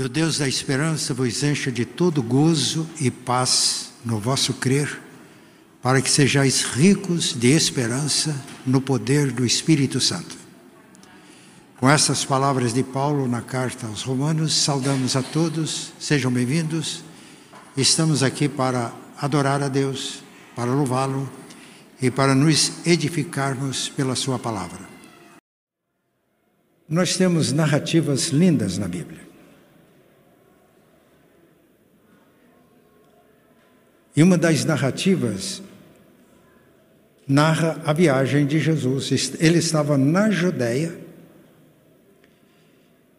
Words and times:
E 0.00 0.02
o 0.02 0.08
Deus 0.08 0.38
da 0.38 0.48
esperança 0.48 1.12
vos 1.12 1.42
encha 1.42 1.70
de 1.70 1.84
todo 1.84 2.22
gozo 2.22 2.88
e 2.98 3.10
paz 3.10 3.92
no 4.02 4.18
vosso 4.18 4.54
crer, 4.54 4.98
para 5.82 6.00
que 6.00 6.10
sejais 6.10 6.62
ricos 6.62 7.34
de 7.38 7.48
esperança 7.48 8.34
no 8.64 8.80
poder 8.80 9.30
do 9.30 9.44
Espírito 9.44 10.00
Santo. 10.00 10.38
Com 11.76 11.90
essas 11.90 12.24
palavras 12.24 12.72
de 12.72 12.82
Paulo 12.82 13.28
na 13.28 13.42
carta 13.42 13.88
aos 13.88 14.00
Romanos, 14.00 14.54
saudamos 14.54 15.16
a 15.16 15.22
todos, 15.22 15.92
sejam 16.00 16.32
bem-vindos. 16.32 17.04
Estamos 17.76 18.22
aqui 18.22 18.48
para 18.48 18.94
adorar 19.18 19.62
a 19.62 19.68
Deus, 19.68 20.22
para 20.56 20.72
louvá-lo 20.72 21.30
e 22.00 22.10
para 22.10 22.34
nos 22.34 22.86
edificarmos 22.86 23.90
pela 23.90 24.16
Sua 24.16 24.38
palavra. 24.38 24.88
Nós 26.88 27.18
temos 27.18 27.52
narrativas 27.52 28.28
lindas 28.28 28.78
na 28.78 28.88
Bíblia. 28.88 29.28
E 34.20 34.22
uma 34.22 34.36
das 34.36 34.66
narrativas 34.66 35.62
narra 37.26 37.80
a 37.86 37.92
viagem 37.94 38.44
de 38.44 38.58
Jesus. 38.58 39.32
Ele 39.40 39.60
estava 39.60 39.96
na 39.96 40.30
Judéia. 40.30 40.94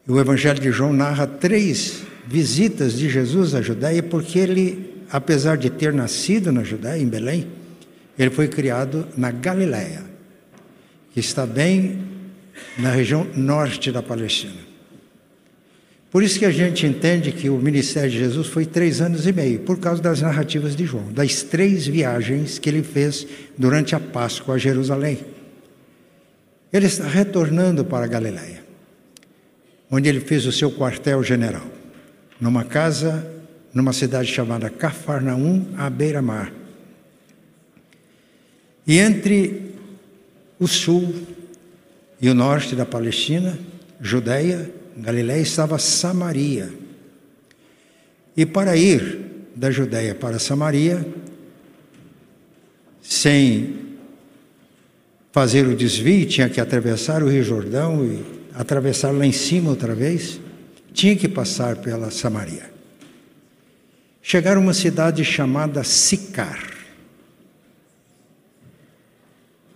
O 0.08 0.20
Evangelho 0.20 0.60
de 0.60 0.72
João 0.72 0.94
narra 0.94 1.26
três 1.26 2.04
visitas 2.28 2.94
de 2.94 3.10
Jesus 3.10 3.56
à 3.56 3.64
Judéia, 3.64 4.04
porque 4.04 4.38
ele, 4.38 4.94
apesar 5.10 5.58
de 5.58 5.72
ter 5.72 5.92
nascido 5.92 6.52
na 6.52 6.64
Judéia, 6.64 7.02
em 7.02 7.08
Belém, 7.08 7.48
ele 8.16 8.30
foi 8.30 8.48
criado 8.48 9.08
na 9.18 9.32
Galiléia, 9.32 10.04
que 11.16 11.20
está 11.20 11.48
bem 11.48 12.00
na 12.78 12.92
região 12.92 13.26
norte 13.36 13.92
da 13.92 14.04
Palestina. 14.04 14.71
Por 16.12 16.22
isso 16.22 16.38
que 16.38 16.46
a 16.46 16.52
gente 16.52 16.86
entende 16.86 17.32
que 17.32 17.50
o 17.50 17.58
ministério 17.58 18.12
de 18.12 18.20
Jesus 18.20 18.48
foi 18.48 18.66
três 18.66 19.00
anos 19.00 19.26
e 19.26 19.32
meio, 19.32 19.60
por 19.60 19.80
causa 19.80 20.02
das 20.02 20.22
narrativas 20.22 20.76
de 20.76 20.86
João, 20.86 21.10
das 21.14 21.42
três 21.42 21.88
viagens 21.88 22.60
que 22.60 22.70
ele 22.70 22.84
fez 22.84 23.26
durante 23.58 23.96
a 23.96 24.00
Páscoa 24.00 24.56
a 24.56 24.58
Jerusalém. 24.58 25.20
Ele 26.74 26.86
está 26.86 27.08
retornando 27.08 27.86
para 27.86 28.04
a 28.04 28.10
Galiléia, 28.10 28.62
onde 29.90 30.10
ele 30.10 30.20
fez 30.20 30.46
o 30.46 30.52
seu 30.52 30.70
quartel-general, 30.70 31.66
numa 32.42 32.66
casa, 32.66 33.26
numa 33.74 33.94
cidade 33.94 34.30
chamada 34.30 34.70
Cafarnaum, 34.70 35.66
à 35.78 35.90
beira-mar. 35.90 36.52
E 38.86 39.00
entre 39.00 39.76
o 40.60 40.68
sul 40.68 41.14
e 42.20 42.30
o 42.30 42.34
norte 42.34 42.76
da 42.76 42.86
Palestina, 42.86 43.58
Judéia, 44.02 44.81
Galiléia 44.98 45.42
estava 45.42 45.78
Samaria. 45.78 46.72
E 48.36 48.46
para 48.46 48.76
ir 48.76 49.32
da 49.56 49.70
Judéia 49.70 50.16
para 50.16 50.40
Samaria, 50.40 51.06
sem 53.02 53.76
fazer 55.32 55.68
o 55.68 55.76
desvio, 55.76 56.26
tinha 56.26 56.50
que 56.50 56.60
atravessar 56.60 57.24
o 57.24 57.30
Rio 57.30 57.44
Jordão 57.44 58.06
e 58.06 58.24
atravessar 58.54 59.12
lá 59.12 59.26
em 59.26 59.32
cima 59.32 59.70
outra 59.70 59.96
vez, 59.96 60.40
tinha 60.94 61.16
que 61.16 61.28
passar 61.28 61.78
pela 61.78 62.12
Samaria. 62.12 62.70
Chegaram 64.22 64.62
a 64.62 64.64
uma 64.66 64.74
cidade 64.74 65.24
chamada 65.26 65.84
Sicar. 65.84 66.70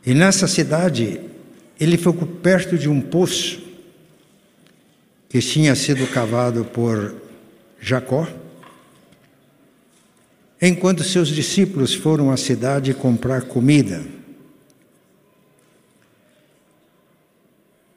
E 0.06 0.14
nessa 0.14 0.48
cidade, 0.48 1.20
ele 1.80 1.98
ficou 1.98 2.28
perto 2.28 2.78
de 2.78 2.88
um 2.88 3.02
poço 3.02 3.65
que 5.36 5.42
tinha 5.42 5.76
sido 5.76 6.08
cavado 6.08 6.64
por 6.64 7.14
Jacó, 7.78 8.26
enquanto 10.62 11.04
seus 11.04 11.28
discípulos 11.28 11.94
foram 11.94 12.32
à 12.32 12.38
cidade 12.38 12.94
comprar 12.94 13.42
comida. 13.42 14.02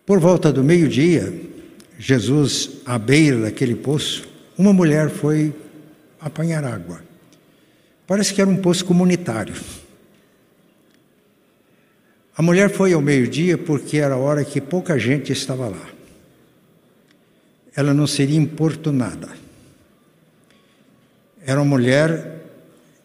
Por 0.05 0.19
volta 0.19 0.53
do 0.53 0.65
meio-dia, 0.65 1.33
Jesus, 1.97 2.81
à 2.85 2.99
beira 2.99 3.43
daquele 3.43 3.77
poço, 3.77 4.29
uma 4.59 4.73
mulher 4.73 5.09
foi 5.09 5.55
apanhar 6.21 6.65
água. 6.65 7.01
Parece 8.05 8.35
que 8.35 8.41
era 8.41 8.51
um 8.51 8.57
poço 8.57 8.85
comunitário. 8.85 9.55
A 12.37 12.43
mulher 12.43 12.69
foi 12.69 12.95
ao 12.95 13.01
meio-dia 13.01 13.57
porque 13.57 13.99
era 13.99 14.15
a 14.15 14.19
hora 14.19 14.45
que 14.45 14.61
pouca 14.61 14.99
gente 14.99 15.31
estava 15.31 15.69
lá 15.69 15.98
ela 17.79 17.95
não 17.95 18.09
seria 18.09 18.37
importunada. 18.37 19.29
Era 21.47 21.63
uma 21.63 21.77
mulher 21.77 22.43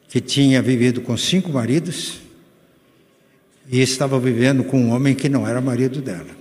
que 0.07 0.19
tinha 0.19 0.63
vivido 0.63 0.99
com 1.01 1.15
cinco 1.15 1.51
maridos 1.51 2.21
e 3.69 3.79
estava 3.81 4.19
vivendo 4.19 4.63
com 4.63 4.79
um 4.79 4.89
homem 4.89 5.13
que 5.13 5.29
não 5.29 5.47
era 5.47 5.61
marido 5.61 6.01
dela. 6.01 6.31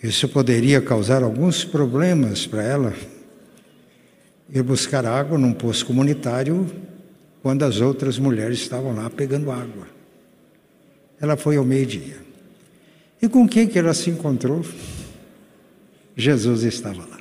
Isso 0.00 0.28
poderia 0.28 0.80
causar 0.80 1.24
alguns 1.24 1.64
problemas 1.64 2.46
para 2.46 2.62
ela 2.62 2.94
ir 4.48 4.62
buscar 4.62 5.04
água 5.04 5.36
num 5.36 5.52
poço 5.52 5.84
comunitário 5.84 6.70
quando 7.42 7.64
as 7.64 7.80
outras 7.80 8.16
mulheres 8.16 8.60
estavam 8.60 8.94
lá 8.94 9.10
pegando 9.10 9.50
água. 9.50 9.88
Ela 11.20 11.36
foi 11.36 11.56
ao 11.56 11.64
meio-dia. 11.64 12.18
E 13.20 13.28
com 13.28 13.48
quem 13.48 13.66
que 13.66 13.76
ela 13.76 13.92
se 13.92 14.08
encontrou? 14.08 14.64
Jesus 16.16 16.62
estava 16.62 17.04
lá. 17.04 17.20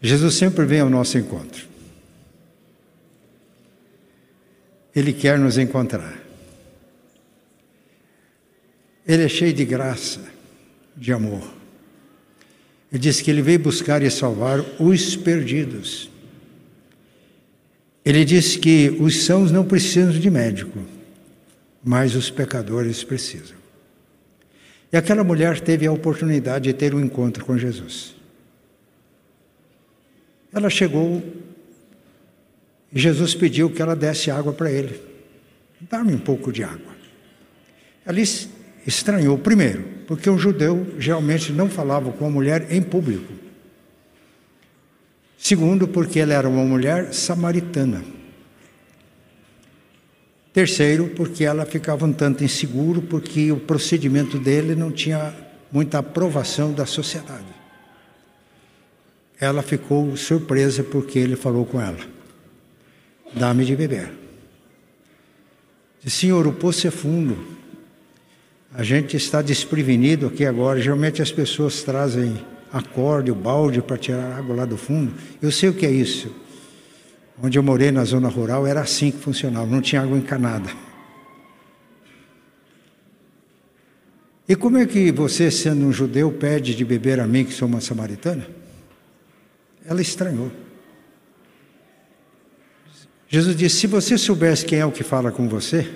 Jesus 0.00 0.34
sempre 0.34 0.64
vem 0.64 0.80
ao 0.80 0.90
nosso 0.90 1.16
encontro. 1.16 1.66
Ele 4.94 5.12
quer 5.12 5.38
nos 5.38 5.56
encontrar. 5.56 6.20
Ele 9.06 9.24
é 9.24 9.28
cheio 9.28 9.52
de 9.52 9.64
graça, 9.64 10.20
de 10.96 11.12
amor. 11.12 11.42
Ele 12.90 12.98
diz 12.98 13.20
que 13.20 13.30
ele 13.30 13.42
veio 13.42 13.58
buscar 13.58 14.02
e 14.02 14.10
salvar 14.10 14.60
os 14.80 15.16
perdidos. 15.16 16.10
Ele 18.04 18.24
diz 18.24 18.56
que 18.56 18.96
os 19.00 19.24
sãos 19.24 19.50
não 19.50 19.64
precisam 19.64 20.12
de 20.12 20.30
médico, 20.30 20.78
mas 21.82 22.14
os 22.14 22.28
pecadores 22.28 23.02
precisam. 23.04 23.61
E 24.92 24.96
aquela 24.96 25.24
mulher 25.24 25.58
teve 25.60 25.86
a 25.86 25.92
oportunidade 25.92 26.64
de 26.64 26.74
ter 26.74 26.94
um 26.94 27.00
encontro 27.00 27.44
com 27.44 27.56
Jesus. 27.56 28.14
Ela 30.52 30.68
chegou 30.68 31.22
e 32.92 33.00
Jesus 33.00 33.34
pediu 33.34 33.70
que 33.70 33.80
ela 33.80 33.96
desse 33.96 34.30
água 34.30 34.52
para 34.52 34.70
ele. 34.70 35.00
Dá-me 35.80 36.14
um 36.14 36.18
pouco 36.18 36.52
de 36.52 36.62
água. 36.62 36.92
Ela 38.04 38.18
estranhou, 38.86 39.38
primeiro, 39.38 39.82
porque 40.06 40.28
um 40.28 40.38
judeu 40.38 40.86
geralmente 40.98 41.52
não 41.52 41.70
falava 41.70 42.12
com 42.12 42.26
a 42.26 42.30
mulher 42.30 42.70
em 42.70 42.82
público. 42.82 43.32
Segundo, 45.38 45.88
porque 45.88 46.20
ela 46.20 46.34
era 46.34 46.48
uma 46.48 46.64
mulher 46.64 47.14
samaritana. 47.14 48.04
Terceiro, 50.52 51.08
porque 51.16 51.44
ela 51.44 51.64
ficava 51.64 52.04
um 52.04 52.12
tanto 52.12 52.44
inseguro, 52.44 53.00
porque 53.00 53.50
o 53.50 53.58
procedimento 53.58 54.38
dele 54.38 54.74
não 54.74 54.90
tinha 54.90 55.34
muita 55.70 55.98
aprovação 55.98 56.72
da 56.72 56.84
sociedade. 56.84 57.46
Ela 59.40 59.62
ficou 59.62 60.14
surpresa 60.16 60.84
porque 60.84 61.18
ele 61.18 61.36
falou 61.36 61.64
com 61.64 61.80
ela: 61.80 61.98
Dá-me 63.34 63.64
de 63.64 63.74
beber. 63.74 64.12
Disse, 66.04 66.18
Senhor, 66.18 66.46
o 66.46 66.52
poço 66.52 66.86
é 66.86 66.90
fundo. 66.90 67.36
A 68.74 68.82
gente 68.82 69.16
está 69.16 69.40
desprevenido 69.40 70.26
aqui 70.26 70.44
agora. 70.44 70.80
Geralmente 70.80 71.22
as 71.22 71.32
pessoas 71.32 71.82
trazem 71.82 72.44
acorde, 72.72 73.30
o 73.30 73.34
balde 73.34 73.80
para 73.80 73.96
tirar 73.96 74.38
água 74.38 74.56
lá 74.56 74.64
do 74.64 74.76
fundo. 74.76 75.14
Eu 75.40 75.50
sei 75.50 75.68
o 75.68 75.74
que 75.74 75.86
é 75.86 75.90
isso. 75.90 76.34
Onde 77.42 77.58
eu 77.58 77.62
morei 77.62 77.90
na 77.90 78.04
zona 78.04 78.28
rural 78.28 78.64
era 78.64 78.82
assim 78.82 79.10
que 79.10 79.18
funcionava, 79.18 79.66
não 79.66 79.80
tinha 79.80 80.00
água 80.00 80.16
encanada. 80.16 80.70
E 84.48 84.54
como 84.54 84.78
é 84.78 84.86
que 84.86 85.10
você, 85.10 85.50
sendo 85.50 85.84
um 85.84 85.92
judeu, 85.92 86.30
pede 86.30 86.72
de 86.74 86.84
beber 86.84 87.18
a 87.18 87.26
mim, 87.26 87.44
que 87.44 87.52
sou 87.52 87.66
uma 87.66 87.80
samaritana? 87.80 88.46
Ela 89.84 90.00
estranhou. 90.00 90.52
Jesus 93.28 93.56
disse: 93.56 93.76
se 93.76 93.86
você 93.88 94.16
soubesse 94.16 94.64
quem 94.64 94.78
é 94.78 94.86
o 94.86 94.92
que 94.92 95.02
fala 95.02 95.32
com 95.32 95.48
você, 95.48 95.90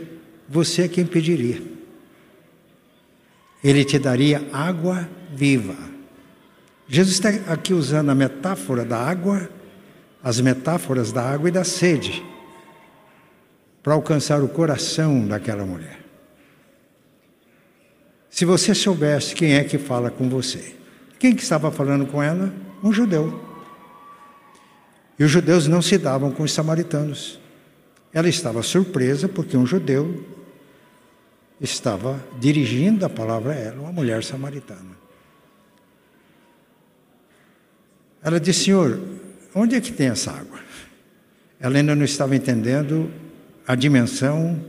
você 0.48 0.82
é 0.82 0.88
quem 0.88 1.06
pediria. 1.06 1.62
Ele 3.62 3.84
te 3.84 3.98
daria 4.00 4.44
água 4.52 5.08
viva. 5.32 5.76
Jesus 6.88 7.14
está 7.14 7.28
aqui 7.52 7.72
usando 7.72 8.10
a 8.10 8.14
metáfora 8.14 8.84
da 8.84 8.98
água 8.98 9.48
as 10.26 10.40
metáforas 10.40 11.12
da 11.12 11.22
água 11.22 11.48
e 11.48 11.52
da 11.52 11.62
sede 11.62 12.20
para 13.80 13.94
alcançar 13.94 14.42
o 14.42 14.48
coração 14.48 15.24
daquela 15.24 15.64
mulher. 15.64 16.00
Se 18.28 18.44
você 18.44 18.74
soubesse 18.74 19.36
quem 19.36 19.54
é 19.54 19.62
que 19.62 19.78
fala 19.78 20.10
com 20.10 20.28
você, 20.28 20.74
Quem 21.18 21.34
que 21.34 21.42
estava 21.42 21.70
falando 21.70 22.06
com 22.06 22.20
ela? 22.20 22.52
Um 22.82 22.92
judeu. 22.92 23.40
E 25.16 25.24
os 25.24 25.30
judeus 25.30 25.66
não 25.66 25.80
se 25.80 25.96
davam 25.96 26.30
com 26.32 26.42
os 26.42 26.52
samaritanos. 26.52 27.40
Ela 28.12 28.28
estava 28.28 28.62
surpresa 28.62 29.28
porque 29.28 29.56
um 29.56 29.64
judeu 29.64 30.26
estava 31.58 32.22
dirigindo 32.38 33.06
a 33.06 33.08
palavra 33.08 33.52
a 33.52 33.56
ela, 33.56 33.80
uma 33.80 33.92
mulher 33.92 34.22
samaritana. 34.22 34.98
Ela 38.22 38.38
disse: 38.38 38.64
Senhor, 38.64 39.00
onde 39.56 39.74
é 39.74 39.80
que 39.80 39.90
tem 39.90 40.08
essa 40.08 40.30
água? 40.30 40.60
Ela 41.58 41.78
ainda 41.78 41.94
não 41.94 42.04
estava 42.04 42.36
entendendo 42.36 43.10
a 43.66 43.74
dimensão 43.74 44.62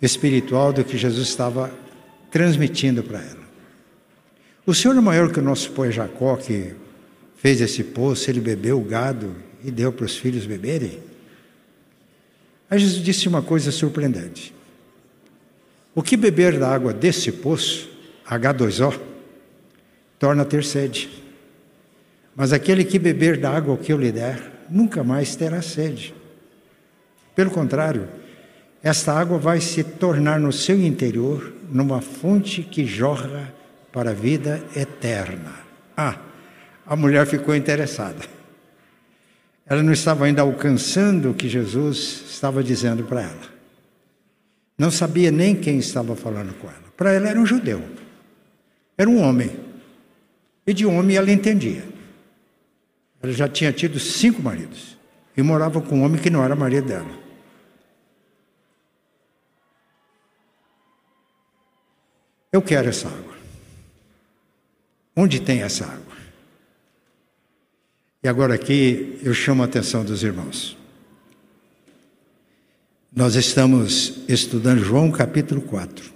espiritual 0.00 0.72
do 0.72 0.84
que 0.84 0.98
Jesus 0.98 1.26
estava 1.26 1.72
transmitindo 2.30 3.02
para 3.02 3.20
ela. 3.20 3.44
O 4.66 4.74
Senhor 4.74 4.96
é 4.96 5.00
maior 5.00 5.32
que 5.32 5.38
o 5.38 5.42
nosso 5.42 5.72
pai 5.72 5.90
Jacó, 5.90 6.36
que 6.36 6.74
fez 7.36 7.60
esse 7.60 7.82
poço, 7.82 8.30
ele 8.30 8.40
bebeu 8.40 8.78
o 8.78 8.84
gado 8.84 9.34
e 9.64 9.70
deu 9.70 9.92
para 9.92 10.04
os 10.04 10.16
filhos 10.16 10.46
beberem. 10.46 11.00
Aí 12.68 12.78
Jesus 12.78 13.02
disse 13.02 13.28
uma 13.28 13.42
coisa 13.42 13.72
surpreendente. 13.72 14.54
O 15.94 16.02
que 16.02 16.16
beber 16.16 16.58
da 16.58 16.68
água 16.68 16.92
desse 16.92 17.30
poço, 17.32 17.88
H2O, 18.28 18.98
torna 20.18 20.44
ter 20.44 20.64
sede. 20.64 21.23
Mas 22.36 22.52
aquele 22.52 22.84
que 22.84 22.98
beber 22.98 23.38
da 23.38 23.50
água 23.50 23.76
que 23.76 23.92
eu 23.92 23.98
lhe 23.98 24.10
der, 24.10 24.66
nunca 24.68 25.04
mais 25.04 25.36
terá 25.36 25.62
sede. 25.62 26.14
Pelo 27.34 27.50
contrário, 27.50 28.08
esta 28.82 29.12
água 29.12 29.38
vai 29.38 29.60
se 29.60 29.82
tornar 29.82 30.38
no 30.38 30.52
seu 30.52 30.80
interior 30.80 31.52
numa 31.70 32.00
fonte 32.00 32.62
que 32.62 32.84
jorra 32.84 33.52
para 33.92 34.10
a 34.10 34.14
vida 34.14 34.62
eterna. 34.76 35.54
Ah, 35.96 36.18
a 36.86 36.96
mulher 36.96 37.26
ficou 37.26 37.54
interessada. 37.54 38.20
Ela 39.66 39.82
não 39.82 39.92
estava 39.92 40.26
ainda 40.26 40.42
alcançando 40.42 41.30
o 41.30 41.34
que 41.34 41.48
Jesus 41.48 42.24
estava 42.28 42.62
dizendo 42.62 43.04
para 43.04 43.22
ela. 43.22 43.54
Não 44.76 44.90
sabia 44.90 45.30
nem 45.30 45.54
quem 45.54 45.78
estava 45.78 46.14
falando 46.14 46.52
com 46.54 46.66
ela. 46.66 46.84
Para 46.96 47.12
ela 47.12 47.28
era 47.28 47.40
um 47.40 47.46
judeu. 47.46 47.82
Era 48.98 49.08
um 49.08 49.22
homem. 49.22 49.50
E 50.66 50.74
de 50.74 50.84
homem 50.84 51.16
ela 51.16 51.30
entendia. 51.30 51.93
Ela 53.24 53.32
já 53.32 53.48
tinha 53.48 53.72
tido 53.72 53.98
cinco 53.98 54.42
maridos. 54.42 54.98
E 55.34 55.40
morava 55.40 55.80
com 55.80 56.00
um 56.00 56.02
homem 56.02 56.20
que 56.20 56.28
não 56.28 56.44
era 56.44 56.54
marido 56.54 56.88
dela. 56.88 57.08
Eu 62.52 62.60
quero 62.60 62.90
essa 62.90 63.08
água. 63.08 63.34
Onde 65.16 65.40
tem 65.40 65.62
essa 65.62 65.86
água? 65.86 66.14
E 68.22 68.28
agora 68.28 68.54
aqui 68.54 69.18
eu 69.22 69.32
chamo 69.32 69.62
a 69.62 69.64
atenção 69.64 70.04
dos 70.04 70.22
irmãos. 70.22 70.76
Nós 73.10 73.36
estamos 73.36 74.20
estudando 74.28 74.84
João 74.84 75.10
capítulo 75.10 75.62
4. 75.62 76.13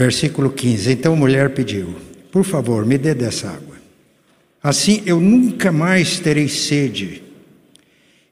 Versículo 0.00 0.50
15. 0.50 0.92
Então 0.92 1.12
a 1.12 1.16
mulher 1.16 1.50
pediu: 1.50 1.94
Por 2.32 2.42
favor, 2.42 2.86
me 2.86 2.96
dê 2.96 3.14
dessa 3.14 3.50
água. 3.50 3.76
Assim 4.62 5.02
eu 5.04 5.20
nunca 5.20 5.70
mais 5.70 6.18
terei 6.18 6.48
sede 6.48 7.22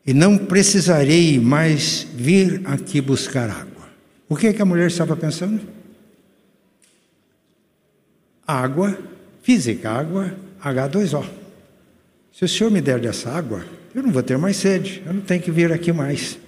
e 0.06 0.14
não 0.14 0.38
precisarei 0.38 1.38
mais 1.38 2.06
vir 2.14 2.62
aqui 2.64 3.02
buscar 3.02 3.50
água. 3.50 3.86
O 4.30 4.34
que, 4.34 4.46
é 4.46 4.52
que 4.54 4.62
a 4.62 4.64
mulher 4.64 4.86
estava 4.86 5.14
pensando? 5.14 5.60
Água 8.46 8.98
física, 9.42 9.90
água 9.90 10.34
H2O. 10.64 11.26
Se 12.32 12.46
o 12.46 12.48
Senhor 12.48 12.70
me 12.70 12.80
der 12.80 12.98
dessa 12.98 13.28
água, 13.28 13.62
eu 13.94 14.02
não 14.02 14.10
vou 14.10 14.22
ter 14.22 14.38
mais 14.38 14.56
sede, 14.56 15.02
eu 15.04 15.12
não 15.12 15.20
tenho 15.20 15.42
que 15.42 15.50
vir 15.50 15.70
aqui 15.70 15.92
mais. 15.92 16.38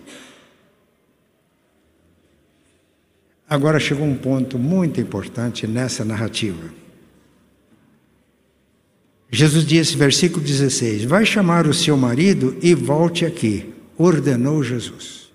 Agora 3.51 3.81
chegou 3.81 4.07
um 4.07 4.17
ponto 4.17 4.57
muito 4.57 5.01
importante 5.01 5.67
nessa 5.67 6.05
narrativa. 6.05 6.73
Jesus 9.29 9.67
disse, 9.67 9.97
versículo 9.97 10.43
16: 10.43 11.05
Vai 11.05 11.27
chamar 11.27 11.67
o 11.67 11.75
seu 11.75 11.97
marido 11.97 12.57
e 12.63 12.73
volte 12.73 13.27
aqui, 13.27 13.75
ordenou 13.99 14.63
Jesus. 14.63 15.31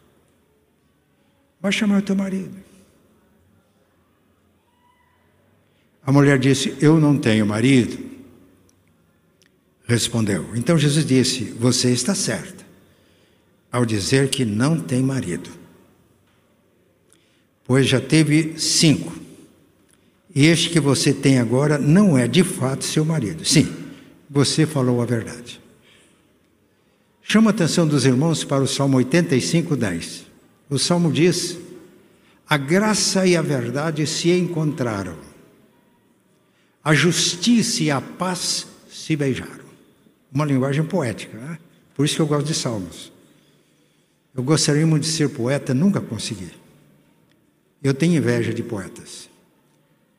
Vai 1.61 1.73
chamar 1.73 1.99
o 1.99 2.01
teu 2.01 2.15
marido. 2.15 2.55
A 6.05 6.11
mulher 6.11 6.39
disse: 6.39 6.73
Eu 6.79 6.99
não 6.99 7.17
tenho 7.17 7.45
marido 7.45 8.15
respondeu. 9.87 10.55
Então 10.55 10.77
Jesus 10.77 11.05
disse: 11.05 11.43
Você 11.59 11.91
está 11.91 12.13
certa 12.13 12.65
ao 13.71 13.85
dizer 13.85 14.29
que 14.29 14.45
não 14.45 14.79
tem 14.79 15.03
marido, 15.03 15.49
pois 17.65 17.87
já 17.87 17.99
teve 17.99 18.59
cinco, 18.59 19.13
e 20.33 20.45
este 20.45 20.69
que 20.69 20.79
você 20.79 21.13
tem 21.13 21.39
agora 21.39 21.77
não 21.77 22.17
é 22.17 22.27
de 22.27 22.43
fato 22.43 22.83
seu 22.83 23.05
marido. 23.05 23.45
Sim, 23.45 23.73
você 24.29 24.65
falou 24.65 25.01
a 25.01 25.05
verdade. 25.05 25.61
Chama 27.23 27.49
a 27.49 27.53
atenção 27.53 27.87
dos 27.87 28.05
irmãos 28.05 28.43
para 28.43 28.61
o 28.61 28.67
Salmo 28.67 28.97
85, 28.97 29.75
10. 29.75 30.25
O 30.69 30.77
Salmo 30.77 31.11
diz: 31.11 31.57
A 32.47 32.57
graça 32.57 33.25
e 33.25 33.35
a 33.35 33.41
verdade 33.41 34.05
se 34.05 34.29
encontraram, 34.31 35.15
a 36.83 36.93
justiça 36.93 37.83
e 37.83 37.89
a 37.89 38.01
paz 38.01 38.67
se 38.89 39.15
beijaram 39.15 39.65
uma 40.35 40.43
linguagem 40.43 40.83
poética. 40.83 41.37
Né? 41.37 41.57
Por 41.95 42.05
isso 42.05 42.15
que 42.17 42.21
eu 42.21 42.27
gosto 42.27 42.45
de 42.45 42.53
salmos. 42.53 43.11
Eu 44.35 44.43
gostaria 44.43 44.85
muito 44.85 45.03
de 45.03 45.09
ser 45.09 45.29
poeta, 45.29 45.73
nunca 45.73 46.01
consegui. 46.01 46.51
Eu 47.85 47.93
tenho 47.93 48.15
inveja 48.15 48.51
de 48.51 48.63
poetas. 48.63 49.29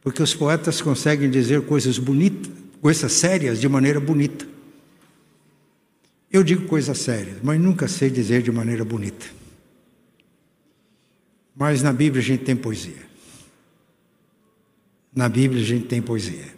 Porque 0.00 0.22
os 0.22 0.32
poetas 0.32 0.80
conseguem 0.80 1.28
dizer 1.28 1.62
coisas 1.62 1.98
bonitas, 1.98 2.48
coisas 2.80 3.10
sérias 3.10 3.60
de 3.60 3.68
maneira 3.68 3.98
bonita. 3.98 4.46
Eu 6.30 6.44
digo 6.44 6.68
coisas 6.68 6.96
sérias, 6.98 7.38
mas 7.42 7.60
nunca 7.60 7.88
sei 7.88 8.08
dizer 8.08 8.40
de 8.40 8.52
maneira 8.52 8.84
bonita. 8.84 9.26
Mas 11.56 11.82
na 11.82 11.92
Bíblia 11.92 12.22
a 12.22 12.24
gente 12.24 12.44
tem 12.44 12.54
poesia. 12.54 13.04
Na 15.12 15.28
Bíblia 15.28 15.60
a 15.60 15.66
gente 15.66 15.86
tem 15.86 16.00
poesia. 16.00 16.54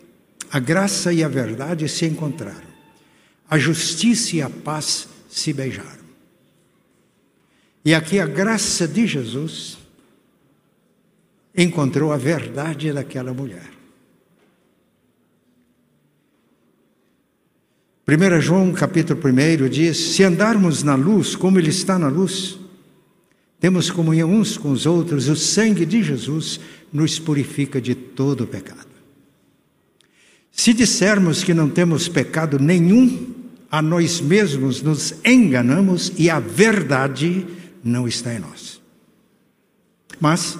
A 0.50 0.58
graça 0.58 1.10
e 1.10 1.24
a 1.24 1.28
verdade 1.28 1.88
se 1.88 2.04
encontraram 2.04 2.68
a 3.48 3.58
justiça 3.58 4.36
e 4.36 4.42
a 4.42 4.50
paz 4.50 5.08
se 5.30 5.54
beijaram. 5.54 6.06
E 7.82 7.94
aqui 7.94 8.20
a 8.20 8.26
graça 8.26 8.86
de 8.86 9.06
Jesus 9.06 9.77
encontrou 11.58 12.12
a 12.12 12.16
verdade 12.16 12.92
daquela 12.92 13.34
mulher. 13.34 13.68
1 18.06 18.40
João 18.40 18.72
capítulo 18.72 19.20
1 19.22 19.68
diz: 19.68 19.98
Se 19.98 20.22
andarmos 20.22 20.82
na 20.82 20.94
luz, 20.94 21.36
como 21.36 21.58
Ele 21.58 21.68
está 21.68 21.98
na 21.98 22.08
luz, 22.08 22.58
temos 23.60 23.90
comunhão 23.90 24.30
uns 24.30 24.56
com 24.56 24.70
os 24.70 24.86
outros, 24.86 25.28
o 25.28 25.36
sangue 25.36 25.84
de 25.84 26.02
Jesus 26.02 26.60
nos 26.92 27.18
purifica 27.18 27.80
de 27.80 27.94
todo 27.94 28.44
o 28.44 28.46
pecado. 28.46 28.86
Se 30.50 30.72
dissermos 30.72 31.44
que 31.44 31.52
não 31.52 31.68
temos 31.68 32.08
pecado 32.08 32.58
nenhum, 32.58 33.34
a 33.70 33.82
nós 33.82 34.20
mesmos 34.20 34.80
nos 34.80 35.14
enganamos 35.24 36.12
e 36.16 36.30
a 36.30 36.40
verdade 36.40 37.46
não 37.84 38.08
está 38.08 38.32
em 38.32 38.38
nós. 38.38 38.80
Mas, 40.18 40.58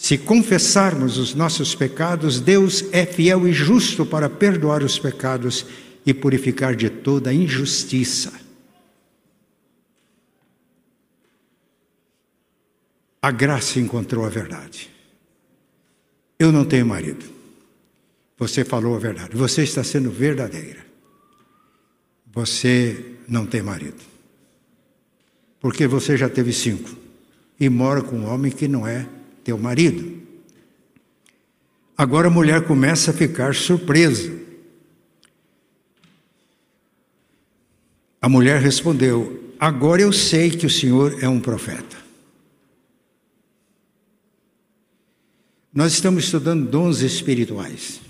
se 0.00 0.16
confessarmos 0.16 1.18
os 1.18 1.34
nossos 1.34 1.74
pecados, 1.74 2.40
Deus 2.40 2.84
é 2.92 3.04
fiel 3.04 3.46
e 3.46 3.52
justo 3.52 4.06
para 4.06 4.30
perdoar 4.30 4.82
os 4.82 4.98
pecados 4.98 5.66
e 6.06 6.14
purificar 6.14 6.74
de 6.74 6.88
toda 6.88 7.32
injustiça. 7.32 8.32
A 13.20 13.30
graça 13.30 13.78
encontrou 13.78 14.24
a 14.24 14.30
verdade. 14.30 14.90
Eu 16.38 16.50
não 16.50 16.64
tenho 16.64 16.86
marido. 16.86 17.26
Você 18.38 18.64
falou 18.64 18.96
a 18.96 18.98
verdade. 18.98 19.36
Você 19.36 19.62
está 19.62 19.84
sendo 19.84 20.10
verdadeira 20.10 20.90
você 22.32 23.16
não 23.28 23.46
tem 23.46 23.62
marido. 23.62 24.02
Porque 25.60 25.86
você 25.86 26.16
já 26.16 26.28
teve 26.28 26.52
cinco 26.52 26.90
e 27.58 27.68
mora 27.68 28.02
com 28.02 28.16
um 28.16 28.32
homem 28.32 28.50
que 28.50 28.66
não 28.66 28.86
é 28.86 29.06
teu 29.44 29.58
marido. 29.58 30.20
Agora 31.96 32.28
a 32.28 32.30
mulher 32.30 32.66
começa 32.66 33.10
a 33.10 33.14
ficar 33.14 33.54
surpresa. 33.54 34.32
A 38.22 38.28
mulher 38.28 38.60
respondeu: 38.60 39.54
Agora 39.58 40.00
eu 40.00 40.12
sei 40.12 40.50
que 40.50 40.66
o 40.66 40.70
Senhor 40.70 41.22
é 41.22 41.28
um 41.28 41.40
profeta. 41.40 41.98
Nós 45.72 45.92
estamos 45.92 46.24
estudando 46.24 46.68
dons 46.68 47.00
espirituais. 47.00 48.00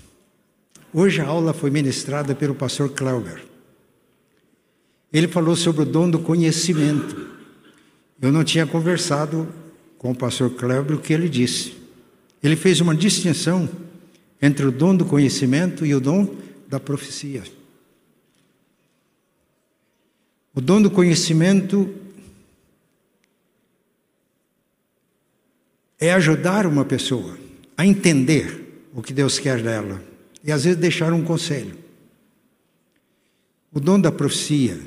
Hoje 0.93 1.21
a 1.21 1.27
aula 1.27 1.53
foi 1.53 1.69
ministrada 1.69 2.33
pelo 2.33 2.55
pastor 2.55 2.89
Clauber. 2.89 3.43
Ele 5.13 5.27
falou 5.27 5.55
sobre 5.55 5.83
o 5.83 5.85
dom 5.85 6.09
do 6.09 6.19
conhecimento. 6.19 7.29
Eu 8.21 8.31
não 8.31 8.43
tinha 8.43 8.65
conversado 8.65 9.47
com 10.01 10.09
o 10.09 10.15
pastor 10.15 10.49
Clauber 10.55 10.97
o 10.97 10.99
que 10.99 11.13
ele 11.13 11.29
disse. 11.29 11.77
Ele 12.41 12.55
fez 12.55 12.81
uma 12.81 12.95
distinção 12.95 13.69
entre 14.41 14.65
o 14.65 14.71
dom 14.71 14.95
do 14.95 15.05
conhecimento 15.05 15.85
e 15.85 15.93
o 15.93 16.01
dom 16.01 16.37
da 16.67 16.79
profecia. 16.79 17.43
O 20.55 20.59
dom 20.59 20.81
do 20.81 20.89
conhecimento 20.89 21.93
é 25.99 26.11
ajudar 26.13 26.65
uma 26.65 26.83
pessoa 26.83 27.37
a 27.77 27.85
entender 27.85 28.87
o 28.95 29.03
que 29.03 29.13
Deus 29.13 29.37
quer 29.37 29.61
dela 29.61 30.03
e 30.43 30.51
às 30.51 30.63
vezes 30.63 30.79
deixar 30.79 31.13
um 31.13 31.23
conselho. 31.23 31.77
O 33.71 33.79
dom 33.79 34.01
da 34.01 34.11
profecia 34.11 34.81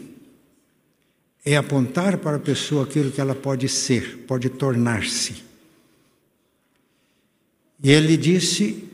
é 1.45 1.57
apontar 1.57 2.17
para 2.19 2.37
a 2.37 2.41
pessoa 2.41 2.85
aquilo 2.85 3.11
que 3.11 3.21
ela 3.21 3.35
pode 3.35 3.69
ser, 3.69 4.25
pode 4.27 4.49
tornar-se. 4.49 5.43
E 7.83 7.91
ele 7.91 8.17
disse 8.17 8.85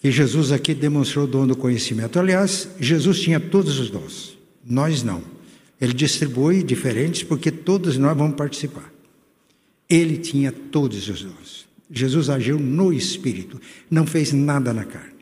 que 0.00 0.10
Jesus 0.10 0.52
aqui 0.52 0.74
demonstrou 0.74 1.24
o 1.24 1.28
dom 1.28 1.46
do 1.46 1.56
conhecimento. 1.56 2.18
Aliás, 2.18 2.68
Jesus 2.78 3.20
tinha 3.20 3.40
todos 3.40 3.78
os 3.78 3.88
dons, 3.88 4.36
nós 4.64 5.02
não. 5.02 5.22
Ele 5.80 5.94
distribui 5.94 6.62
diferentes 6.62 7.22
porque 7.22 7.50
todos 7.50 7.96
nós 7.96 8.16
vamos 8.16 8.36
participar. 8.36 8.92
Ele 9.88 10.18
tinha 10.18 10.52
todos 10.52 11.08
os 11.08 11.22
dons. 11.22 11.66
Jesus 11.90 12.28
agiu 12.28 12.58
no 12.58 12.92
espírito, 12.92 13.58
não 13.90 14.06
fez 14.06 14.32
nada 14.32 14.74
na 14.74 14.84
carne. 14.84 15.18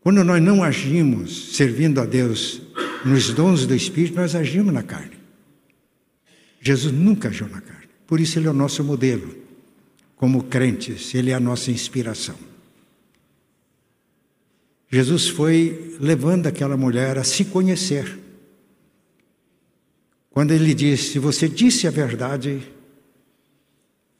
Quando 0.00 0.24
nós 0.24 0.42
não 0.42 0.64
agimos 0.64 1.54
servindo 1.54 2.00
a 2.00 2.06
Deus 2.06 2.62
nos 3.04 3.30
dons 3.30 3.66
do 3.66 3.74
espírito, 3.74 4.16
nós 4.16 4.34
agimos 4.34 4.72
na 4.72 4.82
carne. 4.82 5.16
Jesus 6.60 6.92
nunca 6.92 7.28
agiu 7.28 7.48
na 7.48 7.60
carne. 7.60 7.88
Por 8.06 8.20
isso 8.20 8.38
ele 8.38 8.46
é 8.46 8.50
o 8.50 8.54
nosso 8.54 8.84
modelo. 8.84 9.34
Como 10.16 10.44
crentes, 10.44 11.14
ele 11.14 11.30
é 11.30 11.34
a 11.34 11.40
nossa 11.40 11.70
inspiração. 11.70 12.36
Jesus 14.90 15.28
foi 15.28 15.96
levando 15.98 16.46
aquela 16.46 16.76
mulher 16.76 17.18
a 17.18 17.24
se 17.24 17.46
conhecer. 17.46 18.18
Quando 20.30 20.52
ele 20.52 20.74
disse: 20.74 21.12
Se 21.12 21.18
você 21.18 21.48
disse 21.48 21.88
a 21.88 21.90
verdade, 21.90 22.62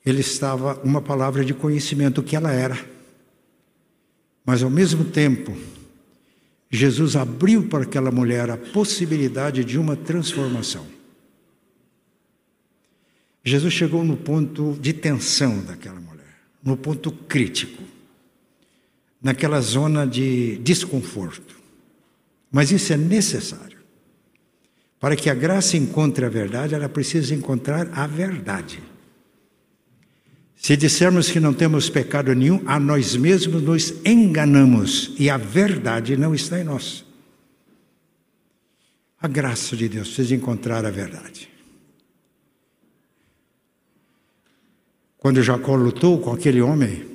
ele 0.04 0.20
estava 0.20 0.80
uma 0.82 1.00
palavra 1.00 1.44
de 1.44 1.54
conhecimento 1.54 2.22
que 2.22 2.34
ela 2.34 2.50
era. 2.50 2.78
Mas 4.44 4.62
ao 4.62 4.70
mesmo 4.70 5.04
tempo, 5.04 5.56
Jesus 6.74 7.16
abriu 7.16 7.68
para 7.68 7.84
aquela 7.84 8.10
mulher 8.10 8.48
a 8.48 8.56
possibilidade 8.56 9.62
de 9.62 9.78
uma 9.78 9.94
transformação. 9.94 10.86
Jesus 13.44 13.74
chegou 13.74 14.02
no 14.02 14.16
ponto 14.16 14.78
de 14.80 14.94
tensão 14.94 15.62
daquela 15.62 16.00
mulher, 16.00 16.34
no 16.64 16.74
ponto 16.74 17.12
crítico, 17.12 17.82
naquela 19.20 19.60
zona 19.60 20.06
de 20.06 20.56
desconforto. 20.58 21.56
Mas 22.50 22.72
isso 22.72 22.90
é 22.92 22.96
necessário. 22.96 23.78
Para 24.98 25.14
que 25.14 25.28
a 25.28 25.34
graça 25.34 25.76
encontre 25.76 26.24
a 26.24 26.30
verdade, 26.30 26.74
ela 26.74 26.88
precisa 26.88 27.34
encontrar 27.34 27.90
a 27.92 28.06
verdade. 28.06 28.82
Se 30.62 30.76
dissermos 30.76 31.28
que 31.28 31.40
não 31.40 31.52
temos 31.52 31.90
pecado 31.90 32.32
nenhum, 32.32 32.62
a 32.66 32.78
nós 32.78 33.16
mesmos 33.16 33.60
nos 33.60 33.92
enganamos 34.06 35.12
e 35.18 35.28
a 35.28 35.36
verdade 35.36 36.16
não 36.16 36.32
está 36.32 36.60
em 36.60 36.62
nós. 36.62 37.04
A 39.20 39.26
graça 39.26 39.76
de 39.76 39.88
Deus 39.88 40.06
precisa 40.06 40.36
encontrar 40.36 40.86
a 40.86 40.90
verdade. 40.90 41.50
Quando 45.18 45.42
Jacó 45.42 45.74
lutou 45.74 46.20
com 46.20 46.32
aquele 46.32 46.62
homem, 46.62 47.10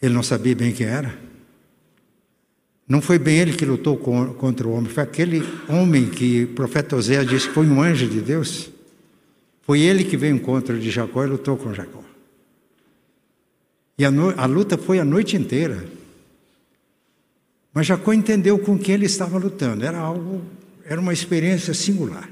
ele 0.00 0.14
não 0.14 0.22
sabia 0.22 0.54
bem 0.54 0.72
quem 0.72 0.86
era. 0.86 1.18
Não 2.86 3.02
foi 3.02 3.18
bem 3.18 3.38
ele 3.38 3.56
que 3.56 3.64
lutou 3.64 3.96
contra 3.96 4.68
o 4.68 4.70
homem, 4.70 4.88
foi 4.88 5.02
aquele 5.02 5.42
homem 5.68 6.08
que 6.08 6.44
o 6.44 6.54
profeta 6.54 6.94
Oséias 6.94 7.26
disse 7.26 7.48
que 7.48 7.54
foi 7.54 7.66
um 7.66 7.82
anjo 7.82 8.08
de 8.08 8.20
Deus. 8.20 8.75
Foi 9.66 9.80
ele 9.80 10.04
que 10.04 10.16
veio 10.16 10.34
em 10.34 10.38
encontro 10.38 10.78
de 10.78 10.90
Jacó 10.90 11.24
e 11.24 11.26
lutou 11.26 11.56
com 11.56 11.74
Jacó. 11.74 12.02
E 13.98 14.04
a, 14.04 14.10
no, 14.10 14.30
a 14.38 14.46
luta 14.46 14.78
foi 14.78 15.00
a 15.00 15.04
noite 15.04 15.36
inteira. 15.36 15.84
Mas 17.74 17.86
Jacó 17.86 18.12
entendeu 18.12 18.58
com 18.58 18.78
que 18.78 18.92
ele 18.92 19.04
estava 19.04 19.36
lutando. 19.36 19.84
Era 19.84 19.98
algo, 19.98 20.42
era 20.84 21.00
uma 21.00 21.12
experiência 21.12 21.74
singular. 21.74 22.30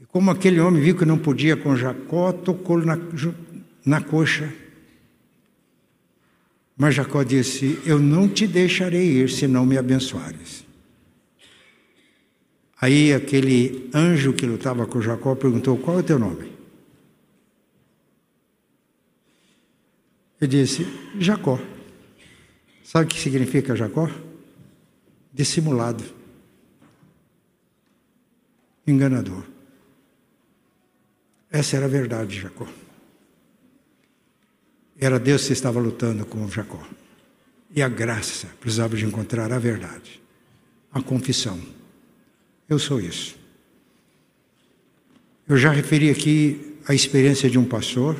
E 0.00 0.06
como 0.06 0.30
aquele 0.30 0.60
homem 0.60 0.82
viu 0.82 0.96
que 0.96 1.04
não 1.04 1.18
podia 1.18 1.56
com 1.56 1.74
Jacó, 1.74 2.30
tocou 2.32 2.78
na, 2.78 2.98
na 3.84 4.00
coxa 4.00 4.52
mas 6.78 6.94
Jacó 6.94 7.24
disse: 7.24 7.80
Eu 7.84 7.98
não 7.98 8.28
te 8.28 8.46
deixarei 8.46 9.10
ir 9.10 9.28
se 9.28 9.48
não 9.48 9.66
me 9.66 9.76
abençoares. 9.76 10.64
Aí 12.80 13.12
aquele 13.12 13.90
anjo 13.92 14.32
que 14.32 14.46
lutava 14.46 14.86
com 14.86 15.00
Jacó 15.00 15.34
perguntou: 15.34 15.76
Qual 15.78 15.96
é 15.98 16.00
o 16.00 16.04
teu 16.04 16.18
nome? 16.18 16.52
Ele 20.40 20.50
disse: 20.50 20.86
Jacó. 21.18 21.58
Sabe 22.84 23.04
o 23.04 23.08
que 23.08 23.20
significa 23.20 23.76
Jacó? 23.76 24.08
Dissimulado, 25.32 26.04
enganador. 28.86 29.42
Essa 31.50 31.76
era 31.76 31.86
a 31.86 31.88
verdade 31.88 32.30
de 32.36 32.40
Jacó. 32.40 32.66
Era 34.98 35.18
Deus 35.18 35.46
que 35.46 35.52
estava 35.52 35.80
lutando 35.80 36.24
com 36.24 36.48
Jacó. 36.48 36.82
E 37.74 37.82
a 37.82 37.88
graça 37.88 38.48
precisava 38.60 38.96
de 38.96 39.04
encontrar 39.04 39.52
a 39.52 39.58
verdade, 39.58 40.20
a 40.90 41.02
confissão. 41.02 41.77
Eu 42.68 42.78
sou 42.78 43.00
isso. 43.00 43.36
Eu 45.48 45.56
já 45.56 45.70
referi 45.70 46.10
aqui 46.10 46.76
a 46.86 46.94
experiência 46.94 47.48
de 47.48 47.58
um 47.58 47.64
pastor, 47.64 48.16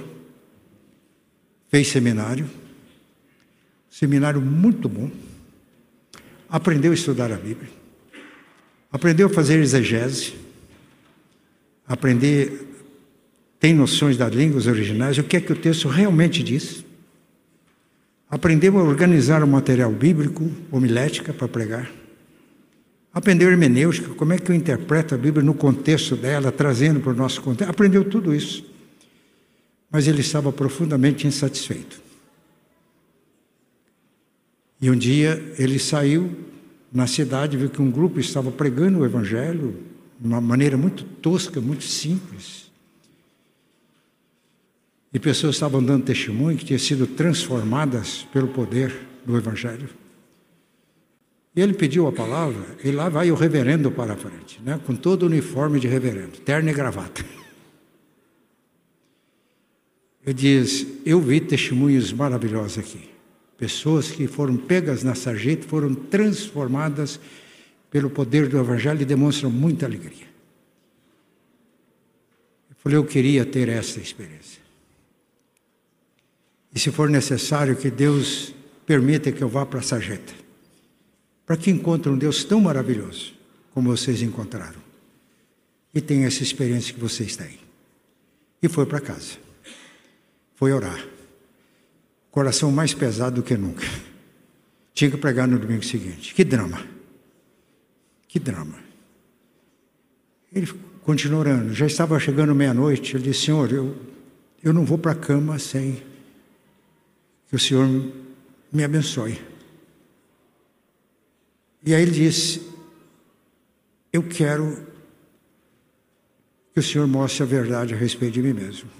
fez 1.70 1.88
seminário, 1.88 2.48
seminário 3.90 4.40
muito 4.40 4.88
bom, 4.88 5.10
aprendeu 6.48 6.92
a 6.92 6.94
estudar 6.94 7.30
a 7.30 7.36
Bíblia, 7.36 7.70
aprendeu 8.90 9.26
a 9.26 9.30
fazer 9.30 9.58
exegese, 9.58 10.34
aprender 11.86 12.68
tem 13.60 13.74
noções 13.74 14.16
das 14.16 14.32
línguas 14.32 14.66
originais, 14.66 15.18
o 15.18 15.24
que 15.24 15.36
é 15.36 15.40
que 15.40 15.52
o 15.52 15.56
texto 15.56 15.88
realmente 15.88 16.42
diz. 16.42 16.84
Aprendeu 18.30 18.78
a 18.78 18.82
organizar 18.82 19.42
o 19.42 19.48
material 19.48 19.90
bíblico, 19.90 20.50
homilética, 20.70 21.32
para 21.32 21.48
pregar. 21.48 21.90
Aprendeu 23.18 23.50
hermenêutica, 23.50 24.14
como 24.14 24.32
é 24.32 24.38
que 24.38 24.48
eu 24.48 24.54
interpreto 24.54 25.12
a 25.12 25.18
Bíblia 25.18 25.44
no 25.44 25.52
contexto 25.52 26.14
dela, 26.14 26.52
trazendo 26.52 27.00
para 27.00 27.10
o 27.10 27.16
nosso 27.16 27.42
contexto. 27.42 27.68
Aprendeu 27.68 28.08
tudo 28.08 28.32
isso. 28.32 28.64
Mas 29.90 30.06
ele 30.06 30.20
estava 30.20 30.52
profundamente 30.52 31.26
insatisfeito. 31.26 32.00
E 34.80 34.88
um 34.88 34.96
dia 34.96 35.52
ele 35.58 35.80
saiu 35.80 36.30
na 36.92 37.08
cidade, 37.08 37.56
viu 37.56 37.68
que 37.68 37.82
um 37.82 37.90
grupo 37.90 38.20
estava 38.20 38.52
pregando 38.52 39.00
o 39.00 39.04
Evangelho 39.04 39.82
de 40.20 40.28
uma 40.28 40.40
maneira 40.40 40.76
muito 40.76 41.02
tosca, 41.02 41.60
muito 41.60 41.82
simples. 41.82 42.70
E 45.12 45.18
pessoas 45.18 45.56
estavam 45.56 45.82
dando 45.82 46.04
testemunho 46.04 46.56
que 46.56 46.64
tinham 46.64 46.78
sido 46.78 47.04
transformadas 47.04 48.28
pelo 48.32 48.46
poder 48.46 48.94
do 49.26 49.36
Evangelho. 49.36 49.88
Ele 51.56 51.74
pediu 51.74 52.06
a 52.06 52.12
palavra, 52.12 52.76
e 52.84 52.90
lá 52.90 53.08
vai 53.08 53.30
o 53.30 53.34
reverendo 53.34 53.90
para 53.90 54.12
a 54.12 54.16
frente, 54.16 54.60
né? 54.62 54.80
com 54.86 54.94
todo 54.94 55.24
o 55.24 55.26
uniforme 55.26 55.80
de 55.80 55.88
reverendo, 55.88 56.38
terno 56.38 56.70
e 56.70 56.72
gravata. 56.72 57.24
Ele 60.24 60.34
diz: 60.34 60.86
Eu 61.04 61.20
vi 61.20 61.40
testemunhos 61.40 62.12
maravilhosos 62.12 62.78
aqui. 62.78 63.10
Pessoas 63.56 64.10
que 64.10 64.26
foram 64.26 64.56
pegas 64.56 65.02
na 65.02 65.14
sarjeta 65.14 65.66
foram 65.66 65.94
transformadas 65.94 67.18
pelo 67.90 68.10
poder 68.10 68.46
do 68.48 68.58
Evangelho 68.58 69.02
e 69.02 69.06
demonstram 69.06 69.50
muita 69.50 69.86
alegria. 69.86 70.28
Eu 72.70 72.76
falei: 72.78 72.98
Eu 72.98 73.04
queria 73.04 73.44
ter 73.44 73.68
essa 73.68 73.98
experiência. 74.00 74.60
E 76.74 76.78
se 76.78 76.90
for 76.92 77.08
necessário 77.08 77.74
que 77.74 77.90
Deus 77.90 78.54
permita 78.86 79.32
que 79.32 79.42
eu 79.42 79.48
vá 79.48 79.64
para 79.64 79.80
a 79.80 79.82
sarjeta, 79.82 80.34
para 81.48 81.56
que 81.56 81.70
encontre 81.70 82.12
um 82.12 82.18
Deus 82.18 82.44
tão 82.44 82.60
maravilhoso 82.60 83.32
como 83.72 83.88
vocês 83.88 84.20
encontraram. 84.20 84.78
E 85.94 86.00
tenha 86.02 86.26
essa 86.26 86.42
experiência 86.42 86.92
que 86.92 87.00
vocês 87.00 87.36
têm. 87.36 87.58
e 88.62 88.68
foi 88.68 88.84
para 88.84 89.00
casa. 89.00 89.38
Foi 90.56 90.74
orar. 90.74 91.02
Coração 92.30 92.70
mais 92.70 92.92
pesado 92.92 93.36
do 93.36 93.42
que 93.42 93.56
nunca. 93.56 93.82
Tinha 94.92 95.10
que 95.10 95.16
pregar 95.16 95.48
no 95.48 95.58
domingo 95.58 95.82
seguinte. 95.82 96.34
Que 96.34 96.44
drama. 96.44 96.86
Que 98.26 98.38
drama. 98.38 98.78
Ele 100.52 100.66
continuou 101.02 101.40
orando. 101.40 101.72
Já 101.72 101.86
estava 101.86 102.20
chegando 102.20 102.54
meia-noite. 102.54 103.16
Ele 103.16 103.24
disse: 103.24 103.46
Senhor, 103.46 103.72
eu, 103.72 103.96
eu 104.62 104.74
não 104.74 104.84
vou 104.84 104.98
para 104.98 105.12
a 105.12 105.14
cama 105.14 105.58
sem 105.58 106.02
que 107.48 107.56
o 107.56 107.58
Senhor 107.58 107.88
me 108.70 108.84
abençoe. 108.84 109.40
E 111.84 111.94
aí 111.94 112.02
ele 112.02 112.10
disse: 112.10 112.62
Eu 114.12 114.22
quero 114.22 114.86
que 116.72 116.80
o 116.80 116.82
Senhor 116.82 117.06
mostre 117.06 117.42
a 117.42 117.46
verdade 117.46 117.94
a 117.94 117.96
respeito 117.96 118.34
de 118.34 118.42
mim 118.42 118.52
mesmo. 118.52 118.90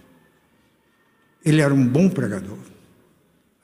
Ele 1.45 1.61
era 1.61 1.73
um 1.73 1.87
bom 1.87 2.09
pregador. 2.09 2.59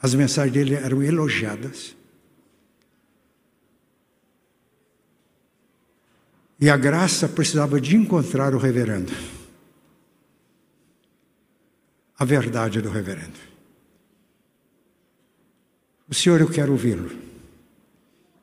As 0.00 0.14
mensagens 0.14 0.52
dele 0.52 0.74
eram 0.74 1.02
elogiadas. 1.02 1.96
E 6.60 6.70
a 6.70 6.76
graça 6.76 7.28
precisava 7.28 7.80
de 7.80 7.96
encontrar 7.96 8.54
o 8.54 8.58
reverendo. 8.58 9.12
A 12.18 12.24
verdade 12.24 12.80
do 12.80 12.88
reverendo. 12.88 13.38
O 16.08 16.14
Senhor, 16.14 16.40
eu 16.40 16.48
quero 16.48 16.72
ouvi-lo. 16.72 17.23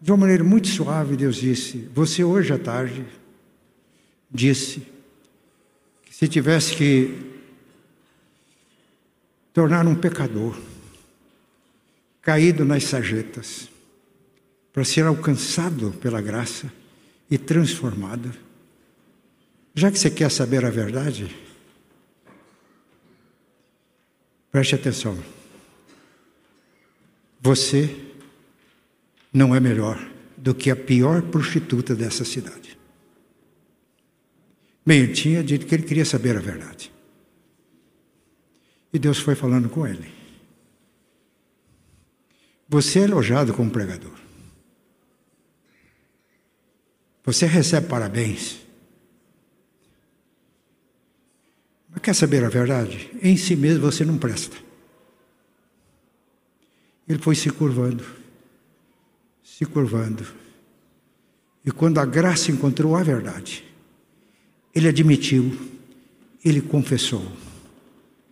De 0.01 0.12
uma 0.12 0.17
maneira 0.17 0.43
muito 0.43 0.67
suave, 0.67 1.15
Deus 1.15 1.36
disse: 1.36 1.88
Você 1.93 2.24
hoje 2.24 2.51
à 2.51 2.58
tarde 2.58 3.05
disse 4.31 4.81
que 6.03 6.15
se 6.15 6.27
tivesse 6.27 6.75
que 6.75 7.31
tornar 9.53 9.86
um 9.86 9.93
pecador, 9.93 10.58
caído 12.20 12.65
nas 12.65 12.86
sajetas, 12.86 13.70
para 14.74 14.84
ser 14.84 15.05
alcançado 15.05 15.91
pela 16.01 16.20
graça 16.20 16.72
e 17.29 17.38
transformado. 17.38 18.34
Já 19.75 19.91
que 19.91 20.00
você 20.00 20.10
quer 20.10 20.31
saber 20.31 20.65
a 20.65 20.70
verdade, 20.72 21.36
preste 24.51 24.74
atenção. 24.74 25.17
Você 27.39 28.10
não 29.31 29.55
é 29.55 29.59
melhor 29.59 29.97
do 30.38 30.53
que 30.53 30.69
a 30.69 30.75
pior 30.75 31.21
prostituta 31.21 31.95
dessa 31.95 32.25
cidade. 32.25 32.77
Bem, 34.85 35.01
ele 35.01 35.13
tinha 35.13 35.43
dito 35.43 35.65
que 35.65 35.75
ele 35.75 35.83
queria 35.83 36.05
saber 36.05 36.35
a 36.35 36.41
verdade. 36.41 36.91
E 38.91 39.00
Deus 39.00 39.19
foi 39.19 39.35
falando 39.35 39.69
com 39.69 39.88
ele. 39.88 40.11
Você 42.67 43.00
é 43.00 43.03
elogiado 43.03 43.53
como 43.53 43.69
pregador. 43.69 44.17
Você 47.23 47.45
recebe 47.45 47.88
parabéns. 47.88 48.59
Mas 51.89 52.01
quer 52.01 52.15
saber 52.15 52.43
a 52.43 52.50
verdade? 52.50 53.11
Em 53.21 53.38
si 53.38 53.55
mesmo 53.55 53.81
você 53.81 54.03
não 54.03 54.17
presta. 54.17 54.57
Ele 57.07 57.19
foi 57.19 57.35
se 57.35 57.50
curvando, 57.50 58.05
se 59.61 59.65
curvando. 59.67 60.25
E 61.63 61.69
quando 61.69 61.99
a 61.99 62.05
graça 62.05 62.51
encontrou 62.51 62.95
a 62.95 63.03
verdade, 63.03 63.63
ele 64.73 64.87
admitiu, 64.87 65.55
ele 66.43 66.61
confessou. 66.61 67.24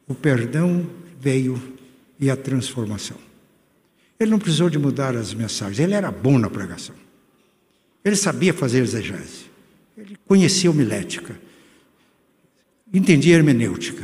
O 0.07 0.15
perdão 0.15 0.89
veio 1.19 1.61
e 2.19 2.31
a 2.31 2.35
transformação. 2.35 3.17
Ele 4.19 4.31
não 4.31 4.39
precisou 4.39 4.71
de 4.71 4.79
mudar 4.79 5.15
as 5.15 5.31
mensagens, 5.31 5.79
ele 5.79 5.93
era 5.93 6.11
bom 6.11 6.39
na 6.39 6.49
pregação. 6.49 6.95
Ele 8.03 8.15
sabia 8.15 8.53
fazer 8.53 8.79
exegese. 8.79 9.45
Ele 9.95 10.17
conhecia 10.25 10.71
homilética. 10.71 11.39
Entendia 12.91 13.35
hermenêutica. 13.35 14.03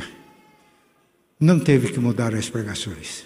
Não 1.40 1.58
teve 1.58 1.92
que 1.92 1.98
mudar 1.98 2.36
as 2.36 2.48
pregações. 2.48 3.24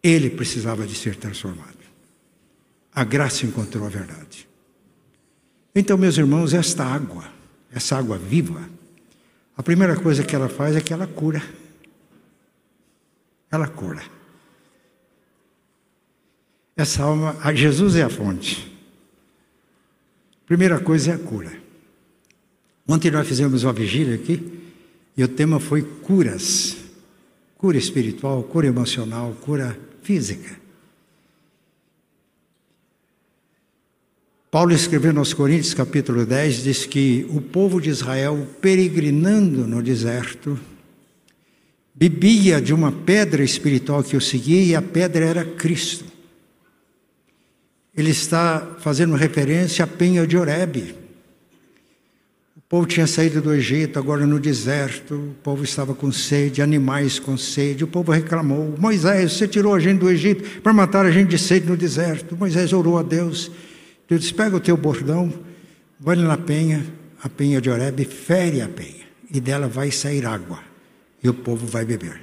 Ele 0.00 0.30
precisava 0.30 0.86
de 0.86 0.94
ser 0.94 1.16
transformado. 1.16 1.79
A 2.94 3.04
graça 3.04 3.46
encontrou 3.46 3.86
a 3.86 3.88
verdade. 3.88 4.48
Então, 5.74 5.96
meus 5.96 6.18
irmãos, 6.18 6.52
esta 6.52 6.84
água, 6.84 7.24
essa 7.72 7.96
água 7.96 8.18
viva, 8.18 8.68
a 9.56 9.62
primeira 9.62 9.96
coisa 9.96 10.24
que 10.24 10.34
ela 10.34 10.48
faz 10.48 10.74
é 10.76 10.80
que 10.80 10.92
ela 10.92 11.06
cura 11.06 11.42
ela 13.50 13.66
cura. 13.66 14.02
Essa 16.76 17.02
alma, 17.02 17.36
Jesus 17.54 17.96
é 17.96 18.02
a 18.02 18.08
fonte. 18.08 18.70
Primeira 20.46 20.78
coisa 20.78 21.10
é 21.10 21.14
a 21.14 21.18
cura. 21.18 21.52
Ontem 22.86 23.10
nós 23.10 23.26
fizemos 23.26 23.64
uma 23.64 23.72
vigília 23.72 24.14
aqui 24.14 24.72
e 25.16 25.24
o 25.24 25.28
tema 25.28 25.58
foi 25.58 25.82
curas. 25.82 26.76
Cura 27.58 27.76
espiritual, 27.76 28.42
cura 28.44 28.66
emocional, 28.66 29.36
cura 29.40 29.78
física. 30.02 30.58
Paulo 34.50 34.72
escreveu 34.72 35.12
nos 35.12 35.32
Coríntios 35.32 35.74
capítulo 35.74 36.26
10, 36.26 36.64
diz 36.64 36.84
que 36.84 37.24
o 37.30 37.40
povo 37.40 37.80
de 37.80 37.88
Israel, 37.88 38.48
peregrinando 38.60 39.64
no 39.64 39.80
deserto, 39.80 40.58
bebia 41.94 42.60
de 42.60 42.74
uma 42.74 42.90
pedra 42.90 43.44
espiritual 43.44 44.02
que 44.02 44.16
eu 44.16 44.20
seguia 44.20 44.60
e 44.60 44.74
a 44.74 44.82
pedra 44.82 45.24
era 45.24 45.44
Cristo. 45.44 46.04
Ele 47.96 48.10
está 48.10 48.76
fazendo 48.80 49.14
referência 49.14 49.84
à 49.84 49.86
penha 49.86 50.26
de 50.26 50.36
Oreb. 50.36 50.96
O 52.56 52.60
povo 52.68 52.86
tinha 52.86 53.06
saído 53.06 53.40
do 53.40 53.54
Egito, 53.54 54.00
agora 54.00 54.26
no 54.26 54.40
deserto, 54.40 55.14
o 55.14 55.34
povo 55.44 55.62
estava 55.62 55.94
com 55.94 56.10
sede, 56.10 56.60
animais 56.60 57.20
com 57.20 57.36
sede, 57.36 57.84
o 57.84 57.88
povo 57.88 58.10
reclamou: 58.10 58.74
Moisés, 58.76 59.32
você 59.32 59.46
tirou 59.46 59.74
a 59.74 59.78
gente 59.78 60.00
do 60.00 60.10
Egito 60.10 60.60
para 60.60 60.72
matar 60.72 61.06
a 61.06 61.10
gente 61.12 61.28
de 61.28 61.38
sede 61.38 61.68
no 61.68 61.76
deserto. 61.76 62.36
Moisés 62.36 62.72
orou 62.72 62.98
a 62.98 63.02
Deus. 63.04 63.48
Deus 64.10 64.22
disse: 64.22 64.34
pega 64.34 64.56
o 64.56 64.60
teu 64.60 64.76
bordão, 64.76 65.32
vai 66.00 66.16
na 66.16 66.36
penha, 66.36 66.84
a 67.22 67.28
penha 67.28 67.60
de 67.60 67.70
Oreb, 67.70 68.04
fere 68.04 68.60
a 68.60 68.68
penha, 68.68 69.06
e 69.32 69.40
dela 69.40 69.68
vai 69.68 69.92
sair 69.92 70.26
água 70.26 70.58
e 71.22 71.28
o 71.28 71.34
povo 71.34 71.64
vai 71.66 71.84
beber. 71.84 72.20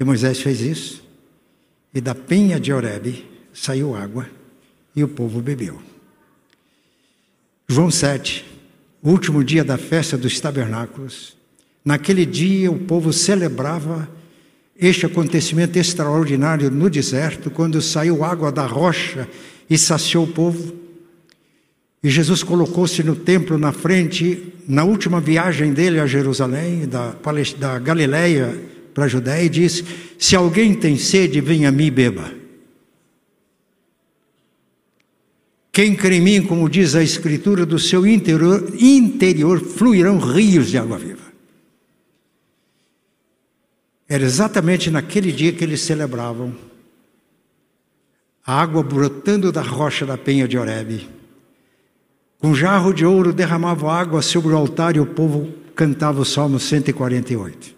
E 0.00 0.04
Moisés 0.04 0.40
fez 0.40 0.60
isso, 0.60 1.04
e 1.94 2.00
da 2.00 2.16
penha 2.16 2.58
de 2.58 2.72
Horebe 2.72 3.30
saiu 3.52 3.94
água, 3.94 4.28
e 4.96 5.04
o 5.04 5.08
povo 5.08 5.40
bebeu. 5.40 5.80
João 7.68 7.90
7, 7.90 8.44
o 9.02 9.10
último 9.10 9.44
dia 9.44 9.62
da 9.62 9.78
festa 9.78 10.18
dos 10.18 10.40
tabernáculos, 10.40 11.36
naquele 11.84 12.26
dia 12.26 12.72
o 12.72 12.78
povo 12.78 13.12
celebrava 13.12 14.08
este 14.76 15.06
acontecimento 15.06 15.78
extraordinário 15.78 16.70
no 16.70 16.90
deserto, 16.90 17.50
quando 17.50 17.80
saiu 17.80 18.24
água 18.24 18.50
da 18.50 18.66
rocha 18.66 19.28
e 19.68 19.78
saciou 19.78 20.24
o 20.24 20.32
povo. 20.32 20.74
E 22.02 22.10
Jesus 22.10 22.42
colocou-se 22.42 23.02
no 23.02 23.14
templo 23.14 23.56
na 23.56 23.72
frente, 23.72 24.52
na 24.66 24.82
última 24.82 25.20
viagem 25.20 25.72
dele 25.72 26.00
a 26.00 26.06
Jerusalém, 26.06 26.86
da, 26.86 27.14
da 27.58 27.78
Galileia 27.78 28.60
para 28.92 29.04
a 29.04 29.08
Judéia, 29.08 29.44
e 29.44 29.48
disse: 29.48 29.84
Se 30.18 30.34
alguém 30.34 30.74
tem 30.74 30.96
sede, 30.96 31.40
venha 31.40 31.68
a 31.68 31.72
mim 31.72 31.86
e 31.86 31.90
beba. 31.90 32.42
Quem 35.70 35.94
crê 35.94 36.16
em 36.16 36.20
mim, 36.20 36.42
como 36.42 36.68
diz 36.68 36.94
a 36.94 37.02
Escritura, 37.02 37.64
do 37.64 37.78
seu 37.78 38.06
interior, 38.06 38.74
interior 38.78 39.58
fluirão 39.58 40.18
rios 40.18 40.68
de 40.68 40.76
água 40.76 40.98
viva. 40.98 41.32
Era 44.06 44.24
exatamente 44.24 44.90
naquele 44.90 45.32
dia 45.32 45.52
que 45.52 45.64
eles 45.64 45.80
celebravam 45.80 46.54
a 48.46 48.60
água 48.60 48.82
brotando 48.82 49.52
da 49.52 49.62
rocha 49.62 50.04
da 50.04 50.18
penha 50.18 50.48
de 50.48 50.58
Horebe 50.58 51.08
com 52.42 52.56
jarro 52.56 52.92
de 52.92 53.06
ouro 53.06 53.32
derramava 53.32 53.92
água 53.92 54.20
sobre 54.20 54.52
o 54.52 54.56
altar 54.56 54.96
e 54.96 55.00
o 55.00 55.06
povo 55.06 55.54
cantava 55.76 56.20
o 56.20 56.24
Salmo 56.24 56.58
148, 56.58 57.72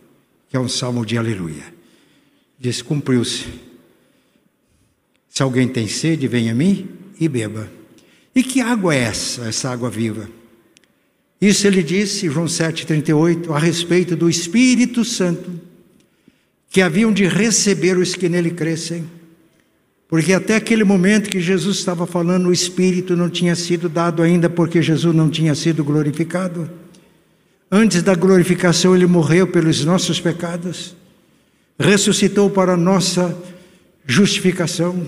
que 0.49 0.57
é 0.57 0.59
um 0.59 0.71
salmo 0.71 1.05
de 1.05 1.19
aleluia. 1.19 1.65
Diz: 2.59 2.81
Cumpriu-se. 2.81 3.45
Se 5.29 5.43
alguém 5.43 5.69
tem 5.69 5.87
sede, 5.87 6.27
venha 6.27 6.53
a 6.53 6.55
mim 6.55 6.89
e 7.21 7.29
beba. 7.29 7.71
E 8.35 8.43
que 8.43 8.63
água 8.63 8.95
é 8.95 9.01
essa, 9.01 9.43
essa 9.47 9.69
água 9.69 9.91
viva? 9.91 10.31
Isso 11.39 11.67
ele 11.67 11.83
disse, 11.83 12.31
João 12.31 12.47
7,38, 12.47 13.51
a 13.55 13.59
respeito 13.59 14.17
do 14.17 14.31
Espírito 14.31 15.05
Santo, 15.05 15.61
que 16.71 16.81
haviam 16.81 17.13
de 17.13 17.29
receber 17.29 17.99
os 17.99 18.15
que 18.15 18.31
nele 18.31 18.53
crescem 18.53 19.05
porque 20.15 20.33
até 20.33 20.55
aquele 20.55 20.85
momento 20.85 21.29
que 21.29 21.41
Jesus 21.41 21.79
estava 21.79 22.07
falando, 22.07 22.47
o 22.47 22.53
Espírito 22.53 23.17
não 23.17 23.29
tinha 23.29 23.57
sido 23.57 23.89
dado 23.89 24.23
ainda, 24.23 24.49
porque 24.49 24.81
Jesus 24.81 25.13
não 25.13 25.29
tinha 25.29 25.57
sido 25.57 25.83
glorificado. 25.83 26.71
Antes 27.69 28.01
da 28.01 28.15
glorificação, 28.15 28.95
ele 28.95 29.07
morreu 29.07 29.45
pelos 29.49 29.85
nossos 29.85 30.21
pecados, 30.21 30.95
ressuscitou 31.77 32.49
para 32.49 32.77
nossa 32.77 33.37
justificação, 34.07 35.05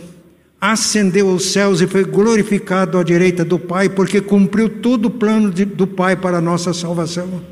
ascendeu 0.60 1.30
aos 1.30 1.52
céus 1.52 1.80
e 1.80 1.86
foi 1.86 2.04
glorificado 2.04 2.98
à 2.98 3.04
direita 3.04 3.44
do 3.44 3.60
Pai, 3.60 3.88
porque 3.88 4.20
cumpriu 4.20 4.68
todo 4.68 5.06
o 5.06 5.10
plano 5.10 5.52
de, 5.52 5.64
do 5.64 5.86
Pai 5.86 6.16
para 6.16 6.38
a 6.38 6.40
nossa 6.40 6.74
salvação. 6.74 7.44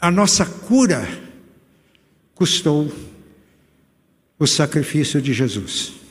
A 0.00 0.10
nossa 0.10 0.44
cura 0.44 1.06
custou 2.34 2.92
o 4.36 4.48
sacrifício 4.48 5.22
de 5.22 5.32
Jesus. 5.32 6.02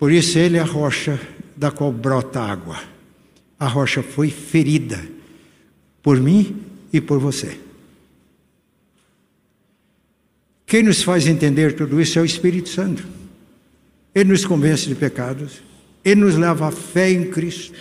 Por 0.00 0.10
isso, 0.10 0.38
Ele 0.38 0.56
é 0.56 0.60
a 0.60 0.64
rocha 0.64 1.20
da 1.54 1.70
qual 1.70 1.92
brota 1.92 2.40
água. 2.40 2.82
A 3.58 3.68
rocha 3.68 4.02
foi 4.02 4.30
ferida 4.30 4.98
por 6.02 6.18
mim 6.18 6.56
e 6.90 7.02
por 7.02 7.18
você. 7.18 7.60
Quem 10.64 10.82
nos 10.82 11.02
faz 11.02 11.26
entender 11.26 11.74
tudo 11.74 12.00
isso 12.00 12.18
é 12.18 12.22
o 12.22 12.24
Espírito 12.24 12.70
Santo. 12.70 13.06
Ele 14.14 14.30
nos 14.30 14.46
convence 14.46 14.88
de 14.88 14.94
pecados, 14.94 15.62
ele 16.02 16.22
nos 16.22 16.34
leva 16.34 16.68
à 16.68 16.70
fé 16.70 17.10
em 17.10 17.30
Cristo. 17.30 17.78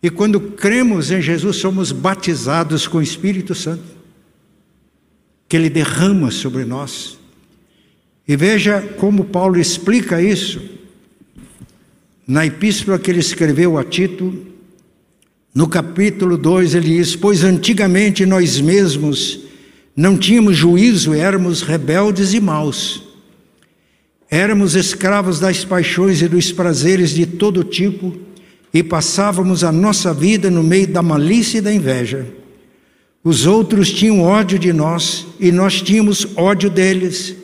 E 0.00 0.10
quando 0.10 0.40
cremos 0.40 1.10
em 1.10 1.20
Jesus, 1.20 1.56
somos 1.56 1.90
batizados 1.90 2.86
com 2.86 2.98
o 2.98 3.02
Espírito 3.02 3.52
Santo, 3.52 3.82
que 5.48 5.56
ele 5.56 5.68
derrama 5.68 6.30
sobre 6.30 6.64
nós. 6.64 7.18
E 8.28 8.36
veja 8.36 8.80
como 9.00 9.24
Paulo 9.24 9.58
explica 9.58 10.22
isso 10.22 10.81
na 12.32 12.46
epístola 12.46 12.98
que 12.98 13.10
ele 13.10 13.20
escreveu 13.20 13.76
a 13.76 13.84
Tito, 13.84 14.34
no 15.54 15.68
capítulo 15.68 16.38
2, 16.38 16.74
ele 16.74 16.96
diz: 16.96 17.14
Pois 17.14 17.44
antigamente 17.44 18.24
nós 18.24 18.58
mesmos 18.58 19.40
não 19.94 20.16
tínhamos 20.16 20.56
juízo, 20.56 21.12
éramos 21.12 21.60
rebeldes 21.60 22.32
e 22.32 22.40
maus. 22.40 23.02
Éramos 24.30 24.74
escravos 24.74 25.38
das 25.38 25.62
paixões 25.62 26.22
e 26.22 26.26
dos 26.26 26.50
prazeres 26.50 27.10
de 27.10 27.26
todo 27.26 27.62
tipo 27.62 28.16
e 28.72 28.82
passávamos 28.82 29.62
a 29.62 29.70
nossa 29.70 30.14
vida 30.14 30.50
no 30.50 30.62
meio 30.62 30.86
da 30.86 31.02
malícia 31.02 31.58
e 31.58 31.60
da 31.60 31.70
inveja. 31.70 32.26
Os 33.22 33.44
outros 33.44 33.92
tinham 33.92 34.22
ódio 34.22 34.58
de 34.58 34.72
nós 34.72 35.26
e 35.38 35.52
nós 35.52 35.82
tínhamos 35.82 36.26
ódio 36.34 36.70
deles. 36.70 37.41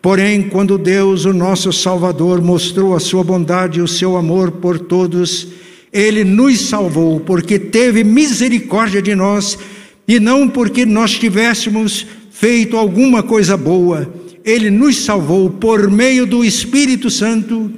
Porém, 0.00 0.42
quando 0.42 0.78
Deus, 0.78 1.24
o 1.24 1.32
nosso 1.32 1.72
Salvador, 1.72 2.40
mostrou 2.40 2.94
a 2.94 3.00
sua 3.00 3.24
bondade 3.24 3.78
e 3.80 3.82
o 3.82 3.88
seu 3.88 4.16
amor 4.16 4.52
por 4.52 4.78
todos, 4.78 5.48
ele 5.92 6.22
nos 6.22 6.60
salvou 6.60 7.18
porque 7.20 7.58
teve 7.58 8.04
misericórdia 8.04 9.02
de 9.02 9.14
nós 9.14 9.58
e 10.06 10.20
não 10.20 10.48
porque 10.48 10.86
nós 10.86 11.18
tivéssemos 11.18 12.06
feito 12.30 12.76
alguma 12.76 13.22
coisa 13.22 13.56
boa. 13.56 14.12
Ele 14.44 14.70
nos 14.70 15.04
salvou 15.04 15.50
por 15.50 15.90
meio 15.90 16.26
do 16.26 16.44
Espírito 16.44 17.10
Santo 17.10 17.70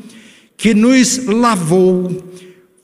que 0.56 0.74
nos 0.74 1.24
lavou, 1.26 2.22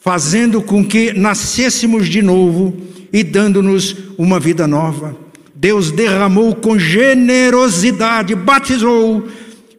fazendo 0.01 0.62
com 0.62 0.83
que 0.83 1.12
nascêssemos 1.12 2.09
de 2.09 2.22
novo 2.22 2.75
e 3.12 3.22
dando-nos 3.22 3.94
uma 4.16 4.40
vida 4.40 4.66
nova. 4.66 5.26
Deus 5.57 5.90
derramou 5.90 6.55
com 6.55 6.79
generosidade, 6.79 8.35
batizou 8.35 9.27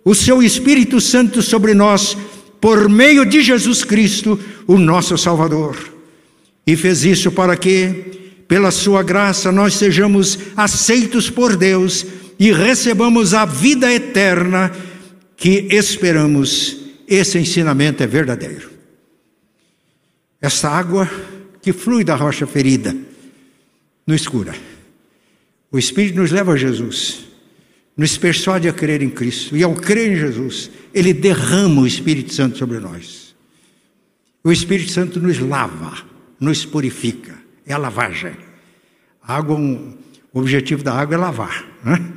o 0.04 0.16
seu 0.16 0.42
Espírito 0.42 1.00
Santo 1.00 1.40
sobre 1.42 1.76
nós 1.76 2.18
por 2.60 2.90
meio 2.90 3.24
de 3.24 3.44
Jesus 3.44 3.84
Cristo, 3.84 4.40
o 4.66 4.80
nosso 4.80 5.16
Salvador. 5.20 5.78
E 6.66 6.76
fez 6.76 7.06
isso 7.06 7.32
para 7.32 7.56
que, 7.56 8.42
pela 8.48 8.72
sua 8.72 9.04
graça, 9.04 9.52
nós 9.52 9.76
sejamos 9.76 10.40
aceitos 10.56 11.30
por 11.30 11.56
Deus 11.56 12.06
e 12.40 12.52
recebamos 12.52 13.36
a 13.36 13.46
vida 13.46 13.94
eterna 13.94 14.72
que 15.36 15.68
esperamos. 15.70 16.78
Esse 17.08 17.38
ensinamento 17.38 18.02
é 18.02 18.08
verdadeiro. 18.08 18.72
Esta 20.42 20.70
água 20.70 21.10
que 21.62 21.72
flui 21.72 22.04
da 22.04 22.16
rocha 22.16 22.48
ferida 22.48 22.96
nos 24.06 24.28
cura. 24.28 24.56
O 25.72 25.78
Espírito 25.78 26.16
nos 26.16 26.32
leva 26.32 26.54
a 26.54 26.58
Jesus 26.58 27.28
nos 27.98 28.16
persuade 28.16 28.70
a 28.70 28.74
crer 28.74 29.02
em 29.02 29.10
Cristo. 29.10 29.58
E 29.58 29.64
ao 29.64 29.74
crer 29.74 30.12
em 30.12 30.16
Jesus, 30.16 30.70
Ele 30.94 31.12
derrama 31.12 31.82
o 31.82 31.88
Espírito 31.88 32.32
Santo 32.32 32.58
sobre 32.58 32.80
nós. 32.80 33.36
O 34.44 34.52
Espírito 34.52 34.92
Santo 34.92 35.20
nos 35.20 35.40
lava, 35.40 36.06
nos 36.40 36.64
purifica. 36.64 37.36
É 37.66 37.74
a 37.74 37.78
lavagem. 37.78 38.38
A 39.22 39.36
água, 39.36 39.58
um, 39.58 39.98
o 40.32 40.40
objetivo 40.40 40.84
da 40.84 40.94
água 40.94 41.16
é 41.16 41.18
lavar. 41.18 41.66
Né? 41.84 42.14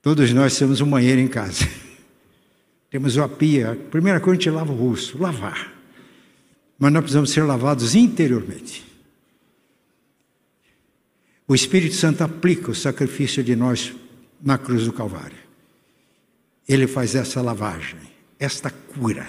Todos 0.00 0.32
nós 0.32 0.56
temos 0.56 0.80
um 0.80 0.88
banheiro 0.88 1.20
em 1.20 1.28
casa. 1.28 1.68
Temos 2.90 3.16
uma 3.16 3.28
pia. 3.28 3.72
A 3.72 3.76
primeira 3.76 4.20
coisa 4.20 4.38
a 4.38 4.42
gente 4.42 4.50
lava 4.50 4.70
o 4.70 4.76
rosto, 4.76 5.16
lavar. 5.20 5.72
Mas 6.78 6.92
nós 6.92 7.00
precisamos 7.00 7.30
ser 7.30 7.42
lavados 7.42 7.94
interiormente. 7.94 8.91
O 11.46 11.54
Espírito 11.54 11.94
Santo 11.94 12.22
aplica 12.22 12.70
o 12.70 12.74
sacrifício 12.74 13.42
de 13.42 13.56
nós 13.56 13.94
na 14.40 14.56
cruz 14.56 14.84
do 14.84 14.92
Calvário. 14.92 15.38
Ele 16.68 16.86
faz 16.86 17.14
essa 17.14 17.42
lavagem, 17.42 17.98
esta 18.38 18.70
cura. 18.70 19.26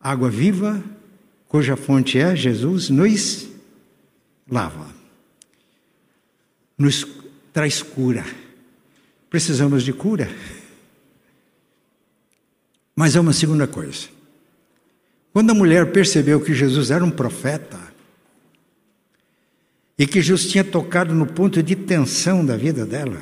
Água 0.00 0.30
viva, 0.30 0.82
cuja 1.48 1.76
fonte 1.76 2.18
é 2.18 2.36
Jesus, 2.36 2.88
nos 2.88 3.48
lava, 4.48 4.94
nos 6.78 7.06
traz 7.52 7.82
cura. 7.82 8.24
Precisamos 9.28 9.82
de 9.82 9.92
cura. 9.92 10.30
Mas 12.94 13.16
é 13.16 13.20
uma 13.20 13.32
segunda 13.32 13.66
coisa. 13.66 14.08
Quando 15.32 15.50
a 15.50 15.54
mulher 15.54 15.92
percebeu 15.92 16.40
que 16.40 16.54
Jesus 16.54 16.90
era 16.90 17.04
um 17.04 17.10
profeta, 17.10 17.85
e 19.98 20.06
que 20.06 20.20
Jesus 20.20 20.46
tinha 20.46 20.64
tocado 20.64 21.14
no 21.14 21.26
ponto 21.26 21.62
de 21.62 21.74
tensão 21.74 22.44
da 22.44 22.56
vida 22.56 22.84
dela. 22.84 23.20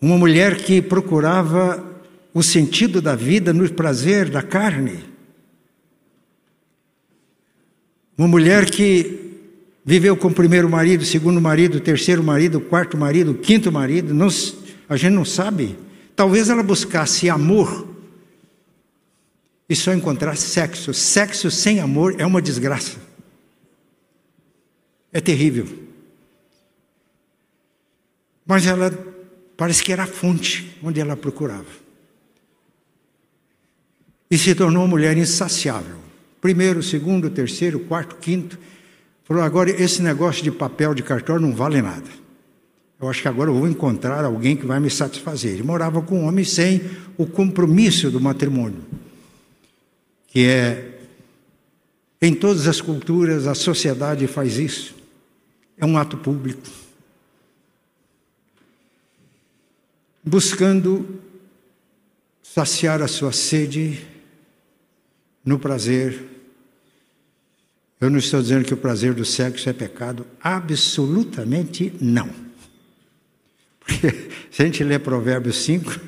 Uma 0.00 0.18
mulher 0.18 0.56
que 0.56 0.82
procurava 0.82 1.82
o 2.34 2.42
sentido 2.42 3.00
da 3.00 3.14
vida 3.14 3.52
no 3.52 3.70
prazer 3.72 4.28
da 4.28 4.42
carne. 4.42 5.04
Uma 8.18 8.28
mulher 8.28 8.68
que 8.70 9.24
viveu 9.84 10.16
com 10.16 10.28
o 10.28 10.34
primeiro 10.34 10.68
marido, 10.68 11.04
segundo 11.04 11.40
marido, 11.40 11.80
terceiro 11.80 12.22
marido, 12.22 12.60
quarto 12.60 12.96
marido, 12.96 13.34
quinto 13.34 13.72
marido, 13.72 14.12
não, 14.12 14.28
a 14.88 14.96
gente 14.96 15.12
não 15.12 15.24
sabe. 15.24 15.76
Talvez 16.14 16.50
ela 16.50 16.62
buscasse 16.62 17.30
amor 17.30 17.88
e 19.68 19.74
só 19.74 19.92
encontrasse 19.92 20.48
sexo. 20.48 20.92
Sexo 20.92 21.50
sem 21.50 21.80
amor 21.80 22.16
é 22.18 22.26
uma 22.26 22.42
desgraça. 22.42 23.03
É 25.14 25.20
terrível. 25.20 25.68
Mas 28.44 28.66
ela 28.66 28.92
parece 29.56 29.82
que 29.82 29.92
era 29.92 30.02
a 30.02 30.08
fonte 30.08 30.76
onde 30.82 31.00
ela 31.00 31.16
procurava. 31.16 31.84
E 34.28 34.36
se 34.36 34.52
tornou 34.56 34.82
uma 34.82 34.88
mulher 34.88 35.16
insaciável. 35.16 35.98
Primeiro, 36.40 36.82
segundo, 36.82 37.30
terceiro, 37.30 37.78
quarto, 37.78 38.16
quinto. 38.16 38.58
Falou: 39.22 39.44
agora 39.44 39.70
esse 39.70 40.02
negócio 40.02 40.42
de 40.42 40.50
papel 40.50 40.92
de 40.92 41.04
cartão 41.04 41.38
não 41.38 41.54
vale 41.54 41.80
nada. 41.80 42.10
Eu 43.00 43.08
acho 43.08 43.22
que 43.22 43.28
agora 43.28 43.50
eu 43.50 43.54
vou 43.54 43.68
encontrar 43.68 44.24
alguém 44.24 44.56
que 44.56 44.66
vai 44.66 44.80
me 44.80 44.90
satisfazer. 44.90 45.52
Ele 45.52 45.62
morava 45.62 46.02
com 46.02 46.20
um 46.20 46.26
homem 46.26 46.44
sem 46.44 46.80
o 47.16 47.24
compromisso 47.26 48.10
do 48.10 48.20
matrimônio, 48.20 48.82
que 50.26 50.46
é 50.46 50.98
em 52.20 52.34
todas 52.34 52.66
as 52.66 52.80
culturas 52.80 53.46
a 53.46 53.54
sociedade 53.54 54.26
faz 54.26 54.58
isso. 54.58 55.03
É 55.76 55.84
um 55.84 55.98
ato 55.98 56.16
público. 56.16 56.62
Buscando 60.22 61.20
saciar 62.42 63.02
a 63.02 63.08
sua 63.08 63.32
sede 63.32 64.06
no 65.44 65.58
prazer. 65.58 66.24
Eu 68.00 68.08
não 68.08 68.18
estou 68.18 68.40
dizendo 68.40 68.64
que 68.64 68.74
o 68.74 68.76
prazer 68.76 69.12
do 69.12 69.24
sexo 69.24 69.68
é 69.68 69.72
pecado, 69.72 70.26
absolutamente 70.40 71.92
não. 72.00 72.30
Porque 73.80 74.30
se 74.50 74.62
a 74.62 74.64
gente 74.66 74.84
lê 74.84 74.98
Provérbios 74.98 75.56
5, 75.64 76.00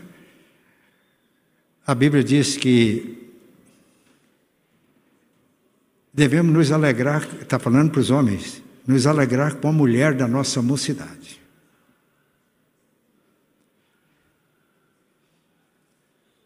a 1.87 1.95
Bíblia 1.95 2.23
diz 2.25 2.57
que 2.57 3.31
devemos 6.13 6.53
nos 6.53 6.73
alegrar, 6.73 7.29
está 7.41 7.59
falando 7.59 7.91
para 7.91 8.01
os 8.01 8.11
homens, 8.11 8.63
nos 8.87 9.07
alegrar 9.07 9.57
com 9.57 9.69
a 9.69 9.73
mulher 9.73 10.15
da 10.15 10.29
nossa 10.29 10.63
mocidade. 10.63 11.41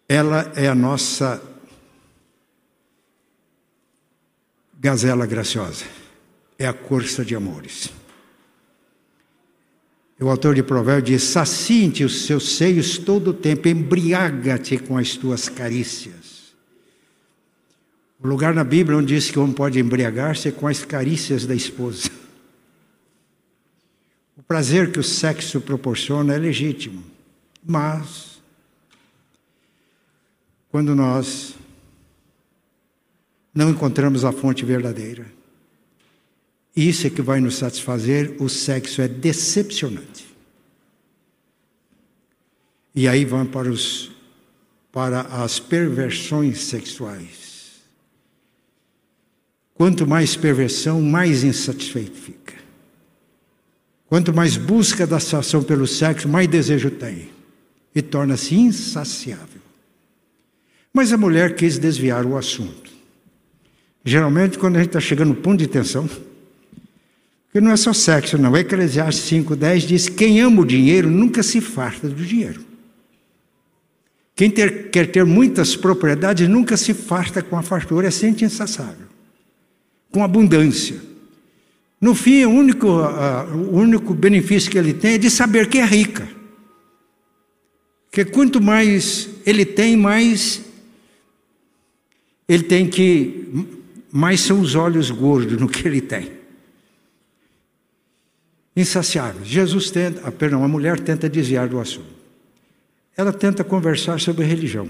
Ela 0.08 0.52
é 0.56 0.66
a 0.66 0.74
nossa 0.74 1.40
gazela 4.78 5.26
graciosa, 5.26 5.84
é 6.58 6.66
a 6.66 6.72
corça 6.72 7.24
de 7.24 7.36
amores. 7.36 7.92
O 10.18 10.28
autor 10.28 10.54
de 10.54 10.62
Provérbios 10.62 11.20
diz: 11.20 11.30
Sacinte 11.30 12.04
os 12.04 12.26
seus 12.26 12.56
seios 12.56 12.98
todo 12.98 13.28
o 13.28 13.34
tempo, 13.34 13.68
embriaga-te 13.68 14.78
com 14.78 14.98
as 14.98 15.16
tuas 15.16 15.48
carícias. 15.48 16.54
O 18.22 18.28
lugar 18.28 18.52
na 18.52 18.62
Bíblia 18.62 18.98
onde 18.98 19.14
diz 19.14 19.30
que 19.30 19.38
o 19.38 19.42
homem 19.42 19.54
pode 19.54 19.78
embriagar-se 19.78 20.48
é 20.48 20.52
com 20.52 20.66
as 20.66 20.84
carícias 20.84 21.46
da 21.46 21.54
esposa. 21.54 22.10
O 24.50 24.52
prazer 24.52 24.90
que 24.90 24.98
o 24.98 25.04
sexo 25.04 25.60
proporciona 25.60 26.34
é 26.34 26.36
legítimo, 26.36 27.04
mas 27.64 28.42
quando 30.72 30.92
nós 30.92 31.54
não 33.54 33.70
encontramos 33.70 34.24
a 34.24 34.32
fonte 34.32 34.64
verdadeira, 34.64 35.24
isso 36.74 37.06
é 37.06 37.10
que 37.10 37.22
vai 37.22 37.38
nos 37.38 37.58
satisfazer, 37.58 38.42
o 38.42 38.48
sexo 38.48 39.00
é 39.00 39.06
decepcionante. 39.06 40.26
E 42.92 43.06
aí 43.06 43.24
vão 43.24 43.46
para, 43.46 43.70
os, 43.70 44.10
para 44.90 45.20
as 45.44 45.60
perversões 45.60 46.64
sexuais. 46.64 47.82
Quanto 49.74 50.08
mais 50.08 50.34
perversão, 50.34 51.00
mais 51.00 51.44
insatisfeito 51.44 52.16
fica. 52.16 52.59
Quanto 54.10 54.34
mais 54.34 54.56
busca 54.56 55.06
da 55.06 55.20
satisfação 55.20 55.62
pelo 55.62 55.86
sexo, 55.86 56.28
mais 56.28 56.48
desejo 56.48 56.90
tem. 56.90 57.28
E 57.94 58.02
torna-se 58.02 58.56
insaciável. 58.56 59.60
Mas 60.92 61.12
a 61.12 61.16
mulher 61.16 61.54
quis 61.54 61.78
desviar 61.78 62.26
o 62.26 62.36
assunto. 62.36 62.90
Geralmente, 64.04 64.58
quando 64.58 64.74
a 64.74 64.78
gente 64.80 64.88
está 64.88 64.98
chegando 64.98 65.28
no 65.28 65.36
ponto 65.36 65.60
de 65.60 65.68
tensão, 65.68 66.08
porque 66.08 67.60
não 67.60 67.70
é 67.70 67.76
só 67.76 67.92
sexo, 67.92 68.36
não. 68.36 68.56
Eclesiastes 68.56 69.30
5,10 69.30 69.86
diz: 69.86 70.08
quem 70.08 70.40
ama 70.40 70.62
o 70.62 70.66
dinheiro 70.66 71.08
nunca 71.08 71.40
se 71.44 71.60
farta 71.60 72.08
do 72.08 72.24
dinheiro. 72.24 72.64
Quem 74.34 74.50
ter, 74.50 74.90
quer 74.90 75.06
ter 75.12 75.24
muitas 75.24 75.76
propriedades 75.76 76.48
nunca 76.48 76.76
se 76.76 76.94
farta 76.94 77.42
com 77.42 77.56
a 77.56 77.62
fartura, 77.62 78.08
é 78.08 78.10
sempre 78.10 78.44
insaciável, 78.44 79.06
com 80.10 80.24
abundância. 80.24 81.09
No 82.00 82.14
fim, 82.14 82.44
o 82.44 82.50
único, 82.50 82.86
uh, 82.88 83.54
o 83.54 83.76
único 83.76 84.14
benefício 84.14 84.70
que 84.70 84.78
ele 84.78 84.94
tem 84.94 85.14
é 85.14 85.18
de 85.18 85.30
saber 85.30 85.68
que 85.68 85.78
é 85.78 85.84
rica. 85.84 86.26
Porque 88.08 88.24
quanto 88.24 88.60
mais 88.60 89.28
ele 89.44 89.64
tem, 89.64 89.96
mais 89.96 90.62
ele 92.48 92.64
tem 92.64 92.88
que. 92.88 93.66
Mais 94.10 94.40
são 94.40 94.60
os 94.60 94.74
olhos 94.74 95.10
gordos 95.10 95.60
no 95.60 95.68
que 95.68 95.86
ele 95.86 96.00
tem 96.00 96.40
insaciáveis. 98.80 99.46
Jesus 99.46 99.90
tenta, 99.90 100.22
ah, 100.24 100.32
perdão, 100.32 100.64
a 100.64 100.68
mulher 100.68 100.98
tenta 101.00 101.28
desviar 101.28 101.68
do 101.68 101.78
assunto. 101.78 102.20
Ela 103.16 103.32
tenta 103.32 103.62
conversar 103.62 104.18
sobre 104.20 104.44
religião. 104.44 104.88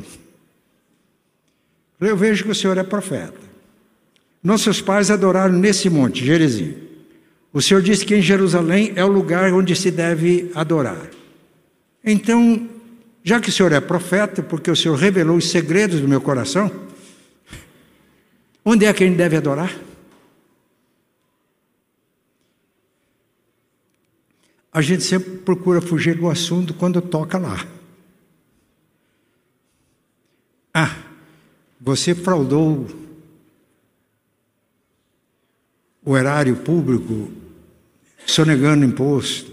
Eu 2.00 2.16
vejo 2.16 2.44
que 2.44 2.50
o 2.50 2.54
Senhor 2.54 2.78
é 2.78 2.82
profeta. 2.82 3.38
Nossos 4.42 4.80
pais 4.80 5.10
adoraram 5.10 5.58
nesse 5.58 5.90
monte, 5.90 6.24
Gerizim. 6.24 6.89
O 7.52 7.60
Senhor 7.60 7.82
disse 7.82 8.04
que 8.04 8.14
em 8.14 8.22
Jerusalém 8.22 8.92
é 8.94 9.04
o 9.04 9.08
lugar 9.08 9.52
onde 9.52 9.74
se 9.74 9.90
deve 9.90 10.50
adorar. 10.54 11.10
Então, 12.04 12.68
já 13.24 13.40
que 13.40 13.48
o 13.48 13.52
Senhor 13.52 13.72
é 13.72 13.80
profeta, 13.80 14.42
porque 14.42 14.70
o 14.70 14.76
Senhor 14.76 14.96
revelou 14.96 15.36
os 15.36 15.50
segredos 15.50 16.00
do 16.00 16.08
meu 16.08 16.20
coração, 16.20 16.70
onde 18.64 18.84
é 18.84 18.92
que 18.92 19.02
a 19.02 19.06
gente 19.06 19.16
deve 19.16 19.36
adorar? 19.36 19.74
a 24.72 24.80
gente 24.80 25.02
sempre 25.02 25.38
procura 25.38 25.80
fugir 25.80 26.16
do 26.16 26.28
assunto 26.28 26.74
quando 26.74 27.02
toca 27.02 27.38
lá. 27.38 27.66
Ah, 30.72 30.96
você 31.80 32.14
fraudou 32.14 32.86
o 36.10 36.18
erário 36.18 36.56
público 36.56 37.30
sonegando 38.26 38.84
imposto. 38.84 39.52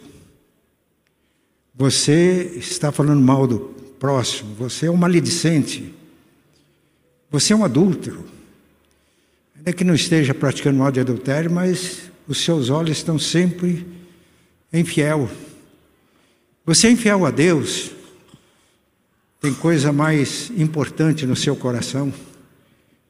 Você 1.76 2.52
está 2.56 2.92
falando 2.92 3.22
mal 3.22 3.46
do 3.46 3.60
próximo. 4.00 4.56
Você 4.56 4.88
é 4.88 4.92
um 4.92 4.98
maledicente. 4.98 5.94
Você 7.30 7.54
é 7.54 7.56
um 7.56 7.64
adúltero. 7.64 8.26
Ainda 9.56 9.72
que 9.72 9.84
não 9.84 9.94
esteja 9.94 10.34
praticando 10.34 10.80
mal 10.80 10.92
de 10.92 11.00
adultério, 11.00 11.52
mas 11.52 12.10
os 12.28 12.44
seus 12.44 12.72
olhos 12.72 12.98
estão 12.98 13.20
sempre 13.20 13.86
infiel. 14.74 15.30
Você 16.66 16.88
é 16.88 16.90
infiel 16.90 17.24
a 17.24 17.30
Deus, 17.30 17.92
tem 19.40 19.54
coisa 19.54 19.94
mais 19.94 20.50
importante 20.58 21.24
no 21.28 21.36
seu 21.36 21.56
coração, 21.56 22.12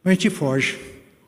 mas 0.03 0.11
a 0.11 0.13
gente 0.15 0.29
foge. 0.29 0.77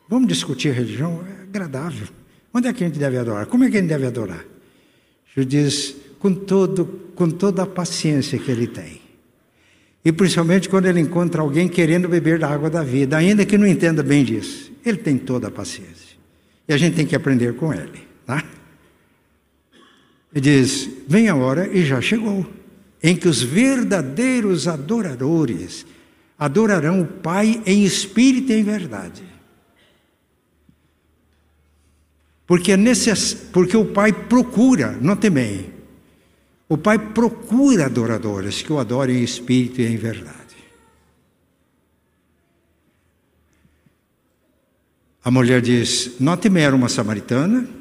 Vamos 0.10 0.28
discutir 0.28 0.74
religião? 0.74 1.39
Agradável. 1.50 2.08
Onde 2.54 2.68
é 2.68 2.74
que 2.74 2.84
a 2.84 2.88
gente 2.88 3.00
deve 3.00 3.18
adorar? 3.18 3.48
Como 3.48 3.64
é 3.64 3.70
que 3.70 3.78
a 3.78 3.82
gente 3.82 3.90
deve 3.90 4.06
adorar? 4.06 4.46
Jesus 5.36 5.48
diz, 5.48 5.96
com, 6.20 6.34
todo, 6.34 6.86
com 7.16 7.30
toda 7.30 7.64
a 7.64 7.66
paciência 7.66 8.38
que 8.38 8.52
ele 8.52 8.68
tem. 8.68 9.02
E 10.04 10.12
principalmente 10.12 10.70
quando 10.70 10.86
ele 10.86 11.00
encontra 11.00 11.42
alguém 11.42 11.68
querendo 11.68 12.08
beber 12.08 12.40
da 12.40 12.48
água 12.48 12.70
da 12.70 12.84
vida, 12.84 13.18
ainda 13.18 13.46
que 13.46 13.58
não 13.58 13.68
entenda 13.68 14.02
bem 14.02 14.24
disso. 14.24 14.72
Ele 14.86 14.98
tem 14.98 15.18
toda 15.18 15.48
a 15.48 15.52
paciência. 15.52 16.18
E 16.68 16.74
a 16.74 16.78
gente 16.78 16.96
tem 16.96 17.06
que 17.06 17.16
aprender 17.16 17.56
com 17.56 17.74
ele, 17.74 18.08
tá? 18.26 18.44
Ele 20.34 20.42
diz: 20.42 20.90
Vem 21.08 21.28
a 21.28 21.36
hora, 21.36 21.68
e 21.68 21.84
já 21.84 22.00
chegou, 22.00 22.46
em 23.02 23.16
que 23.16 23.28
os 23.28 23.42
verdadeiros 23.42 24.68
adoradores 24.68 25.86
adorarão 26.38 27.02
o 27.02 27.06
Pai 27.06 27.62
em 27.66 27.84
espírito 27.84 28.52
e 28.52 28.56
em 28.56 28.64
verdade. 28.64 29.29
Porque, 32.50 32.74
é 32.74 32.78
necess... 32.78 33.34
Porque 33.34 33.78
o 33.78 33.86
Pai 33.86 34.12
procura, 34.12 34.98
não 35.00 35.16
temei, 35.16 35.74
o 36.68 36.78
Pai 36.78 37.00
procura 37.00 37.86
adoradores 37.86 38.62
que 38.62 38.74
o 38.74 38.78
adorem 38.78 39.20
em 39.20 39.24
espírito 39.24 39.80
e 39.80 39.86
em 39.86 39.96
verdade. 39.96 40.36
A 45.24 45.32
mulher 45.32 45.62
diz: 45.62 46.20
Note-me, 46.20 46.60
era 46.60 46.76
uma 46.76 46.90
samaritana 46.90 47.80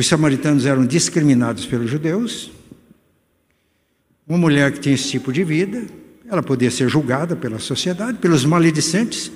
os 0.00 0.06
samaritanos 0.06 0.64
eram 0.64 0.86
discriminados 0.86 1.66
pelos 1.66 1.90
judeus. 1.90 2.50
Uma 4.26 4.38
mulher 4.38 4.72
que 4.72 4.80
tinha 4.80 4.94
esse 4.94 5.10
tipo 5.10 5.30
de 5.30 5.44
vida, 5.44 5.84
ela 6.26 6.42
podia 6.42 6.70
ser 6.70 6.88
julgada 6.88 7.36
pela 7.36 7.58
sociedade, 7.58 8.16
pelos 8.16 8.44
maledicentes. 8.44 9.30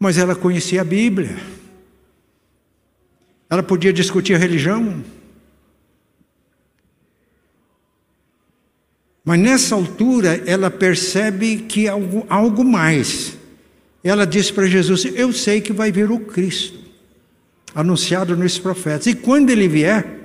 Mas 0.00 0.16
ela 0.16 0.34
conhecia 0.34 0.80
a 0.80 0.84
Bíblia. 0.84 1.36
Ela 3.50 3.62
podia 3.62 3.92
discutir 3.92 4.38
religião. 4.38 5.04
Mas 9.22 9.38
nessa 9.38 9.74
altura 9.74 10.42
ela 10.46 10.70
percebe 10.70 11.58
que 11.58 11.86
algo, 11.86 12.24
algo 12.30 12.64
mais. 12.64 13.36
Ela 14.02 14.26
disse 14.26 14.50
para 14.50 14.66
Jesus: 14.66 15.04
Eu 15.04 15.34
sei 15.34 15.60
que 15.60 15.72
vai 15.72 15.92
vir 15.92 16.10
o 16.10 16.18
Cristo, 16.18 16.78
anunciado 17.74 18.34
nos 18.34 18.58
profetas, 18.58 19.06
e 19.06 19.14
quando 19.14 19.50
ele 19.50 19.68
vier, 19.68 20.20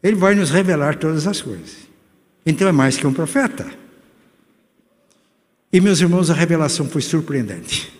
ele 0.00 0.14
vai 0.16 0.36
nos 0.36 0.50
revelar 0.50 0.96
todas 0.98 1.26
as 1.26 1.42
coisas. 1.42 1.88
Então 2.46 2.68
é 2.68 2.72
mais 2.72 2.96
que 2.96 3.06
um 3.06 3.12
profeta. 3.12 3.66
E 5.72 5.80
meus 5.80 6.00
irmãos, 6.00 6.30
a 6.30 6.34
revelação 6.34 6.88
foi 6.88 7.02
surpreendente. 7.02 7.92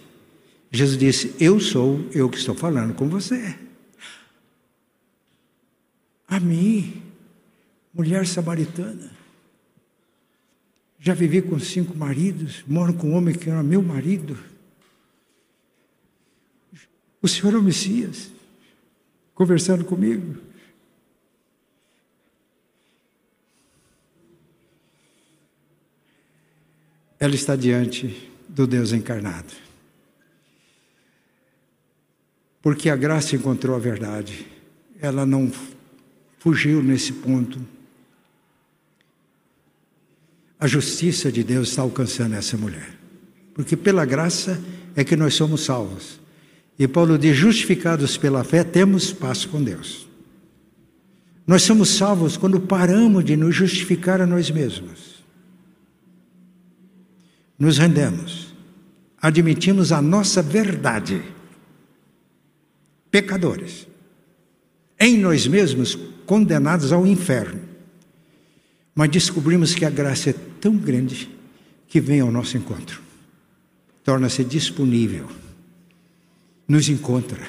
Jesus 0.74 0.98
disse: 0.98 1.34
Eu 1.38 1.60
sou 1.60 2.04
eu 2.12 2.28
que 2.28 2.36
estou 2.36 2.54
falando 2.54 2.94
com 2.94 3.08
você. 3.08 3.56
A 6.26 6.40
mim, 6.40 7.00
mulher 7.92 8.26
samaritana. 8.26 9.12
Já 10.98 11.14
vivi 11.14 11.40
com 11.42 11.58
cinco 11.60 11.96
maridos, 11.96 12.64
moro 12.66 12.92
com 12.94 13.10
um 13.10 13.14
homem 13.14 13.34
que 13.34 13.48
era 13.48 13.62
meu 13.62 13.82
marido. 13.82 14.36
O 17.22 17.28
Senhor 17.28 17.54
é 17.54 17.58
o 17.58 17.62
Messias, 17.62 18.32
conversando 19.34 19.84
comigo. 19.84 20.40
Ela 27.20 27.34
está 27.34 27.54
diante 27.54 28.30
do 28.48 28.66
Deus 28.66 28.92
encarnado. 28.92 29.63
Porque 32.64 32.90
a 32.90 32.96
graça 32.96 33.36
encontrou 33.36 33.76
a 33.76 33.78
verdade. 33.78 34.44
Ela 35.00 35.24
não 35.24 35.52
fugiu 36.40 36.82
nesse 36.82 37.12
ponto. 37.12 37.60
a 40.64 40.66
justiça 40.66 41.30
de 41.30 41.44
Deus 41.44 41.68
está 41.68 41.82
alcançando 41.82 42.34
essa 42.34 42.56
mulher. 42.56 42.88
Porque 43.52 43.76
pela 43.76 44.06
graça 44.06 44.58
é 44.96 45.04
que 45.04 45.14
nós 45.14 45.34
somos 45.34 45.62
salvos. 45.62 46.18
E 46.78 46.88
Paulo 46.88 47.18
diz: 47.18 47.36
justificados 47.36 48.16
pela 48.16 48.42
fé, 48.42 48.64
temos 48.64 49.12
paz 49.12 49.44
com 49.44 49.62
Deus. 49.62 50.08
Nós 51.46 51.62
somos 51.64 51.90
salvos 51.90 52.38
quando 52.38 52.58
paramos 52.58 53.22
de 53.26 53.36
nos 53.36 53.54
justificar 53.54 54.22
a 54.22 54.26
nós 54.26 54.50
mesmos. 54.50 55.22
Nos 57.58 57.76
rendemos, 57.76 58.54
admitimos 59.20 59.92
a 59.92 60.00
nossa 60.00 60.40
verdade. 60.40 61.22
Pecadores, 63.14 63.86
em 64.98 65.16
nós 65.18 65.46
mesmos, 65.46 65.96
condenados 66.26 66.90
ao 66.90 67.06
inferno. 67.06 67.60
Mas 68.92 69.08
descobrimos 69.08 69.72
que 69.72 69.84
a 69.84 69.90
graça 69.90 70.30
é 70.30 70.34
tão 70.60 70.76
grande 70.76 71.30
que 71.86 72.00
vem 72.00 72.18
ao 72.18 72.32
nosso 72.32 72.56
encontro, 72.56 73.00
torna-se 74.02 74.42
disponível, 74.42 75.28
nos 76.66 76.88
encontra 76.88 77.46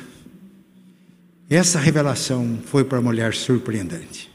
essa 1.50 1.80
revelação 1.80 2.60
foi 2.66 2.84
para 2.84 3.00
a 3.00 3.02
mulher 3.02 3.34
surpreendente. 3.34 4.32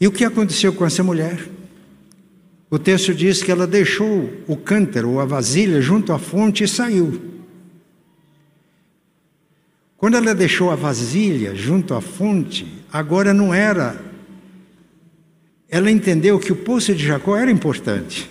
E 0.00 0.08
o 0.08 0.12
que 0.12 0.24
aconteceu 0.24 0.72
com 0.72 0.84
essa 0.84 1.04
mulher? 1.04 1.48
O 2.68 2.76
texto 2.76 3.14
diz 3.14 3.40
que 3.40 3.52
ela 3.52 3.68
deixou 3.68 4.32
o 4.48 4.56
cântaro, 4.56 5.10
ou 5.10 5.20
a 5.20 5.24
vasilha, 5.24 5.80
junto 5.80 6.12
à 6.12 6.18
fonte 6.18 6.64
e 6.64 6.68
saiu. 6.68 7.39
Quando 10.00 10.16
ela 10.16 10.34
deixou 10.34 10.70
a 10.70 10.74
vasilha 10.74 11.54
junto 11.54 11.92
à 11.92 12.00
fonte, 12.00 12.66
agora 12.90 13.34
não 13.34 13.52
era. 13.52 14.02
Ela 15.68 15.90
entendeu 15.90 16.38
que 16.38 16.50
o 16.50 16.56
poço 16.56 16.94
de 16.94 17.06
Jacó 17.06 17.36
era 17.36 17.50
importante, 17.50 18.30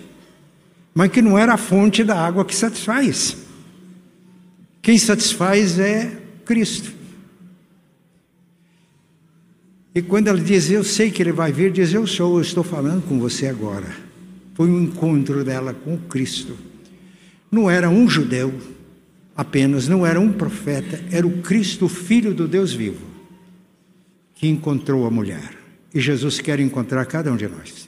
mas 0.96 1.12
que 1.12 1.22
não 1.22 1.38
era 1.38 1.54
a 1.54 1.58
fonte 1.58 2.04
da 2.04 2.20
água 2.20 2.44
que 2.44 2.56
satisfaz. 2.56 3.38
Quem 4.82 4.98
satisfaz 4.98 5.78
é 5.78 6.12
Cristo. 6.44 6.92
E 9.94 10.02
quando 10.02 10.28
ela 10.28 10.42
diz, 10.42 10.72
eu 10.72 10.84
sei 10.84 11.12
que 11.12 11.22
ele 11.22 11.32
vai 11.32 11.52
vir, 11.52 11.72
diz, 11.72 11.94
eu 11.94 12.08
sou, 12.08 12.38
eu 12.38 12.42
estou 12.42 12.64
falando 12.64 13.04
com 13.04 13.20
você 13.20 13.46
agora. 13.46 13.96
Foi 14.56 14.68
um 14.68 14.82
encontro 14.82 15.44
dela 15.44 15.72
com 15.72 15.96
Cristo. 16.00 16.58
Não 17.52 17.70
era 17.70 17.92
um 17.92 18.10
judeu 18.10 18.52
apenas, 19.40 19.88
não 19.88 20.06
era 20.06 20.20
um 20.20 20.34
profeta, 20.34 21.02
era 21.10 21.26
o 21.26 21.42
Cristo, 21.42 21.88
filho 21.88 22.34
do 22.34 22.46
Deus 22.46 22.74
vivo, 22.74 23.08
que 24.36 24.50
encontrou 24.50 25.08
a 25.08 25.10
mulher. 25.10 25.58
E 25.96 26.02
Jesus 26.02 26.42
quer 26.42 26.60
encontrar 26.60 27.06
cada 27.06 27.32
um 27.32 27.38
de 27.38 27.48
nós. 27.48 27.88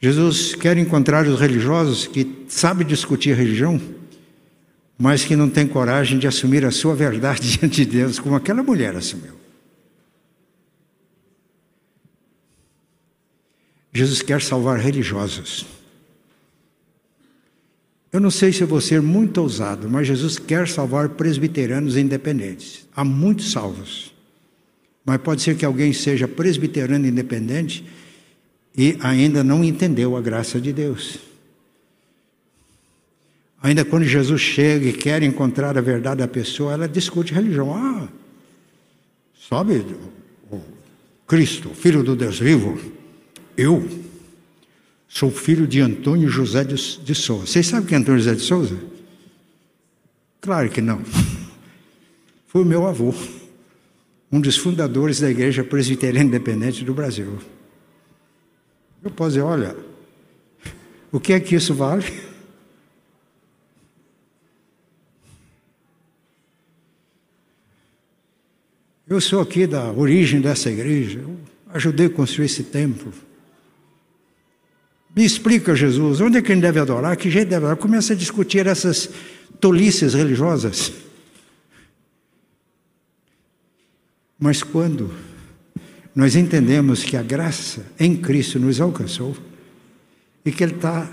Jesus 0.00 0.54
quer 0.54 0.78
encontrar 0.78 1.26
os 1.26 1.38
religiosos 1.38 2.06
que 2.06 2.46
sabem 2.48 2.86
discutir 2.86 3.36
religião, 3.36 3.78
mas 4.96 5.22
que 5.22 5.36
não 5.36 5.50
tem 5.50 5.66
coragem 5.66 6.18
de 6.18 6.26
assumir 6.26 6.64
a 6.64 6.70
sua 6.70 6.94
verdade 6.94 7.42
diante 7.58 7.84
de 7.84 7.98
Deus, 7.98 8.18
como 8.18 8.36
aquela 8.36 8.62
mulher 8.62 8.96
assumiu. 8.96 9.34
Jesus 13.92 14.22
quer 14.22 14.40
salvar 14.40 14.78
religiosos. 14.78 15.79
Eu 18.12 18.18
não 18.18 18.30
sei 18.30 18.52
se 18.52 18.62
eu 18.62 18.66
vou 18.66 18.80
ser 18.80 19.00
muito 19.00 19.40
ousado, 19.40 19.88
mas 19.88 20.06
Jesus 20.06 20.38
quer 20.38 20.66
salvar 20.66 21.10
presbiteranos 21.10 21.96
independentes. 21.96 22.86
Há 22.94 23.04
muitos 23.04 23.52
salvos. 23.52 24.12
Mas 25.04 25.18
pode 25.18 25.42
ser 25.42 25.56
que 25.56 25.64
alguém 25.64 25.92
seja 25.92 26.26
presbiterano 26.26 27.06
independente 27.06 27.84
e 28.76 28.96
ainda 29.00 29.44
não 29.44 29.62
entendeu 29.62 30.16
a 30.16 30.20
graça 30.20 30.60
de 30.60 30.72
Deus. 30.72 31.18
Ainda 33.62 33.84
quando 33.84 34.04
Jesus 34.04 34.40
chega 34.40 34.88
e 34.88 34.92
quer 34.92 35.22
encontrar 35.22 35.76
a 35.76 35.80
verdade 35.80 36.18
da 36.18 36.28
pessoa, 36.28 36.72
ela 36.72 36.88
discute 36.88 37.32
religião. 37.32 37.74
Ah, 37.74 38.08
sabe, 39.48 39.84
o 40.50 40.60
Cristo, 41.26 41.70
filho 41.70 42.02
do 42.02 42.16
Deus 42.16 42.38
vivo, 42.38 42.80
eu 43.56 43.86
sou 45.12 45.28
filho 45.28 45.66
de 45.66 45.80
Antônio 45.80 46.28
José 46.28 46.62
de 46.62 47.14
Souza. 47.16 47.46
Vocês 47.46 47.66
sabem 47.66 47.86
quem 47.86 47.98
é 47.98 48.00
Antônio 48.00 48.20
José 48.20 48.36
de 48.36 48.42
Souza? 48.42 48.78
Claro 50.40 50.70
que 50.70 50.80
não. 50.80 51.02
Foi 52.46 52.62
o 52.62 52.64
meu 52.64 52.86
avô, 52.86 53.12
um 54.30 54.40
dos 54.40 54.56
fundadores 54.56 55.18
da 55.18 55.28
Igreja 55.28 55.64
Presbiteriana 55.64 56.28
Independente 56.28 56.84
do 56.84 56.94
Brasil. 56.94 57.38
Eu 59.02 59.10
posso 59.10 59.30
dizer, 59.30 59.42
olha, 59.42 59.76
o 61.10 61.18
que 61.18 61.32
é 61.32 61.40
que 61.40 61.56
isso 61.56 61.74
vale? 61.74 62.04
Eu 69.08 69.20
sou 69.20 69.40
aqui 69.40 69.66
da 69.66 69.90
origem 69.90 70.40
dessa 70.40 70.70
igreja, 70.70 71.18
eu 71.18 71.36
ajudei 71.70 72.06
a 72.06 72.10
construir 72.10 72.46
esse 72.46 72.62
templo. 72.62 73.12
Me 75.14 75.24
explica, 75.24 75.74
Jesus, 75.74 76.20
onde 76.20 76.38
é 76.38 76.42
que 76.42 76.52
a 76.52 76.54
gente 76.54 76.62
deve 76.62 76.78
adorar? 76.78 77.16
Que 77.16 77.30
jeito 77.30 77.48
deve 77.48 77.64
adorar? 77.64 77.76
Começa 77.76 78.12
a 78.12 78.16
discutir 78.16 78.66
essas 78.66 79.10
tolices 79.58 80.14
religiosas. 80.14 80.92
Mas 84.38 84.62
quando 84.62 85.12
nós 86.14 86.36
entendemos 86.36 87.02
que 87.04 87.16
a 87.16 87.22
graça 87.22 87.84
em 87.98 88.16
Cristo 88.16 88.58
nos 88.58 88.80
alcançou 88.80 89.36
e 90.44 90.50
que 90.50 90.62
Ele 90.62 90.76
está 90.76 91.10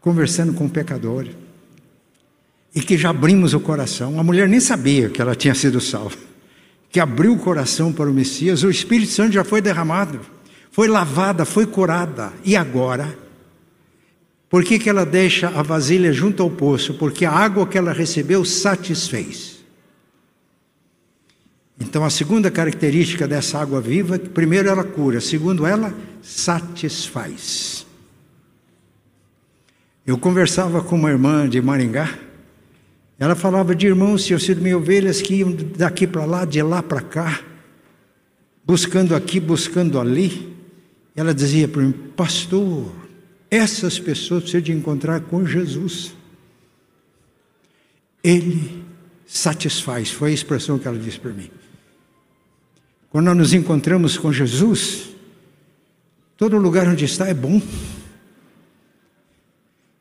conversando 0.00 0.54
com 0.54 0.66
o 0.66 0.70
pecador 0.70 1.26
e 2.74 2.80
que 2.80 2.96
já 2.96 3.10
abrimos 3.10 3.52
o 3.52 3.60
coração, 3.60 4.18
a 4.18 4.22
mulher 4.22 4.48
nem 4.48 4.60
sabia 4.60 5.10
que 5.10 5.20
ela 5.20 5.34
tinha 5.34 5.54
sido 5.54 5.80
salva 5.80 6.30
que 6.90 6.98
abriu 6.98 7.32
o 7.32 7.38
coração 7.38 7.92
para 7.92 8.10
o 8.10 8.12
Messias, 8.12 8.64
o 8.64 8.70
Espírito 8.70 9.12
Santo 9.12 9.32
já 9.32 9.44
foi 9.44 9.60
derramado, 9.60 10.20
foi 10.70 10.88
lavada, 10.88 11.44
foi 11.44 11.66
curada. 11.66 12.32
E 12.44 12.56
agora? 12.56 13.18
Por 14.48 14.64
que, 14.64 14.78
que 14.78 14.90
ela 14.90 15.06
deixa 15.06 15.48
a 15.48 15.62
vasilha 15.62 16.12
junto 16.12 16.42
ao 16.42 16.50
poço? 16.50 16.94
Porque 16.94 17.24
a 17.24 17.30
água 17.30 17.66
que 17.66 17.78
ela 17.78 17.92
recebeu 17.92 18.44
satisfez. 18.44 19.60
Então, 21.78 22.04
a 22.04 22.10
segunda 22.10 22.50
característica 22.50 23.26
dessa 23.26 23.58
água 23.58 23.80
viva, 23.80 24.18
primeiro 24.18 24.68
ela 24.68 24.84
cura, 24.84 25.20
segundo 25.20 25.64
ela 25.64 25.94
satisfaz. 26.20 27.86
Eu 30.06 30.18
conversava 30.18 30.82
com 30.82 30.96
uma 30.96 31.10
irmã 31.10 31.48
de 31.48 31.62
Maringá, 31.62 32.18
ela 33.18 33.34
falava 33.34 33.74
de 33.74 33.86
irmãos, 33.86 34.24
tinham 34.24 34.40
sido 34.40 34.60
minhas 34.60 34.78
ovelhas 34.78 35.22
que 35.22 35.36
iam 35.36 35.52
daqui 35.52 36.06
para 36.06 36.24
lá, 36.24 36.44
de 36.44 36.60
lá 36.62 36.82
para 36.82 37.00
cá, 37.00 37.40
buscando 38.64 39.14
aqui, 39.14 39.38
buscando 39.38 40.00
ali. 40.00 40.49
Ela 41.20 41.34
dizia 41.34 41.68
para 41.68 41.82
mim, 41.82 41.92
pastor, 42.16 42.90
essas 43.50 43.98
pessoas 43.98 44.44
precisam 44.44 44.62
de 44.62 44.72
encontrar 44.72 45.20
com 45.20 45.44
Jesus. 45.44 46.14
Ele 48.24 48.82
satisfaz, 49.26 50.10
foi 50.10 50.30
a 50.30 50.32
expressão 50.32 50.78
que 50.78 50.88
ela 50.88 50.98
disse 50.98 51.20
para 51.20 51.30
mim. 51.30 51.50
Quando 53.10 53.26
nós 53.26 53.36
nos 53.36 53.52
encontramos 53.52 54.16
com 54.16 54.32
Jesus, 54.32 55.10
todo 56.38 56.56
lugar 56.56 56.88
onde 56.88 57.04
está 57.04 57.28
é 57.28 57.34
bom. 57.34 57.60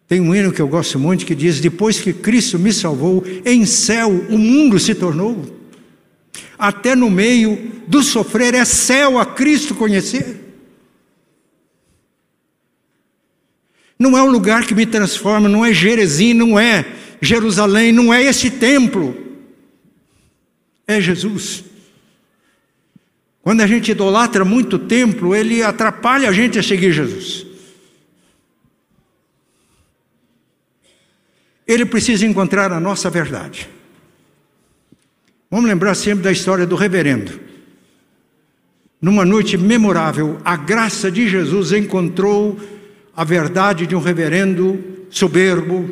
Tem 0.08 0.22
um 0.22 0.34
hino 0.34 0.54
que 0.54 0.62
eu 0.62 0.70
gosto 0.70 0.98
muito 0.98 1.26
que 1.26 1.36
diz: 1.36 1.60
Depois 1.60 2.00
que 2.00 2.14
Cristo 2.14 2.58
me 2.58 2.72
salvou, 2.72 3.26
em 3.44 3.66
céu 3.66 4.10
o 4.10 4.38
mundo 4.38 4.80
se 4.80 4.96
tornou. 4.96 5.46
Até 6.58 6.96
no 6.96 7.10
meio 7.10 7.74
do 7.90 8.02
sofrer 8.02 8.54
é 8.54 8.64
céu 8.64 9.20
a 9.20 9.26
Cristo 9.26 9.76
conhecer. 9.76 10.46
Não 14.00 14.18
é 14.18 14.24
um 14.24 14.32
lugar 14.32 14.66
que 14.66 14.74
me 14.74 14.86
transforma, 14.86 15.50
não 15.50 15.66
é 15.66 15.74
Jerezim, 15.74 16.34
não 16.34 16.58
é 16.58 16.86
Jerusalém, 17.22 17.92
não 17.92 18.14
é 18.14 18.24
esse 18.24 18.50
templo. 18.50 19.16
É 20.88 21.02
Jesus. 21.02 21.66
Quando 23.42 23.62
a 23.62 23.68
gente 23.68 23.92
idolatra 23.92 24.46
muito 24.46 24.78
o 24.78 24.80
templo, 24.80 25.36
ele 25.36 25.62
atrapalha 25.62 26.30
a 26.30 26.32
gente 26.32 26.58
a 26.58 26.64
seguir 26.64 26.94
Jesus. 26.94 27.50
ele 31.70 31.86
precisa 31.86 32.26
encontrar 32.26 32.72
a 32.74 32.80
nossa 32.80 33.12
verdade. 33.12 33.70
Vamos 35.52 35.70
lembrar 35.70 35.94
sempre 35.94 36.24
da 36.24 36.32
história 36.32 36.66
do 36.66 36.76
reverendo. 36.76 37.40
Numa 39.00 39.24
noite 39.24 39.56
memorável, 39.56 40.40
a 40.44 40.56
graça 40.56 41.12
de 41.12 41.30
Jesus 41.30 41.72
encontrou 41.72 42.60
a 43.20 43.24
verdade 43.26 43.86
de 43.86 43.94
um 43.98 44.00
reverendo 44.00 44.82
soberbo, 45.10 45.90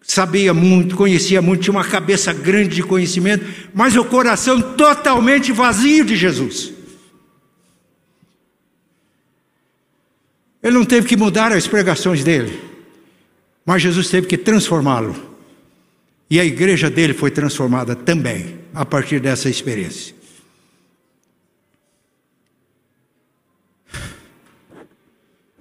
sabia 0.00 0.54
muito, 0.54 0.96
conhecia 0.96 1.42
muito, 1.42 1.64
tinha 1.64 1.74
uma 1.74 1.84
cabeça 1.84 2.32
grande 2.32 2.76
de 2.76 2.82
conhecimento, 2.82 3.44
mas 3.74 3.94
o 3.94 4.02
coração 4.06 4.58
totalmente 4.74 5.52
vazio 5.52 6.02
de 6.02 6.16
Jesus. 6.16 6.72
Ele 10.62 10.78
não 10.78 10.84
teve 10.86 11.06
que 11.06 11.14
mudar 11.14 11.52
as 11.52 11.66
pregações 11.66 12.24
dele, 12.24 12.58
mas 13.66 13.82
Jesus 13.82 14.08
teve 14.08 14.26
que 14.26 14.38
transformá-lo. 14.38 15.14
E 16.30 16.40
a 16.40 16.44
igreja 16.46 16.88
dele 16.88 17.12
foi 17.12 17.30
transformada 17.30 17.94
também 17.94 18.60
a 18.72 18.86
partir 18.86 19.20
dessa 19.20 19.50
experiência. 19.50 20.14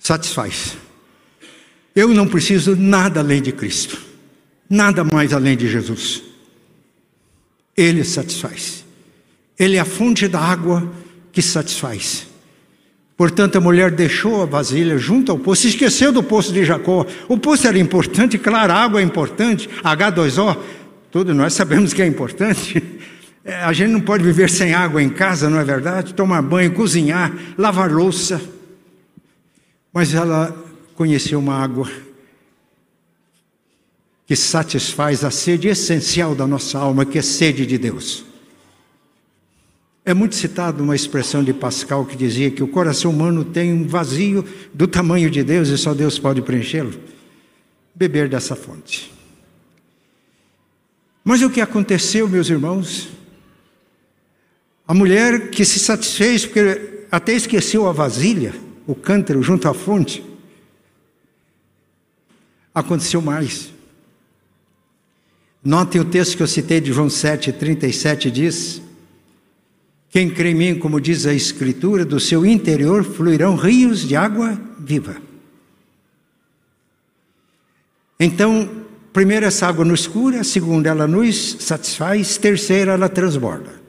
Satisfaz. 0.10 0.76
Eu 1.96 2.08
não 2.08 2.28
preciso 2.28 2.76
nada 2.76 3.20
além 3.20 3.44
de 3.44 3.52
Cristo, 3.52 4.02
nada 4.68 5.04
mais 5.04 5.32
além 5.34 5.56
de 5.56 5.70
Jesus. 5.70 6.24
Ele 7.78 8.04
satisfaz. 8.04 8.84
Ele 9.56 9.76
é 9.76 9.80
a 9.80 9.86
fonte 9.86 10.28
da 10.28 10.40
água 10.40 10.92
que 11.32 11.44
satisfaz. 11.44 12.26
Portanto, 13.16 13.58
a 13.58 13.62
mulher 13.62 13.92
deixou 13.92 14.42
a 14.42 14.48
vasilha 14.48 14.98
junto 14.98 15.32
ao 15.32 15.38
poço, 15.38 15.68
esqueceu 15.68 16.12
do 16.12 16.24
poço 16.24 16.52
de 16.52 16.66
Jacó. 16.66 17.06
O 17.28 17.38
poço 17.38 17.68
era 17.68 17.78
importante, 17.78 18.40
claro, 18.40 18.74
a 18.74 18.78
água 18.78 19.02
é 19.02 19.04
importante, 19.04 19.70
H2O, 19.84 20.58
todos 21.12 21.36
nós 21.36 21.54
sabemos 21.54 21.94
que 21.94 22.02
é 22.02 22.08
importante. 22.08 22.82
É, 23.46 23.62
a 23.62 23.72
gente 23.72 23.92
não 23.92 24.02
pode 24.02 24.24
viver 24.24 24.50
sem 24.50 24.74
água 24.74 25.04
em 25.04 25.10
casa, 25.10 25.52
não 25.52 25.60
é 25.60 25.64
verdade? 25.64 26.16
Tomar 26.16 26.42
banho, 26.42 26.72
cozinhar, 26.72 27.32
lavar 27.56 27.92
louça. 27.92 28.58
Mas 29.94 30.14
ela 30.14 30.56
conheceu 30.96 31.40
uma 31.40 31.56
água 31.56 31.90
que 34.26 34.36
satisfaz 34.36 35.24
a 35.24 35.32
sede 35.32 35.68
essencial 35.68 36.36
da 36.36 36.46
nossa 36.46 36.78
alma, 36.78 37.04
que 37.04 37.18
é 37.18 37.22
sede 37.22 37.66
de 37.66 37.78
Deus. 37.80 38.24
É 40.06 40.14
muito 40.14 40.36
citado 40.36 40.84
uma 40.84 40.96
expressão 40.96 41.44
de 41.44 41.54
Pascal 41.54 42.06
que 42.06 42.16
dizia 42.16 42.52
que 42.52 42.64
o 42.64 42.68
coração 42.68 43.12
humano 43.12 43.44
tem 43.44 43.74
um 43.74 43.88
vazio 43.88 44.46
do 44.74 44.88
tamanho 44.88 45.30
de 45.30 45.44
Deus 45.44 45.70
e 45.70 45.78
só 45.78 45.94
Deus 45.94 46.20
pode 46.20 46.42
preenchê-lo. 46.42 46.94
Beber 47.96 48.30
dessa 48.30 48.56
fonte. 48.56 49.12
Mas 51.24 51.42
o 51.42 51.50
que 51.50 51.62
aconteceu, 51.62 52.28
meus 52.28 52.50
irmãos? 52.50 53.10
A 54.88 54.94
mulher 54.94 55.50
que 55.50 55.66
se 55.66 55.80
satisfez 55.80 56.46
porque 56.46 57.06
até 57.12 57.34
esqueceu 57.34 57.88
a 57.88 57.92
vasilha, 57.92 58.54
o 58.90 58.96
cântaro 58.96 59.44
junto 59.44 59.68
à 59.68 59.74
fonte. 59.74 60.26
Aconteceu 62.74 63.22
mais. 63.22 63.72
Notem 65.64 66.02
o 66.02 66.06
texto 66.06 66.36
que 66.36 66.42
eu 66.42 66.48
citei 66.48 66.82
de 66.82 66.92
João 66.92 67.08
7, 67.08 67.54
37 67.54 68.32
diz: 68.32 68.82
quem 70.10 70.28
crê 70.28 70.50
em 70.50 70.56
mim, 70.56 70.80
como 70.80 71.00
diz 71.00 71.28
a 71.28 71.34
Escritura, 71.36 72.04
do 72.04 72.20
seu 72.20 72.44
interior 72.44 73.04
fluirão 73.04 73.56
rios 73.56 74.08
de 74.08 74.16
água 74.16 74.60
viva. 74.80 75.18
Então, 78.20 78.88
primeiro, 79.14 79.46
essa 79.46 79.68
água 79.68 79.86
nos 79.86 80.08
cura, 80.08 80.44
segunda, 80.44 80.90
ela 80.90 81.08
nos 81.08 81.58
satisfaz, 81.60 82.38
terceira, 82.38 82.94
ela 82.94 83.08
transborda. 83.08 83.80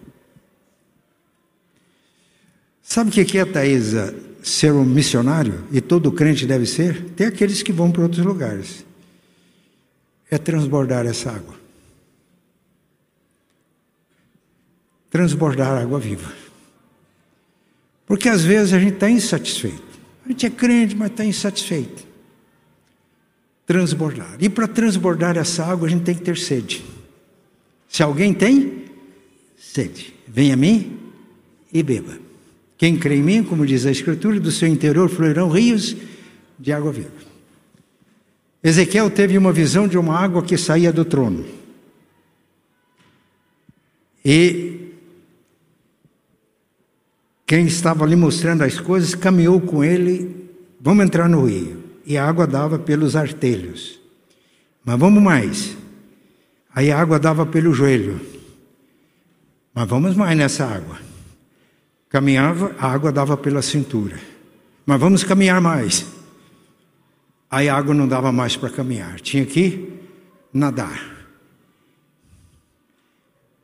Sabe 2.83 3.09
o 3.09 3.25
que 3.25 3.39
é, 3.39 3.45
Thaisa, 3.47 4.15
ser 4.43 4.73
um 4.73 4.85
missionário? 4.85 5.65
E 5.71 5.81
todo 5.81 6.13
crente 6.13 6.47
deve 6.47 6.67
ser? 6.67 7.05
Tem 7.17 7.27
aqueles 7.27 7.63
que 7.63 7.73
vão 7.73 7.91
para 7.91 8.03
outros 8.03 8.25
lugares. 8.25 8.85
É 10.31 10.39
transbordar 10.39 11.07
essa 11.07 11.31
água. 11.31 11.61
transbordar 15.11 15.83
água 15.83 15.99
viva. 15.99 16.33
Porque 18.07 18.29
às 18.29 18.43
vezes 18.43 18.73
a 18.73 18.79
gente 18.79 18.95
está 18.95 19.11
insatisfeito. 19.11 19.83
A 20.25 20.29
gente 20.29 20.47
é 20.47 20.51
crente, 20.51 20.97
mas 20.97 21.11
está 21.11 21.25
insatisfeito. 21.25 22.07
Transbordar. 23.67 24.37
E 24.41 24.49
para 24.49 24.69
transbordar 24.69 25.37
essa 25.37 25.65
água, 25.65 25.89
a 25.89 25.91
gente 25.91 26.05
tem 26.05 26.15
que 26.15 26.23
ter 26.23 26.39
sede. 26.39 26.85
Se 27.89 28.03
alguém 28.03 28.33
tem 28.33 28.85
sede, 29.59 30.15
venha 30.27 30.55
a 30.55 30.57
mim 30.57 30.99
e 31.73 31.83
beba. 31.83 32.19
Quem 32.81 32.97
crê 32.97 33.17
em 33.17 33.23
mim, 33.23 33.45
como 33.45 33.67
diz 33.67 33.85
a 33.85 33.91
Escritura, 33.91 34.41
do 34.41 34.51
seu 34.51 34.67
interior 34.67 35.11
fluirão 35.11 35.51
rios 35.51 35.95
de 36.59 36.73
água 36.73 36.91
viva. 36.91 37.11
Ezequiel 38.65 39.11
teve 39.11 39.37
uma 39.37 39.53
visão 39.53 39.87
de 39.87 39.99
uma 39.99 40.19
água 40.19 40.43
que 40.43 40.57
saía 40.57 40.91
do 40.91 41.05
trono. 41.05 41.45
E 44.25 44.95
quem 47.47 47.67
estava 47.67 48.03
ali 48.03 48.17
mostrando 48.17 48.65
as 48.65 48.81
coisas 48.81 49.15
caminhou 49.15 49.61
com 49.61 49.85
ele. 49.85 50.49
Vamos 50.81 51.05
entrar 51.05 51.29
no 51.29 51.45
rio. 51.45 51.85
E 52.07 52.17
a 52.17 52.27
água 52.27 52.47
dava 52.47 52.79
pelos 52.79 53.15
artelhos. 53.15 54.01
Mas 54.83 54.99
vamos 54.99 55.23
mais. 55.23 55.77
Aí 56.75 56.91
a 56.91 56.99
água 56.99 57.19
dava 57.19 57.45
pelo 57.45 57.75
joelho. 57.75 58.19
Mas 59.75 59.87
vamos 59.87 60.17
mais 60.17 60.35
nessa 60.35 60.65
água. 60.65 61.10
Caminhava, 62.11 62.75
a 62.79 62.89
água 62.89 63.13
dava 63.13 63.37
pela 63.37 63.63
cintura. 63.63 64.19
Mas 64.85 65.01
vamos 65.01 65.23
caminhar 65.23 65.61
mais. 65.61 66.05
Aí 67.49 67.69
a 67.69 67.77
água 67.77 67.95
não 67.95 68.09
dava 68.09 68.33
mais 68.33 68.57
para 68.57 68.69
caminhar. 68.69 69.21
Tinha 69.21 69.47
que 69.47 69.89
nadar. 70.53 71.19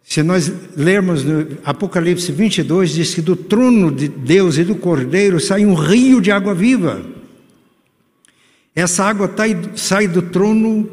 Se 0.04 0.22
nós 0.22 0.52
lermos 0.76 1.24
no 1.24 1.58
Apocalipse 1.64 2.30
22, 2.30 2.90
diz 2.92 3.12
que 3.12 3.20
do 3.20 3.34
trono 3.34 3.90
de 3.90 4.06
Deus 4.06 4.56
e 4.56 4.62
do 4.62 4.76
Cordeiro 4.76 5.40
sai 5.40 5.66
um 5.66 5.74
rio 5.74 6.20
de 6.20 6.30
água 6.30 6.54
viva. 6.54 7.04
Essa 8.72 9.04
água 9.04 9.28
sai 9.74 10.06
do 10.06 10.22
trono, 10.22 10.88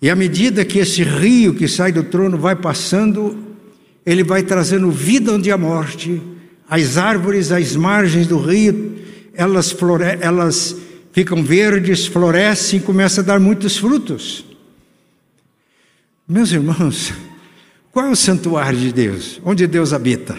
e 0.00 0.08
à 0.08 0.14
medida 0.14 0.64
que 0.64 0.78
esse 0.78 1.02
rio 1.02 1.54
que 1.54 1.66
sai 1.66 1.90
do 1.90 2.04
trono 2.04 2.38
vai 2.38 2.54
passando, 2.54 3.36
ele 4.04 4.22
vai 4.22 4.44
trazendo 4.44 4.88
vida 4.90 5.32
onde 5.32 5.50
há 5.50 5.58
morte. 5.58 6.22
As 6.68 6.96
árvores 6.96 7.52
às 7.52 7.76
margens 7.76 8.26
do 8.26 8.38
rio, 8.38 8.98
elas, 9.34 9.70
flore 9.70 10.18
elas 10.20 10.76
ficam 11.12 11.42
verdes, 11.42 12.06
florescem 12.06 12.80
e 12.80 12.82
começam 12.82 13.22
a 13.22 13.26
dar 13.26 13.40
muitos 13.40 13.76
frutos. 13.76 14.44
Meus 16.28 16.50
irmãos, 16.50 17.12
qual 17.92 18.06
é 18.06 18.10
o 18.10 18.16
santuário 18.16 18.78
de 18.78 18.92
Deus? 18.92 19.40
Onde 19.44 19.66
Deus 19.66 19.92
habita? 19.92 20.36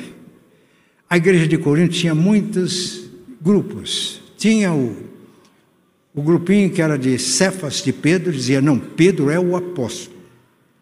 A 1.09 1.15
igreja 1.15 1.47
de 1.47 1.57
Corinto 1.57 1.93
tinha 1.93 2.13
muitos 2.13 3.09
grupos. 3.41 4.21
Tinha 4.37 4.73
o, 4.73 4.95
o 6.13 6.21
grupinho 6.21 6.69
que 6.69 6.81
era 6.81 6.97
de 6.97 7.17
Cefas 7.17 7.81
de 7.81 7.93
Pedro, 7.93 8.33
dizia: 8.33 8.59
Não, 8.59 8.77
Pedro 8.77 9.29
é 9.29 9.39
o 9.39 9.55
apóstolo. 9.55 10.16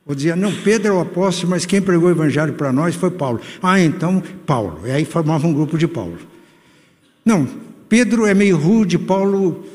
Ou 0.06 0.14
dizia: 0.14 0.36
Não, 0.36 0.52
Pedro 0.52 0.90
é 0.90 0.92
o 0.98 1.00
apóstolo, 1.00 1.50
mas 1.50 1.66
quem 1.66 1.82
pregou 1.82 2.08
o 2.08 2.12
evangelho 2.12 2.54
para 2.54 2.72
nós 2.72 2.96
foi 2.96 3.10
Paulo. 3.10 3.42
Ah, 3.62 3.80
então 3.80 4.22
Paulo. 4.46 4.82
E 4.86 4.92
aí 4.92 5.04
formava 5.04 5.48
um 5.48 5.54
grupo 5.54 5.78
de 5.78 5.88
Paulo. 5.88 6.18
Não, 7.26 7.48
Pedro 7.90 8.26
é 8.26 8.34
meio 8.34 8.58
rude, 8.58 9.00
Paulo 9.00 9.66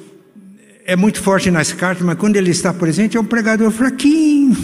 é 0.84 0.94
muito 0.94 1.20
forte 1.20 1.50
nas 1.50 1.72
cartas, 1.72 2.04
mas 2.04 2.16
quando 2.16 2.36
ele 2.36 2.50
está 2.50 2.72
presente 2.72 3.16
é 3.16 3.20
um 3.20 3.24
pregador 3.24 3.70
fraquinho. 3.72 4.56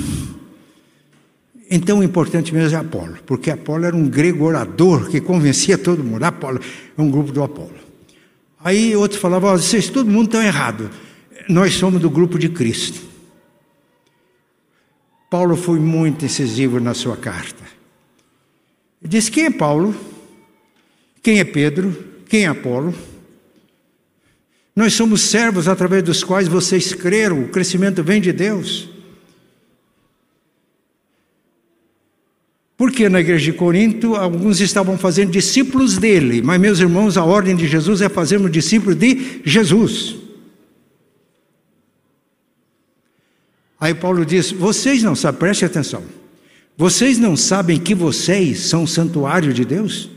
Então 1.69 1.99
o 1.99 2.05
importante 2.05 2.55
mesmo 2.55 2.77
é 2.77 2.81
Apolo, 2.81 3.17
porque 3.27 3.51
Apolo 3.51 3.85
era 3.85 3.97
um 3.97 4.09
grego 4.09 4.45
orador 4.45 5.09
que 5.09 5.21
convencia 5.21 5.77
todo 5.77 6.05
mundo. 6.05 6.23
Apolo 6.23 6.61
é 6.97 7.03
um 7.03 7.11
grupo 7.11 7.33
do 7.33 7.43
Apolo. 7.43 7.75
Aí 8.63 8.95
outros 8.95 9.21
falavam: 9.21 9.51
vocês, 9.51 9.89
todo 9.89 10.09
mundo 10.09 10.27
estão 10.27 10.43
errado. 10.43 10.91
Nós 11.49 11.75
somos 11.75 12.01
do 12.01 12.09
grupo 12.09 12.39
de 12.39 12.49
Cristo. 12.49 13.16
Paulo 15.37 15.55
foi 15.55 15.79
muito 15.79 16.25
incisivo 16.25 16.81
na 16.81 16.95
sua 16.95 17.15
carta. 17.15 17.63
Ele 19.03 19.11
disse: 19.11 19.31
quem 19.31 19.45
é 19.45 19.51
Paulo? 19.51 19.95
Quem 21.23 21.41
é 21.41 21.45
Pedro? 21.45 21.95
Quem 22.27 22.45
é 22.45 22.47
Apolo? 22.47 22.95
Nós 24.75 24.95
somos 24.95 25.21
servos 25.21 25.69
através 25.69 26.03
dos 26.03 26.25
quais 26.25 26.49
vocês 26.49 26.95
creram, 26.95 27.43
o 27.43 27.49
crescimento 27.49 28.03
vem 28.03 28.19
de 28.19 28.33
Deus. 28.33 28.89
Porque 32.75 33.07
na 33.07 33.21
igreja 33.21 33.45
de 33.45 33.59
Corinto 33.59 34.15
alguns 34.15 34.63
estavam 34.63 34.97
fazendo 34.97 35.33
discípulos 35.33 35.99
dele, 35.99 36.41
mas 36.41 36.59
meus 36.59 36.79
irmãos, 36.79 37.19
a 37.19 37.25
ordem 37.27 37.55
de 37.55 37.69
Jesus 37.69 38.01
é 38.01 38.09
fazermos 38.09 38.51
discípulos 38.51 38.97
de 38.97 39.43
Jesus. 39.45 40.17
Aí 43.81 43.95
Paulo 43.95 44.25
diz: 44.25 44.51
vocês 44.53 45.03
não 45.03 45.15
sabem, 45.15 45.39
preste 45.39 45.65
atenção, 45.65 46.03
vocês 46.77 47.19
não 47.19 47.37
sabem 47.37 47.79
que 47.79 47.95
vocês 47.95 48.61
são 48.61 48.85
o 48.85 48.89
santuário 48.89 49.53
de 49.53 49.65
Deus? 49.65 50.11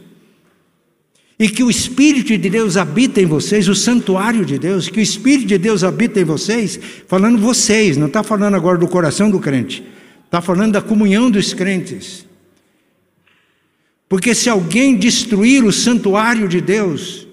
E 1.38 1.48
que 1.48 1.64
o 1.64 1.70
Espírito 1.70 2.38
de 2.38 2.50
Deus 2.50 2.76
habita 2.76 3.22
em 3.22 3.26
vocês, 3.26 3.70
o 3.70 3.76
santuário 3.76 4.44
de 4.44 4.60
Deus, 4.60 4.90
que 4.90 5.00
o 5.00 5.02
Espírito 5.02 5.48
de 5.48 5.58
Deus 5.58 5.86
habita 5.86 6.20
em 6.20 6.26
vocês, 6.26 6.78
falando 7.08 7.38
vocês, 7.38 7.96
não 7.96 8.08
está 8.08 8.22
falando 8.22 8.56
agora 8.56 8.78
do 8.78 8.90
coração 8.90 9.32
do 9.32 9.40
crente, 9.40 9.82
está 10.26 10.42
falando 10.42 10.74
da 10.74 10.82
comunhão 10.82 11.32
dos 11.32 11.54
crentes. 11.54 12.26
Porque 14.10 14.36
se 14.36 14.50
alguém 14.50 14.98
destruir 14.98 15.64
o 15.64 15.72
santuário 15.72 16.50
de 16.50 16.60
Deus, 16.60 17.29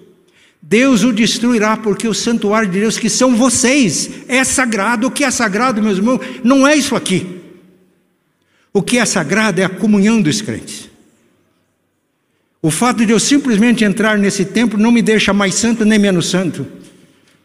Deus 0.69 1.05
o 1.05 1.12
destruirá, 1.12 1.77
porque 1.77 2.09
o 2.09 2.14
santuário 2.14 2.69
de 2.69 2.81
Deus, 2.81 2.99
que 2.99 3.09
são 3.09 3.37
vocês, 3.37 4.11
é 4.27 4.43
sagrado. 4.43 5.07
O 5.07 5.11
que 5.12 5.23
é 5.23 5.31
sagrado, 5.31 5.81
meus 5.81 5.99
irmãos, 5.99 6.21
não 6.43 6.67
é 6.67 6.75
isso 6.75 6.97
aqui. 6.97 7.41
O 8.73 8.83
que 8.83 8.99
é 8.99 9.05
sagrado 9.05 9.61
é 9.61 9.64
a 9.64 9.69
comunhão 9.69 10.21
dos 10.21 10.43
crentes. 10.43 10.91
O 12.61 12.69
fato 12.69 13.07
de 13.07 13.12
eu 13.12 13.21
simplesmente 13.21 13.85
entrar 13.85 14.19
nesse 14.19 14.45
templo 14.45 14.77
não 14.77 14.91
me 14.91 15.01
deixa 15.03 15.33
mais 15.33 15.55
santo 15.55 15.85
nem 15.85 16.01
menos 16.01 16.29
santo. 16.29 16.67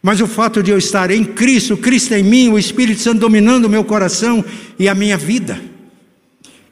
Mas 0.02 0.20
o 0.20 0.26
fato 0.26 0.60
de 0.60 0.72
eu 0.72 0.78
estar 0.78 1.12
em 1.12 1.22
Cristo, 1.22 1.76
Cristo 1.76 2.14
em 2.14 2.24
mim, 2.24 2.48
o 2.48 2.58
Espírito 2.58 3.02
Santo 3.02 3.20
dominando 3.20 3.66
o 3.66 3.70
meu 3.70 3.84
coração 3.84 4.44
e 4.76 4.88
a 4.88 4.96
minha 4.96 5.16
vida, 5.16 5.62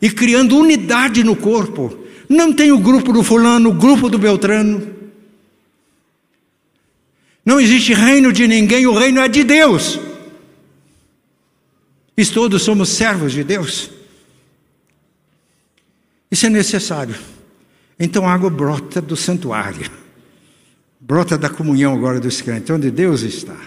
e 0.03 0.11
criando 0.11 0.59
unidade 0.59 1.23
no 1.23 1.37
corpo. 1.37 1.97
Não 2.29 2.53
tem 2.53 2.73
o 2.73 2.79
grupo 2.79 3.13
do 3.13 3.23
fulano, 3.23 3.71
o 3.71 3.75
grupo 3.75 4.09
do 4.09 4.19
Beltrano. 4.19 4.99
Não 7.51 7.61
existe 7.61 7.93
reino 7.93 8.33
de 8.33 8.47
ninguém, 8.47 8.87
o 8.87 8.97
reino 8.97 9.21
é 9.21 9.27
de 9.27 9.43
Deus. 9.43 9.99
E 12.17 12.25
todos 12.25 12.63
somos 12.63 12.91
servos 12.91 13.33
de 13.33 13.43
Deus. 13.43 13.91
Isso 16.31 16.47
é 16.47 16.49
necessário. 16.49 17.17
Então 17.99 18.29
a 18.29 18.33
água 18.33 18.49
brota 18.51 19.01
do 19.01 19.17
santuário, 19.17 19.91
brota 21.01 21.37
da 21.37 21.49
comunhão 21.49 21.93
agora 21.93 22.21
dos 22.21 22.41
crentes, 22.41 22.71
onde 22.71 22.89
Deus 22.89 23.23
está. 23.23 23.61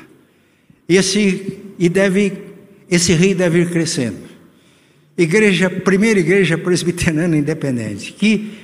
Esse, 0.87 1.59
e 1.77 1.89
deve, 1.89 2.41
esse 2.89 3.11
rio 3.11 3.35
deve 3.35 3.63
ir 3.63 3.69
crescendo. 3.69 4.29
Igreja, 5.17 5.69
primeira 5.69 6.21
igreja 6.21 6.57
presbiteriana 6.57 7.35
independente, 7.35 8.13
que 8.13 8.62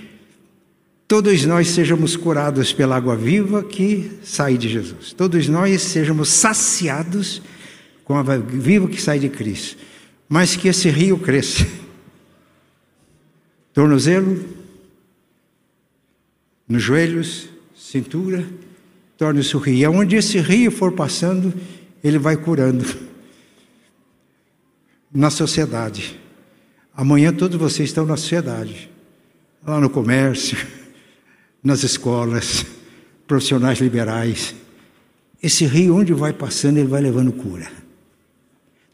todos 1.10 1.44
nós 1.44 1.70
sejamos 1.70 2.16
curados 2.16 2.72
pela 2.72 2.96
água 2.96 3.16
viva 3.16 3.64
que 3.64 4.20
sai 4.24 4.60
de 4.60 4.70
Jesus. 4.70 5.12
Todos 5.12 5.48
nós 5.48 5.82
sejamos 5.82 6.30
saciados 6.30 7.42
com 8.06 8.14
a 8.14 8.20
água 8.20 8.38
viva 8.38 8.88
que 8.88 9.02
sai 9.02 9.18
de 9.18 9.28
Cristo. 9.28 9.76
Mas 10.30 10.56
que 10.56 10.68
esse 10.68 10.88
rio 10.88 11.18
cresça. 11.18 11.66
Tornozelo, 13.74 14.46
nos 16.68 16.84
joelhos, 16.84 17.50
cintura, 17.76 18.48
torne-se 19.18 19.58
o 19.58 19.60
rio. 19.60 19.78
E 19.78 19.88
onde 19.88 20.16
esse 20.16 20.38
rio 20.38 20.70
for 20.70 20.92
passando, 20.92 21.52
ele 22.04 22.20
vai 22.20 22.38
curando. 22.38 22.86
Na 25.12 25.32
sociedade. 25.32 26.20
Amanhã 26.96 27.34
todos 27.34 27.58
vocês 27.58 27.90
estão 27.90 28.06
na 28.06 28.16
sociedade. 28.16 28.92
Lá 29.66 29.80
no 29.80 29.90
comércio 29.90 30.79
nas 31.64 31.84
escolas, 31.84 32.66
profissionais 33.28 33.80
liberais. 33.80 34.56
Esse 35.42 35.66
rio, 35.66 35.96
onde 35.96 36.14
vai 36.14 36.34
passando, 36.34 36.78
ele 36.78 36.88
vai 36.88 37.02
levando 37.02 37.32
cura, 37.32 37.70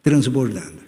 transbordando. 0.04 0.84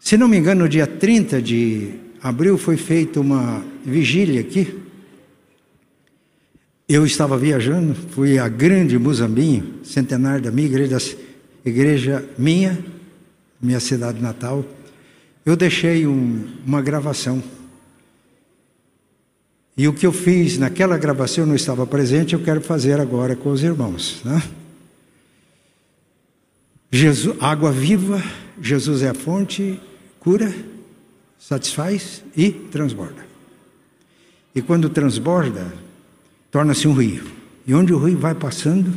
Se 0.00 0.16
não 0.16 0.28
me 0.28 0.36
engano, 0.36 0.62
no 0.62 0.68
dia 0.68 0.86
30 0.86 1.40
de 1.40 1.94
abril 2.22 2.56
foi 2.58 2.76
feita 2.76 3.20
uma 3.20 3.64
vigília 3.84 4.40
aqui. 4.40 4.80
Eu 6.88 7.06
estava 7.06 7.38
viajando, 7.38 7.94
fui 8.10 8.38
a 8.38 8.48
grande 8.48 8.98
Muzambinho, 8.98 9.80
centenário 9.84 10.42
da 10.42 10.50
minha 10.50 10.66
igreja, 10.66 10.98
igreja 11.64 12.28
minha, 12.36 12.78
minha 13.60 13.80
cidade 13.80 14.20
natal. 14.20 14.64
Eu 15.44 15.56
deixei 15.56 16.06
um, 16.06 16.46
uma 16.66 16.82
gravação 16.82 17.42
e 19.76 19.88
o 19.88 19.92
que 19.92 20.06
eu 20.06 20.12
fiz 20.12 20.58
naquela 20.58 20.98
gravação, 20.98 21.44
eu 21.44 21.48
não 21.48 21.54
estava 21.54 21.86
presente, 21.86 22.34
eu 22.34 22.42
quero 22.42 22.60
fazer 22.60 23.00
agora 23.00 23.34
com 23.34 23.50
os 23.50 23.62
irmãos. 23.62 24.20
Né? 24.24 24.42
Jesus, 26.90 27.36
água 27.40 27.72
viva, 27.72 28.22
Jesus 28.60 29.02
é 29.02 29.08
a 29.08 29.14
fonte, 29.14 29.80
cura, 30.20 30.54
satisfaz 31.38 32.22
e 32.36 32.50
transborda. 32.50 33.26
E 34.54 34.60
quando 34.60 34.90
transborda, 34.90 35.72
torna-se 36.50 36.86
um 36.86 36.92
rio. 36.92 37.24
E 37.66 37.74
onde 37.74 37.94
o 37.94 37.98
rio 37.98 38.18
vai 38.18 38.34
passando, 38.34 38.92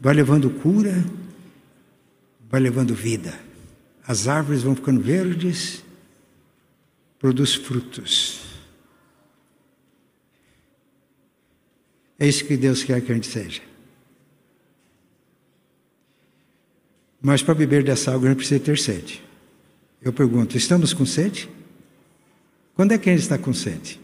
vai 0.00 0.14
levando 0.14 0.48
cura, 0.48 1.04
vai 2.50 2.60
levando 2.60 2.94
vida. 2.94 3.38
As 4.06 4.26
árvores 4.26 4.62
vão 4.62 4.74
ficando 4.74 5.02
verdes, 5.02 5.84
produz 7.18 7.54
frutos. 7.54 8.47
É 12.18 12.26
isso 12.26 12.44
que 12.44 12.56
Deus 12.56 12.82
quer 12.82 13.00
que 13.00 13.12
a 13.12 13.14
gente 13.14 13.28
seja. 13.28 13.62
Mas 17.20 17.42
para 17.42 17.54
beber 17.54 17.82
dessa 17.84 18.12
água 18.12 18.26
a 18.26 18.30
gente 18.30 18.38
precisa 18.38 18.60
ter 18.60 18.78
sede. 18.78 19.22
Eu 20.02 20.12
pergunto: 20.12 20.56
estamos 20.56 20.92
com 20.92 21.04
sede? 21.04 21.48
Quando 22.74 22.92
é 22.92 22.98
que 22.98 23.08
a 23.08 23.12
gente 23.12 23.22
está 23.22 23.38
com 23.38 23.52
sede? 23.52 24.00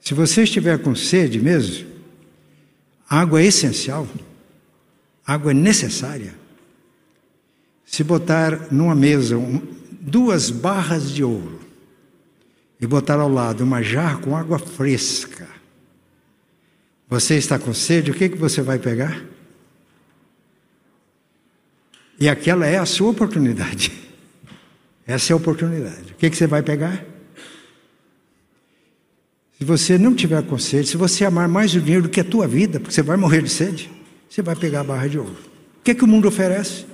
Se 0.00 0.14
você 0.14 0.44
estiver 0.44 0.78
com 0.78 0.94
sede 0.94 1.40
mesmo, 1.40 1.88
água 3.08 3.42
é 3.42 3.46
essencial, 3.46 4.08
água 5.26 5.50
é 5.50 5.54
necessária. 5.54 6.34
Se 7.84 8.04
botar 8.04 8.72
numa 8.72 8.94
mesa 8.94 9.36
duas 10.00 10.50
barras 10.50 11.10
de 11.10 11.24
ouro, 11.24 11.55
e 12.80 12.86
botar 12.86 13.18
ao 13.18 13.28
lado 13.28 13.64
uma 13.64 13.82
jarra 13.82 14.18
com 14.18 14.36
água 14.36 14.58
fresca. 14.58 15.48
Você 17.08 17.36
está 17.36 17.58
com 17.58 17.72
sede, 17.72 18.10
o 18.10 18.14
que, 18.14 18.28
que 18.28 18.36
você 18.36 18.60
vai 18.60 18.78
pegar? 18.78 19.24
E 22.18 22.28
aquela 22.28 22.66
é 22.66 22.78
a 22.78 22.86
sua 22.86 23.10
oportunidade. 23.10 23.92
Essa 25.06 25.32
é 25.32 25.34
a 25.34 25.36
oportunidade. 25.36 26.12
O 26.12 26.14
que, 26.16 26.28
que 26.28 26.36
você 26.36 26.46
vai 26.46 26.62
pegar? 26.62 27.04
Se 29.58 29.64
você 29.64 29.96
não 29.96 30.14
tiver 30.14 30.42
com 30.42 30.58
sede, 30.58 30.88
se 30.88 30.96
você 30.96 31.24
amar 31.24 31.48
mais 31.48 31.74
o 31.74 31.80
dinheiro 31.80 32.02
do 32.02 32.08
que 32.08 32.20
a 32.20 32.24
tua 32.24 32.46
vida, 32.46 32.78
porque 32.78 32.94
você 32.94 33.02
vai 33.02 33.16
morrer 33.16 33.42
de 33.42 33.48
sede, 33.48 33.90
você 34.28 34.42
vai 34.42 34.56
pegar 34.56 34.80
a 34.80 34.84
barra 34.84 35.06
de 35.06 35.18
ouro. 35.18 35.36
O 35.78 35.82
que, 35.82 35.94
que 35.94 36.04
o 36.04 36.06
mundo 36.06 36.28
oferece? 36.28 36.84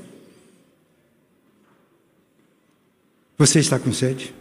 Você 3.39 3.59
está 3.59 3.79
com 3.79 3.93
sede? 3.93 4.33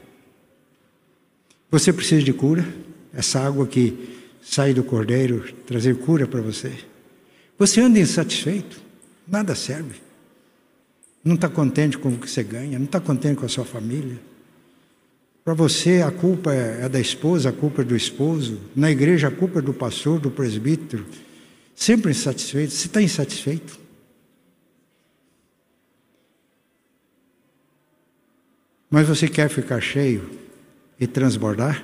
Você 1.71 1.93
precisa 1.93 2.21
de 2.21 2.33
cura? 2.33 2.67
Essa 3.13 3.39
água 3.39 3.65
que 3.65 4.19
sai 4.41 4.73
do 4.73 4.83
cordeiro 4.83 5.53
trazer 5.65 5.97
cura 5.99 6.27
para 6.27 6.41
você? 6.41 6.73
Você 7.57 7.79
anda 7.79 7.97
insatisfeito? 7.97 8.81
Nada 9.25 9.55
serve. 9.55 10.01
Não 11.23 11.35
está 11.35 11.47
contente 11.47 11.97
com 11.97 12.09
o 12.09 12.17
que 12.17 12.29
você 12.29 12.43
ganha, 12.43 12.77
não 12.77 12.85
está 12.85 12.99
contente 12.99 13.37
com 13.37 13.45
a 13.45 13.49
sua 13.49 13.63
família. 13.63 14.19
Para 15.45 15.53
você 15.53 16.01
a 16.01 16.11
culpa 16.11 16.53
é, 16.53 16.89
da 16.89 16.99
esposa, 16.99 17.49
a 17.49 17.53
culpa 17.53 17.81
é 17.81 17.85
do 17.85 17.95
esposo. 17.95 18.59
Na 18.75 18.91
igreja 18.91 19.29
a 19.29 19.31
culpa 19.31 19.59
é 19.59 19.61
do 19.61 19.73
pastor, 19.73 20.19
do 20.19 20.29
presbítero. 20.29 21.05
Sempre 21.73 22.11
insatisfeito. 22.11 22.73
Você 22.73 22.87
está 22.87 23.01
insatisfeito? 23.01 23.79
Mas 28.89 29.07
você 29.07 29.27
quer 29.27 29.49
ficar 29.49 29.79
cheio? 29.79 30.41
E 31.01 31.07
transbordar. 31.07 31.83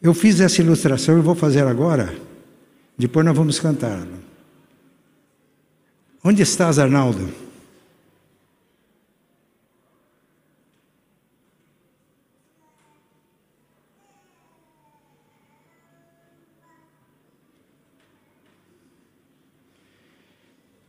Eu 0.00 0.14
fiz 0.14 0.40
essa 0.40 0.62
ilustração 0.62 1.18
e 1.18 1.20
vou 1.20 1.34
fazer 1.34 1.66
agora. 1.66 2.16
Depois 2.96 3.26
nós 3.26 3.36
vamos 3.36 3.60
cantar. 3.60 4.06
Onde 6.24 6.42
estás, 6.42 6.78
Arnaldo? 6.78 7.28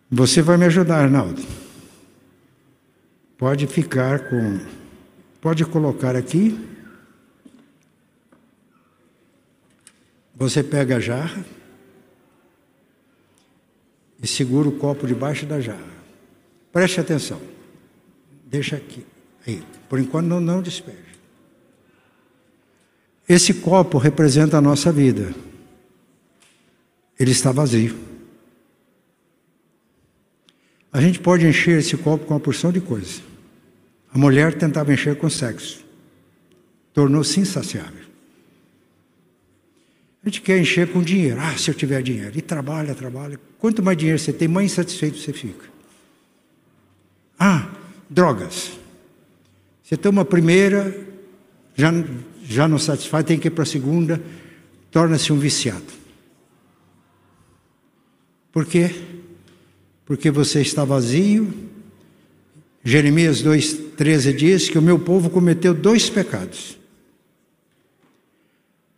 Você 0.09 0.41
vai 0.41 0.57
me 0.57 0.65
ajudar, 0.65 1.03
Arnaldo. 1.03 1.43
Pode 3.37 3.67
ficar 3.67 4.29
com. 4.29 4.59
Pode 5.41 5.65
colocar 5.65 6.15
aqui. 6.15 6.72
Você 10.35 10.63
pega 10.63 10.97
a 10.97 10.99
jarra 10.99 11.45
e 14.21 14.27
segura 14.27 14.67
o 14.67 14.77
copo 14.77 15.05
debaixo 15.05 15.45
da 15.45 15.59
jarra. 15.59 15.93
Preste 16.71 16.99
atenção. 16.99 17.41
Deixa 18.45 18.75
aqui. 18.75 19.05
Aí. 19.45 19.61
Por 19.87 19.99
enquanto 19.99 20.25
não, 20.25 20.39
não 20.39 20.61
despeje. 20.61 20.97
Esse 23.27 23.53
copo 23.53 23.97
representa 23.97 24.57
a 24.57 24.61
nossa 24.61 24.91
vida. 24.91 25.33
Ele 27.19 27.31
está 27.31 27.51
vazio. 27.51 27.97
A 30.91 31.01
gente 31.01 31.19
pode 31.19 31.45
encher 31.45 31.79
esse 31.79 31.97
copo 31.97 32.25
com 32.25 32.33
uma 32.33 32.39
porção 32.39 32.71
de 32.71 32.81
coisas. 32.81 33.21
A 34.13 34.17
mulher 34.17 34.55
tentava 34.57 34.93
encher 34.93 35.17
com 35.17 35.29
sexo. 35.29 35.83
Tornou-se 36.93 37.39
insaciável. 37.39 38.02
A 40.23 40.29
gente 40.29 40.41
quer 40.41 40.57
encher 40.57 40.87
com 40.91 41.01
dinheiro. 41.01 41.39
Ah, 41.41 41.57
se 41.57 41.69
eu 41.69 41.73
tiver 41.73 42.01
dinheiro. 42.01 42.31
E 42.35 42.41
trabalha, 42.41 42.95
trabalha. 42.95 43.39
Quanto 43.59 43.83
mais 43.83 43.97
dinheiro 43.97 44.17
você 44.17 44.31
tem, 44.31 44.47
mais 44.47 44.71
insatisfeito 44.71 45.17
você 45.17 45.33
fica. 45.33 45.65
Ah, 47.37 47.69
drogas. 48.09 48.71
Você 49.83 49.97
toma 49.97 50.21
a 50.21 50.25
primeira, 50.25 50.97
já, 51.75 51.91
já 52.43 52.67
não 52.67 52.79
satisfaz, 52.79 53.25
tem 53.25 53.37
que 53.37 53.49
ir 53.49 53.51
para 53.51 53.63
a 53.63 53.65
segunda, 53.65 54.21
torna-se 54.89 55.33
um 55.33 55.37
viciado. 55.37 55.83
Por 58.51 58.65
quê? 58.65 58.91
Porque 60.05 60.31
você 60.31 60.61
está 60.61 60.85
vazio. 60.85 61.51
Jeremias 62.81 63.43
2,13 63.43 64.35
diz 64.35 64.69
que 64.69 64.77
o 64.77 64.81
meu 64.81 64.99
povo 64.99 65.29
cometeu 65.29 65.73
dois 65.73 66.09
pecados. 66.09 66.77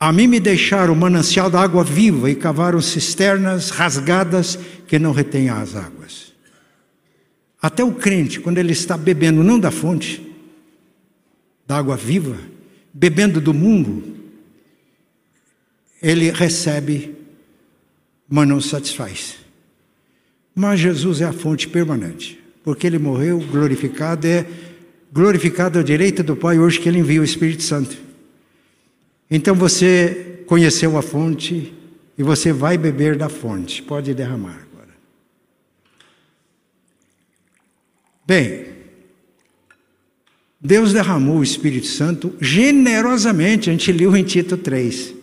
A 0.06 0.12
mim 0.12 0.28
me 0.28 0.40
deixaram 0.40 0.94
manancial 0.94 1.50
da 1.50 1.60
água 1.60 1.84
viva 1.84 2.30
e 2.30 2.36
cavaram 2.36 2.80
cisternas 2.80 3.72
rasgadas 3.72 4.56
que 4.88 5.00
não 5.00 5.12
retêm 5.12 5.50
as 5.50 5.76
águas. 5.76 6.32
Até 7.60 7.84
o 7.84 7.92
crente, 7.92 8.40
quando 8.40 8.60
ele 8.60 8.72
está 8.72 8.96
bebendo 8.96 9.44
não 9.44 9.60
da 9.60 9.72
fonte, 9.72 10.22
da 11.66 11.78
água 11.78 11.98
viva, 11.98 12.38
bebendo 12.94 13.42
do 13.42 13.52
mundo, 13.52 14.16
ele 16.00 16.30
recebe, 16.30 17.16
mas 18.30 18.48
não 18.48 18.62
satisfaz. 18.62 19.38
Mas 20.54 20.82
Jesus 20.82 21.20
é 21.20 21.26
a 21.26 21.34
fonte 21.34 21.68
permanente, 21.68 22.40
porque 22.64 22.86
ele 22.86 23.00
morreu 23.00 23.40
glorificado, 23.40 24.28
é 24.28 24.46
glorificado 25.12 25.80
à 25.80 25.82
direita 25.82 26.22
do 26.22 26.36
Pai 26.36 26.60
hoje 26.60 26.80
que 26.80 26.88
ele 26.88 27.00
envia 27.00 27.22
o 27.22 27.26
Espírito 27.26 27.64
Santo. 27.64 28.06
Então 29.30 29.56
você 29.56 30.44
conheceu 30.46 30.98
a 30.98 31.02
fonte 31.02 31.74
e 32.18 32.24
você 32.24 32.54
vai 32.54 32.78
beber 32.78 33.18
da 33.18 33.30
fonte. 33.30 33.82
Pode 33.82 34.14
derramar 34.14 34.68
agora. 34.72 34.94
Bem, 38.26 38.68
Deus 40.62 40.94
derramou 40.94 41.40
o 41.40 41.44
Espírito 41.44 41.88
Santo 41.88 42.36
generosamente, 42.40 43.70
a 43.70 43.74
gente 43.74 43.92
leu 43.92 44.16
em 44.16 44.24
Tito 44.24 44.58
3. 44.58 45.14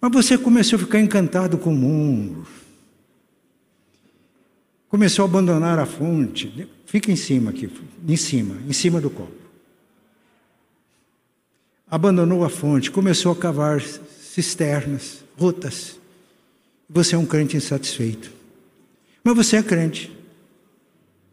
Mas 0.00 0.12
você 0.12 0.36
começou 0.36 0.76
a 0.78 0.80
ficar 0.80 1.00
encantado 1.00 1.58
com 1.58 1.70
o 1.70 1.76
mundo. 1.76 2.46
Começou 4.88 5.24
a 5.24 5.28
abandonar 5.28 5.78
a 5.78 5.86
fonte. 5.86 6.68
Fica 6.86 7.10
em 7.10 7.16
cima 7.16 7.50
aqui, 7.50 7.68
em 8.06 8.16
cima, 8.16 8.56
em 8.68 8.72
cima 8.72 9.00
do 9.00 9.10
copo 9.10 9.35
abandonou 11.88 12.44
a 12.44 12.48
fonte, 12.48 12.90
começou 12.90 13.32
a 13.32 13.36
cavar 13.36 13.80
cisternas, 13.80 15.24
rotas. 15.36 15.98
Você 16.88 17.14
é 17.14 17.18
um 17.18 17.26
crente 17.26 17.56
insatisfeito. 17.56 18.32
Mas 19.22 19.36
você 19.36 19.56
é 19.56 19.62
crente. 19.62 20.12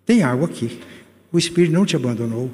Tem 0.05 0.23
água 0.23 0.47
aqui. 0.47 0.79
O 1.31 1.37
Espírito 1.37 1.73
não 1.73 1.85
te 1.85 1.95
abandonou. 1.95 2.51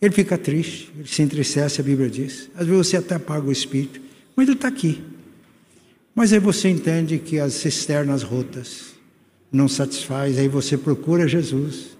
Ele 0.00 0.14
fica 0.14 0.38
triste, 0.38 0.92
ele 0.96 1.08
se 1.08 1.22
entristece, 1.22 1.80
a 1.80 1.84
Bíblia 1.84 2.08
diz. 2.08 2.48
Às 2.54 2.66
vezes 2.66 2.86
você 2.86 2.96
até 2.96 3.16
apaga 3.16 3.48
o 3.48 3.52
Espírito, 3.52 4.00
mas 4.36 4.46
ele 4.46 4.56
está 4.56 4.68
aqui. 4.68 5.02
Mas 6.14 6.32
aí 6.32 6.38
você 6.38 6.68
entende 6.68 7.18
que 7.18 7.40
as 7.40 7.54
cisternas 7.54 8.22
rotas 8.22 8.94
não 9.50 9.66
satisfaz, 9.68 10.38
aí 10.38 10.48
você 10.48 10.76
procura 10.76 11.26
Jesus. 11.26 11.96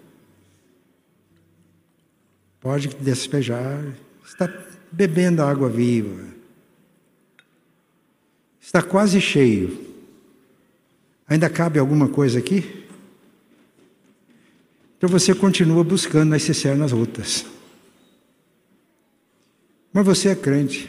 Pode 2.60 2.88
despejar. 3.00 3.84
Está 4.24 4.46
bebendo 4.90 5.42
água 5.42 5.68
viva. 5.68 6.24
Está 8.60 8.82
quase 8.82 9.20
cheio. 9.20 9.86
Ainda 11.26 11.48
cabe 11.48 11.78
alguma 11.78 12.08
coisa 12.08 12.38
aqui? 12.38 12.86
Então 14.96 15.08
você 15.08 15.34
continua 15.34 15.84
buscando 15.84 16.30
nas 16.30 16.42
cisternas 16.42 16.92
rotas. 16.92 17.46
Mas 19.92 20.04
você 20.04 20.30
é 20.30 20.34
crente. 20.34 20.88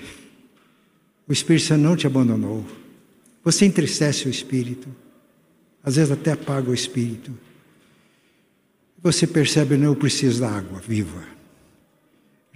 O 1.28 1.32
Espírito 1.32 1.68
Santo 1.68 1.82
não 1.82 1.96
te 1.96 2.08
abandonou. 2.08 2.66
Você 3.44 3.66
entristece 3.66 4.28
o 4.28 4.32
Espírito. 4.32 4.90
Às 5.84 5.96
vezes 5.96 6.12
até 6.12 6.32
apaga 6.32 6.70
o 6.72 6.74
Espírito. 6.74 7.32
Você 9.02 9.26
percebe, 9.26 9.78
não, 9.78 9.88
eu 9.88 9.96
preciso 9.96 10.42
da 10.42 10.50
água 10.50 10.80
viva. 10.80 11.39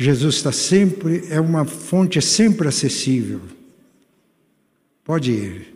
Jesus 0.03 0.35
está 0.35 0.51
sempre, 0.51 1.23
é 1.29 1.39
uma 1.39 1.63
fonte 1.63 2.21
sempre 2.21 2.67
acessível. 2.67 3.39
Pode 5.01 5.31
ir. 5.31 5.73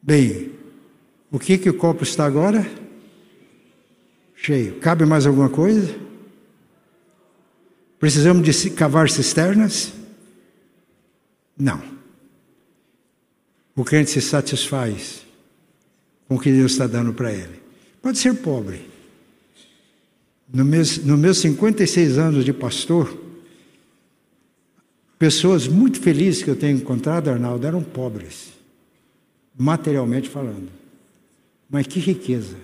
Bem, 0.00 0.52
o 1.30 1.38
que 1.38 1.58
que 1.58 1.68
o 1.68 1.74
copo 1.74 2.04
está 2.04 2.24
agora? 2.24 2.66
Cheio. 4.34 4.80
Cabe 4.80 5.04
mais 5.04 5.26
alguma 5.26 5.50
coisa? 5.50 5.94
Precisamos 7.98 8.42
de 8.42 8.70
cavar 8.70 9.10
cisternas? 9.10 9.92
Não. 11.54 11.82
O 13.76 13.84
crente 13.84 14.10
se 14.10 14.22
satisfaz 14.22 15.26
com 16.26 16.36
o 16.36 16.40
que 16.40 16.50
Deus 16.50 16.72
está 16.72 16.86
dando 16.86 17.12
para 17.12 17.30
ele. 17.30 17.60
Pode 18.00 18.16
ser 18.16 18.32
pobre. 18.36 18.87
Nos 20.52 20.66
meus, 20.66 21.04
no 21.04 21.16
meus 21.16 21.38
56 21.38 22.16
anos 22.18 22.44
de 22.44 22.52
pastor, 22.52 23.16
pessoas 25.18 25.68
muito 25.68 26.00
felizes 26.00 26.42
que 26.42 26.48
eu 26.48 26.56
tenho 26.56 26.78
encontrado, 26.78 27.28
Arnaldo, 27.28 27.66
eram 27.66 27.82
pobres, 27.82 28.52
materialmente 29.56 30.28
falando. 30.28 30.70
Mas 31.68 31.86
que 31.86 32.00
riqueza! 32.00 32.56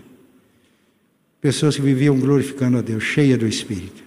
Pessoas 1.40 1.76
que 1.76 1.82
viviam 1.82 2.18
glorificando 2.18 2.78
a 2.78 2.80
Deus, 2.80 3.04
cheia 3.04 3.36
do 3.36 3.46
Espírito. 3.46 4.02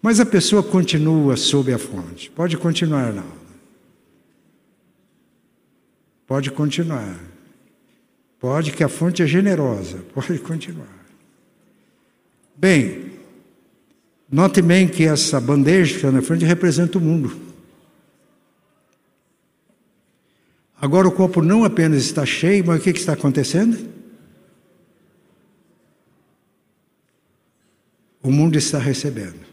Mas 0.00 0.20
a 0.20 0.26
pessoa 0.26 0.62
continua 0.62 1.36
sob 1.36 1.72
a 1.72 1.78
fonte. 1.78 2.30
Pode 2.30 2.56
continuar, 2.56 3.06
Arnaldo. 3.06 3.42
Pode 6.26 6.50
continuar. 6.52 7.18
Pode, 8.38 8.72
que 8.72 8.82
a 8.82 8.88
fonte 8.88 9.22
é 9.22 9.26
generosa. 9.26 9.98
Pode 10.14 10.38
continuar. 10.38 11.01
Bem, 12.62 13.10
note 14.30 14.62
bem 14.62 14.86
que 14.86 15.02
essa 15.02 15.40
bandeja 15.40 15.90
que 15.90 15.96
está 15.96 16.12
na 16.12 16.22
frente 16.22 16.44
representa 16.44 16.96
o 16.96 17.00
mundo. 17.00 17.36
Agora 20.80 21.08
o 21.08 21.12
copo 21.12 21.42
não 21.42 21.64
apenas 21.64 22.04
está 22.04 22.24
cheio, 22.24 22.64
mas 22.64 22.78
o 22.78 22.84
que, 22.84 22.90
está 22.90 23.14
acontecendo? 23.14 23.92
O 28.22 28.30
mundo 28.30 28.56
está 28.56 28.78
recebendo. 28.78 29.44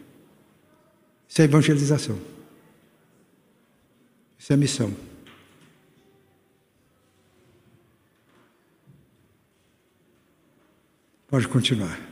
Isso 1.28 1.42
é 1.42 1.46
evangelização. 1.46 2.16
Isso 4.38 4.52
é 4.52 4.56
missão. 4.56 4.94
Pode 11.26 11.48
continuar. 11.48 12.09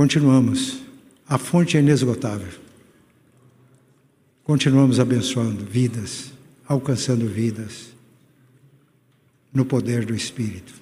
Continuamos. 0.00 0.80
A 1.28 1.36
fonte 1.36 1.76
é 1.76 1.80
inesgotável. 1.80 2.58
Continuamos 4.42 4.98
abençoando 4.98 5.62
vidas, 5.62 6.32
alcançando 6.66 7.26
vidas 7.26 7.94
no 9.52 9.62
poder 9.62 10.06
do 10.06 10.14
Espírito. 10.14 10.72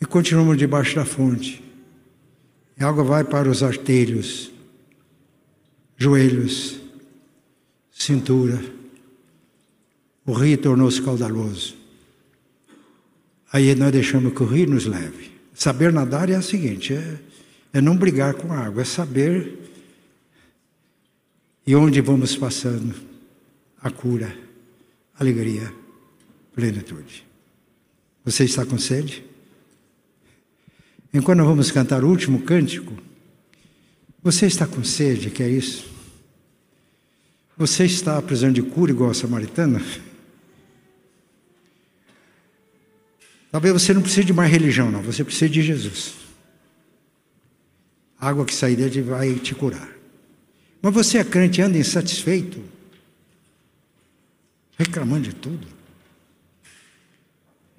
E 0.00 0.06
continuamos 0.06 0.56
debaixo 0.56 0.94
da 0.94 1.04
fonte. 1.04 1.60
E 2.78 2.84
a 2.84 2.88
água 2.88 3.02
vai 3.02 3.24
para 3.24 3.50
os 3.50 3.64
artelhos, 3.64 4.52
joelhos, 5.96 6.78
cintura. 7.90 8.62
O 10.24 10.32
rio 10.32 10.56
tornou-se 10.56 11.02
caudaloso. 11.02 11.79
Aí 13.52 13.74
nós 13.74 13.92
deixamos 13.92 14.32
que 14.32 14.42
o 14.42 14.46
rio 14.46 14.68
nos 14.68 14.86
leve. 14.86 15.32
Saber 15.54 15.92
nadar 15.92 16.30
é 16.30 16.38
o 16.38 16.42
seguinte: 16.42 16.94
é, 16.94 17.18
é 17.72 17.80
não 17.80 17.96
brigar 17.96 18.34
com 18.34 18.52
a 18.52 18.58
água, 18.58 18.82
é 18.82 18.84
saber 18.84 19.58
e 21.66 21.74
onde 21.74 22.00
vamos 22.00 22.36
passando 22.36 22.94
a 23.82 23.90
cura, 23.90 24.36
alegria, 25.18 25.72
plenitude. 26.54 27.26
Você 28.24 28.44
está 28.44 28.64
com 28.64 28.78
sede? 28.78 29.24
Enquanto 31.12 31.38
nós 31.38 31.46
vamos 31.46 31.70
cantar 31.70 32.04
o 32.04 32.08
último 32.08 32.42
cântico, 32.42 32.92
você 34.22 34.46
está 34.46 34.66
com 34.66 34.82
sede, 34.84 35.30
que 35.30 35.42
é 35.42 35.48
isso? 35.48 35.88
Você 37.56 37.84
está 37.84 38.20
precisando 38.22 38.54
de 38.54 38.62
cura 38.62 38.90
igual 38.90 39.10
a 39.10 39.14
samaritana? 39.14 39.80
Talvez 43.50 43.72
você 43.72 43.92
não 43.92 44.02
precise 44.02 44.24
de 44.24 44.32
mais 44.32 44.50
religião, 44.50 44.90
não. 44.90 45.02
Você 45.02 45.24
precisa 45.24 45.48
de 45.48 45.62
Jesus. 45.62 46.14
A 48.18 48.28
água 48.28 48.44
que 48.44 48.54
sair 48.54 48.76
dele 48.76 49.02
vai 49.02 49.34
te 49.34 49.54
curar. 49.54 49.88
Mas 50.82 50.94
você 50.94 51.18
é 51.18 51.24
crente 51.24 51.60
e 51.60 51.64
anda 51.64 51.76
insatisfeito, 51.76 52.62
reclamando 54.78 55.28
de 55.28 55.34
tudo. 55.34 55.66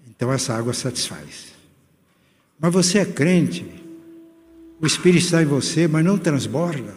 Então 0.07 0.31
essa 0.31 0.53
água 0.55 0.73
satisfaz. 0.73 1.51
Mas 2.59 2.71
você 2.71 2.99
é 2.99 3.05
crente, 3.05 3.65
o 4.79 4.85
Espírito 4.85 5.25
está 5.25 5.41
em 5.41 5.45
você, 5.45 5.87
mas 5.87 6.03
não 6.05 6.17
transborda. 6.17 6.95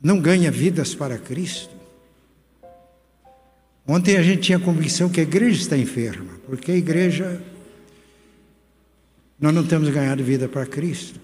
Não 0.00 0.20
ganha 0.20 0.50
vidas 0.50 0.94
para 0.94 1.18
Cristo. 1.18 1.75
Ontem 3.86 4.16
a 4.16 4.22
gente 4.22 4.42
tinha 4.42 4.58
a 4.58 4.60
convicção 4.60 5.08
que 5.08 5.20
a 5.20 5.22
igreja 5.22 5.60
está 5.60 5.76
enferma, 5.76 6.32
porque 6.46 6.72
a 6.72 6.76
igreja 6.76 7.40
nós 9.38 9.54
não 9.54 9.64
temos 9.64 9.88
ganhado 9.90 10.24
vida 10.24 10.48
para 10.48 10.66
Cristo, 10.66 11.20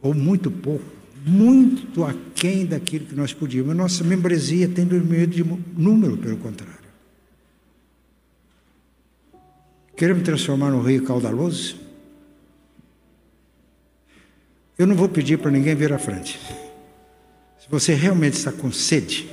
ou 0.00 0.14
muito 0.14 0.50
pouco, 0.50 0.84
muito 1.26 2.04
aquém 2.04 2.64
daquilo 2.64 3.06
que 3.06 3.14
nós 3.14 3.32
podíamos. 3.32 3.74
Nossa 3.74 4.04
membresia 4.04 4.68
tem 4.68 4.86
diminuído 4.86 5.34
de 5.34 5.44
número, 5.76 6.16
pelo 6.16 6.36
contrário. 6.36 6.78
Queremos 9.96 10.22
transformar 10.22 10.70
no 10.70 10.80
rio 10.80 11.02
caudaloso? 11.04 11.76
Eu 14.78 14.86
não 14.86 14.94
vou 14.94 15.08
pedir 15.08 15.38
para 15.38 15.50
ninguém 15.50 15.74
vir 15.74 15.92
à 15.92 15.98
frente. 15.98 16.38
Se 17.58 17.68
você 17.68 17.92
realmente 17.94 18.34
está 18.34 18.50
com 18.50 18.72
sede, 18.72 19.28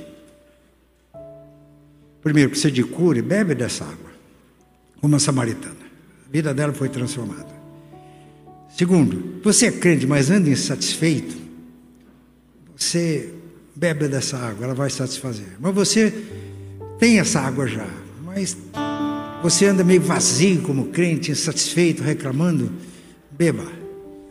primeiro 2.22 2.50
precisa 2.50 2.70
de 2.70 2.82
cura 2.84 3.18
e 3.18 3.22
bebe 3.22 3.54
dessa 3.54 3.84
água, 3.84 4.10
como 5.00 5.16
a 5.16 5.18
samaritana. 5.18 5.76
A 6.28 6.32
vida 6.32 6.52
dela 6.52 6.72
foi 6.72 6.88
transformada. 6.88 7.58
Segundo, 8.76 9.40
você 9.42 9.66
é 9.66 9.72
crente, 9.72 10.06
mas 10.06 10.30
anda 10.30 10.48
insatisfeito, 10.48 11.36
você 12.76 13.34
bebe 13.74 14.08
dessa 14.08 14.36
água, 14.36 14.66
ela 14.66 14.74
vai 14.74 14.90
satisfazer. 14.90 15.48
Mas 15.58 15.74
você 15.74 16.12
tem 16.98 17.18
essa 17.18 17.40
água 17.40 17.66
já, 17.66 17.88
mas 18.24 18.56
você 19.42 19.66
anda 19.66 19.82
meio 19.82 20.00
vazio 20.00 20.62
como 20.62 20.86
crente, 20.86 21.30
insatisfeito, 21.30 22.02
reclamando, 22.02 22.70
beba 23.30 23.66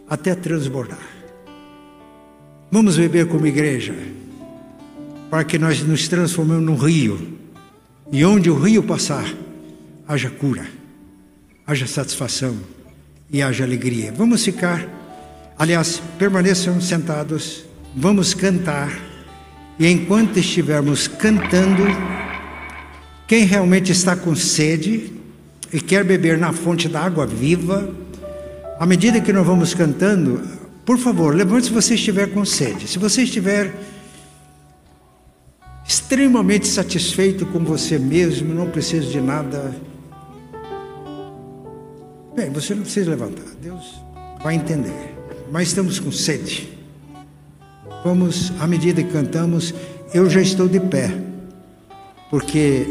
até 0.10 0.36
transbordar. 0.36 1.00
Vamos 2.72 2.98
beber 2.98 3.28
como 3.28 3.48
igreja, 3.48 3.96
para 5.30 5.44
que 5.44 5.58
nós 5.58 5.82
nos 5.82 6.08
transformemos 6.08 6.64
num 6.64 6.76
rio, 6.76 7.37
e 8.12 8.24
onde 8.24 8.50
o 8.50 8.60
rio 8.60 8.82
passar, 8.84 9.26
haja 10.08 10.30
cura, 10.30 10.66
haja 11.66 11.86
satisfação 11.86 12.58
e 13.32 13.42
haja 13.42 13.64
alegria. 13.64 14.14
Vamos 14.16 14.44
ficar, 14.44 14.88
aliás, 15.58 16.02
permaneçam 16.18 16.80
sentados, 16.80 17.66
vamos 17.96 18.34
cantar, 18.34 18.92
e 19.80 19.88
enquanto 19.88 20.38
estivermos 20.38 21.08
cantando, 21.08 21.84
quem 23.28 23.44
realmente 23.44 23.92
está 23.92 24.16
com 24.16 24.36
sede 24.36 25.12
e 25.72 25.82
quer 25.82 26.04
beber 26.04 26.38
na 26.38 26.54
fonte 26.54 26.88
da 26.88 27.02
água 27.02 27.28
viva, 27.28 27.94
à 28.80 28.86
medida 28.86 29.20
que 29.20 29.34
nós 29.34 29.46
vamos 29.46 29.74
cantando, 29.74 30.42
por 30.86 30.98
favor, 30.98 31.36
levante 31.36 31.68
se 31.68 31.74
você 31.74 31.96
estiver 31.96 32.28
com 32.28 32.46
sede. 32.46 32.88
Se 32.88 32.98
você 32.98 33.24
estiver 33.24 33.74
extremamente 35.88 36.68
satisfeito 36.68 37.46
com 37.46 37.60
você 37.60 37.98
mesmo, 37.98 38.54
não 38.54 38.70
precisa 38.70 39.08
de 39.08 39.22
nada 39.22 39.74
Bem, 42.38 42.52
você 42.52 42.76
não 42.76 42.84
precisa 42.84 43.10
levantar, 43.10 43.48
Deus 43.60 44.00
vai 44.44 44.54
entender. 44.54 45.18
Mas 45.52 45.70
estamos 45.70 46.00
com 46.00 46.12
sede. 46.12 46.70
Vamos, 48.04 48.54
à 48.60 48.68
medida 48.68 49.02
que 49.02 49.12
cantamos, 49.12 49.74
eu 50.14 50.30
já 50.30 50.40
estou 50.40 50.68
de 50.68 50.80
pé, 50.80 51.12
porque 52.30 52.86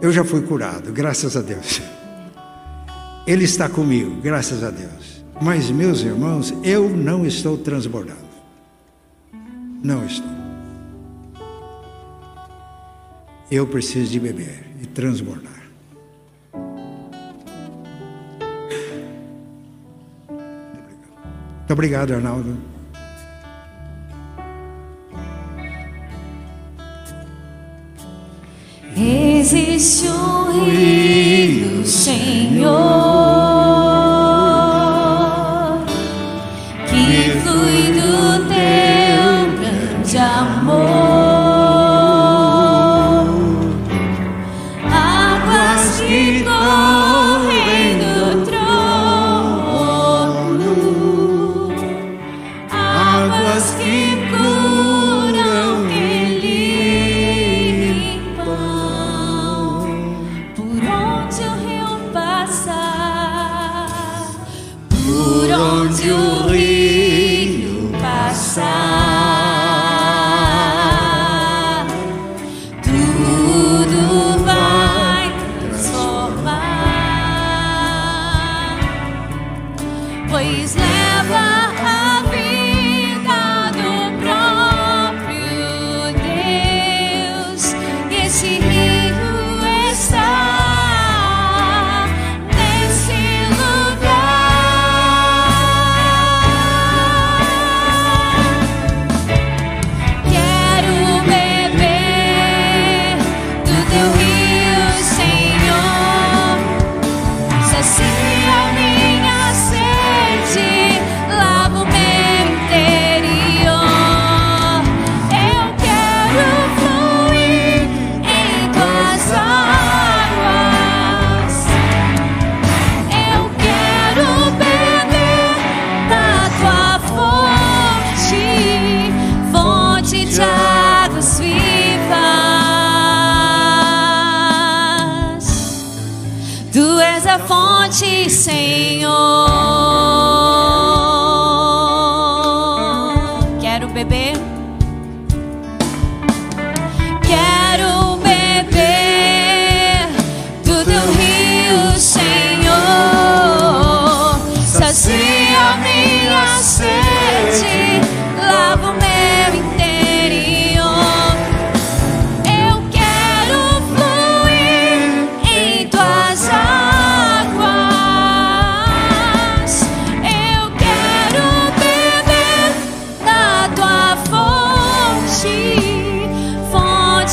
eu 0.00 0.12
já 0.12 0.22
fui 0.22 0.42
curado, 0.42 0.92
graças 0.92 1.36
a 1.36 1.40
Deus. 1.40 1.82
Ele 3.26 3.42
está 3.42 3.68
comigo, 3.68 4.14
graças 4.22 4.62
a 4.62 4.70
Deus. 4.70 5.24
Mas, 5.42 5.68
meus 5.68 6.02
irmãos, 6.02 6.54
eu 6.62 6.88
não 6.88 7.26
estou 7.26 7.58
transbordando. 7.58 8.20
Não 9.82 10.06
estou. 10.06 10.35
Eu 13.50 13.66
preciso 13.66 14.10
de 14.10 14.20
beber 14.20 14.64
e 14.82 14.86
transbordar. 14.86 15.52
Muito 21.58 21.72
obrigado, 21.72 22.12
Arnaldo. 22.12 22.56
Existe 28.96 30.08
um 30.08 30.64
rio, 30.64 31.86
Senhor, 31.86 33.35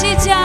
tragédia. 0.04 0.43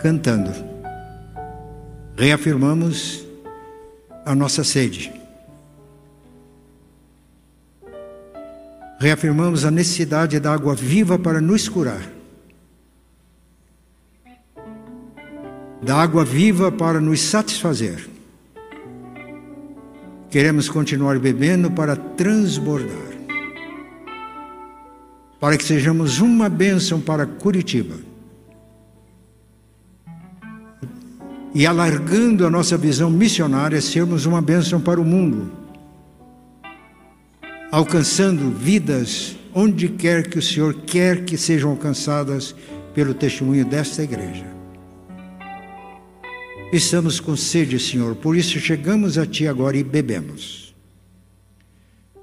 Cantando, 0.00 0.50
reafirmamos 2.16 3.26
a 4.24 4.34
nossa 4.34 4.64
sede, 4.64 5.12
reafirmamos 8.98 9.64
a 9.64 9.70
necessidade 9.70 10.40
da 10.40 10.52
água 10.52 10.74
viva 10.74 11.18
para 11.18 11.40
nos 11.40 11.68
curar, 11.68 12.02
da 15.82 15.96
água 15.96 16.24
viva 16.24 16.72
para 16.72 17.00
nos 17.00 17.20
satisfazer. 17.20 18.08
Queremos 20.30 20.68
continuar 20.68 21.18
bebendo 21.18 21.70
para 21.72 21.96
transbordar 21.96 23.10
para 25.40 25.56
que 25.56 25.64
sejamos 25.64 26.20
uma 26.20 26.50
bênção 26.50 27.00
para 27.00 27.24
Curitiba. 27.26 28.09
E 31.54 31.66
alargando 31.66 32.46
a 32.46 32.50
nossa 32.50 32.76
visão 32.76 33.10
missionária, 33.10 33.80
sermos 33.80 34.24
uma 34.26 34.40
bênção 34.40 34.80
para 34.80 35.00
o 35.00 35.04
mundo, 35.04 35.50
alcançando 37.70 38.50
vidas 38.50 39.36
onde 39.52 39.88
quer 39.88 40.28
que 40.28 40.38
o 40.38 40.42
Senhor 40.42 40.74
quer 40.86 41.24
que 41.24 41.36
sejam 41.36 41.70
alcançadas 41.70 42.54
pelo 42.94 43.14
testemunho 43.14 43.64
desta 43.64 44.02
igreja. 44.02 44.46
Estamos 46.72 47.18
com 47.18 47.36
sede, 47.36 47.80
Senhor, 47.80 48.14
por 48.14 48.36
isso 48.36 48.60
chegamos 48.60 49.18
a 49.18 49.26
Ti 49.26 49.48
agora 49.48 49.76
e 49.76 49.82
bebemos 49.82 50.70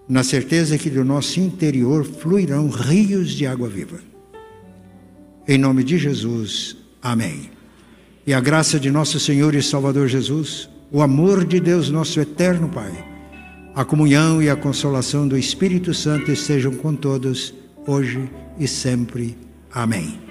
na 0.08 0.24
certeza 0.24 0.78
que 0.78 0.90
do 0.90 1.04
nosso 1.04 1.40
interior 1.40 2.06
fluirão 2.06 2.70
rios 2.70 3.32
de 3.32 3.46
água 3.46 3.68
viva. 3.68 4.00
Em 5.48 5.58
nome 5.58 5.84
de 5.84 5.98
Jesus, 5.98 6.78
amém. 7.02 7.57
E 8.28 8.34
a 8.34 8.42
graça 8.42 8.78
de 8.78 8.92
nosso 8.92 9.22
Senhor 9.22 9.56
e 9.56 9.64
Salvador 9.64 10.10
Jesus, 10.10 10.70
o 10.92 11.02
amor 11.02 11.46
de 11.46 11.62
Deus, 11.62 11.90
nosso 11.90 12.20
eterno 12.20 12.68
Pai, 12.68 12.92
a 13.74 13.86
comunhão 13.86 14.44
e 14.44 14.50
a 14.50 14.56
consolação 14.56 15.26
do 15.26 15.38
Espírito 15.38 15.94
Santo 15.94 16.30
estejam 16.30 16.74
com 16.76 16.94
todos, 16.94 17.54
hoje 17.88 18.30
e 18.60 18.68
sempre. 18.68 19.38
Amém. 19.72 20.27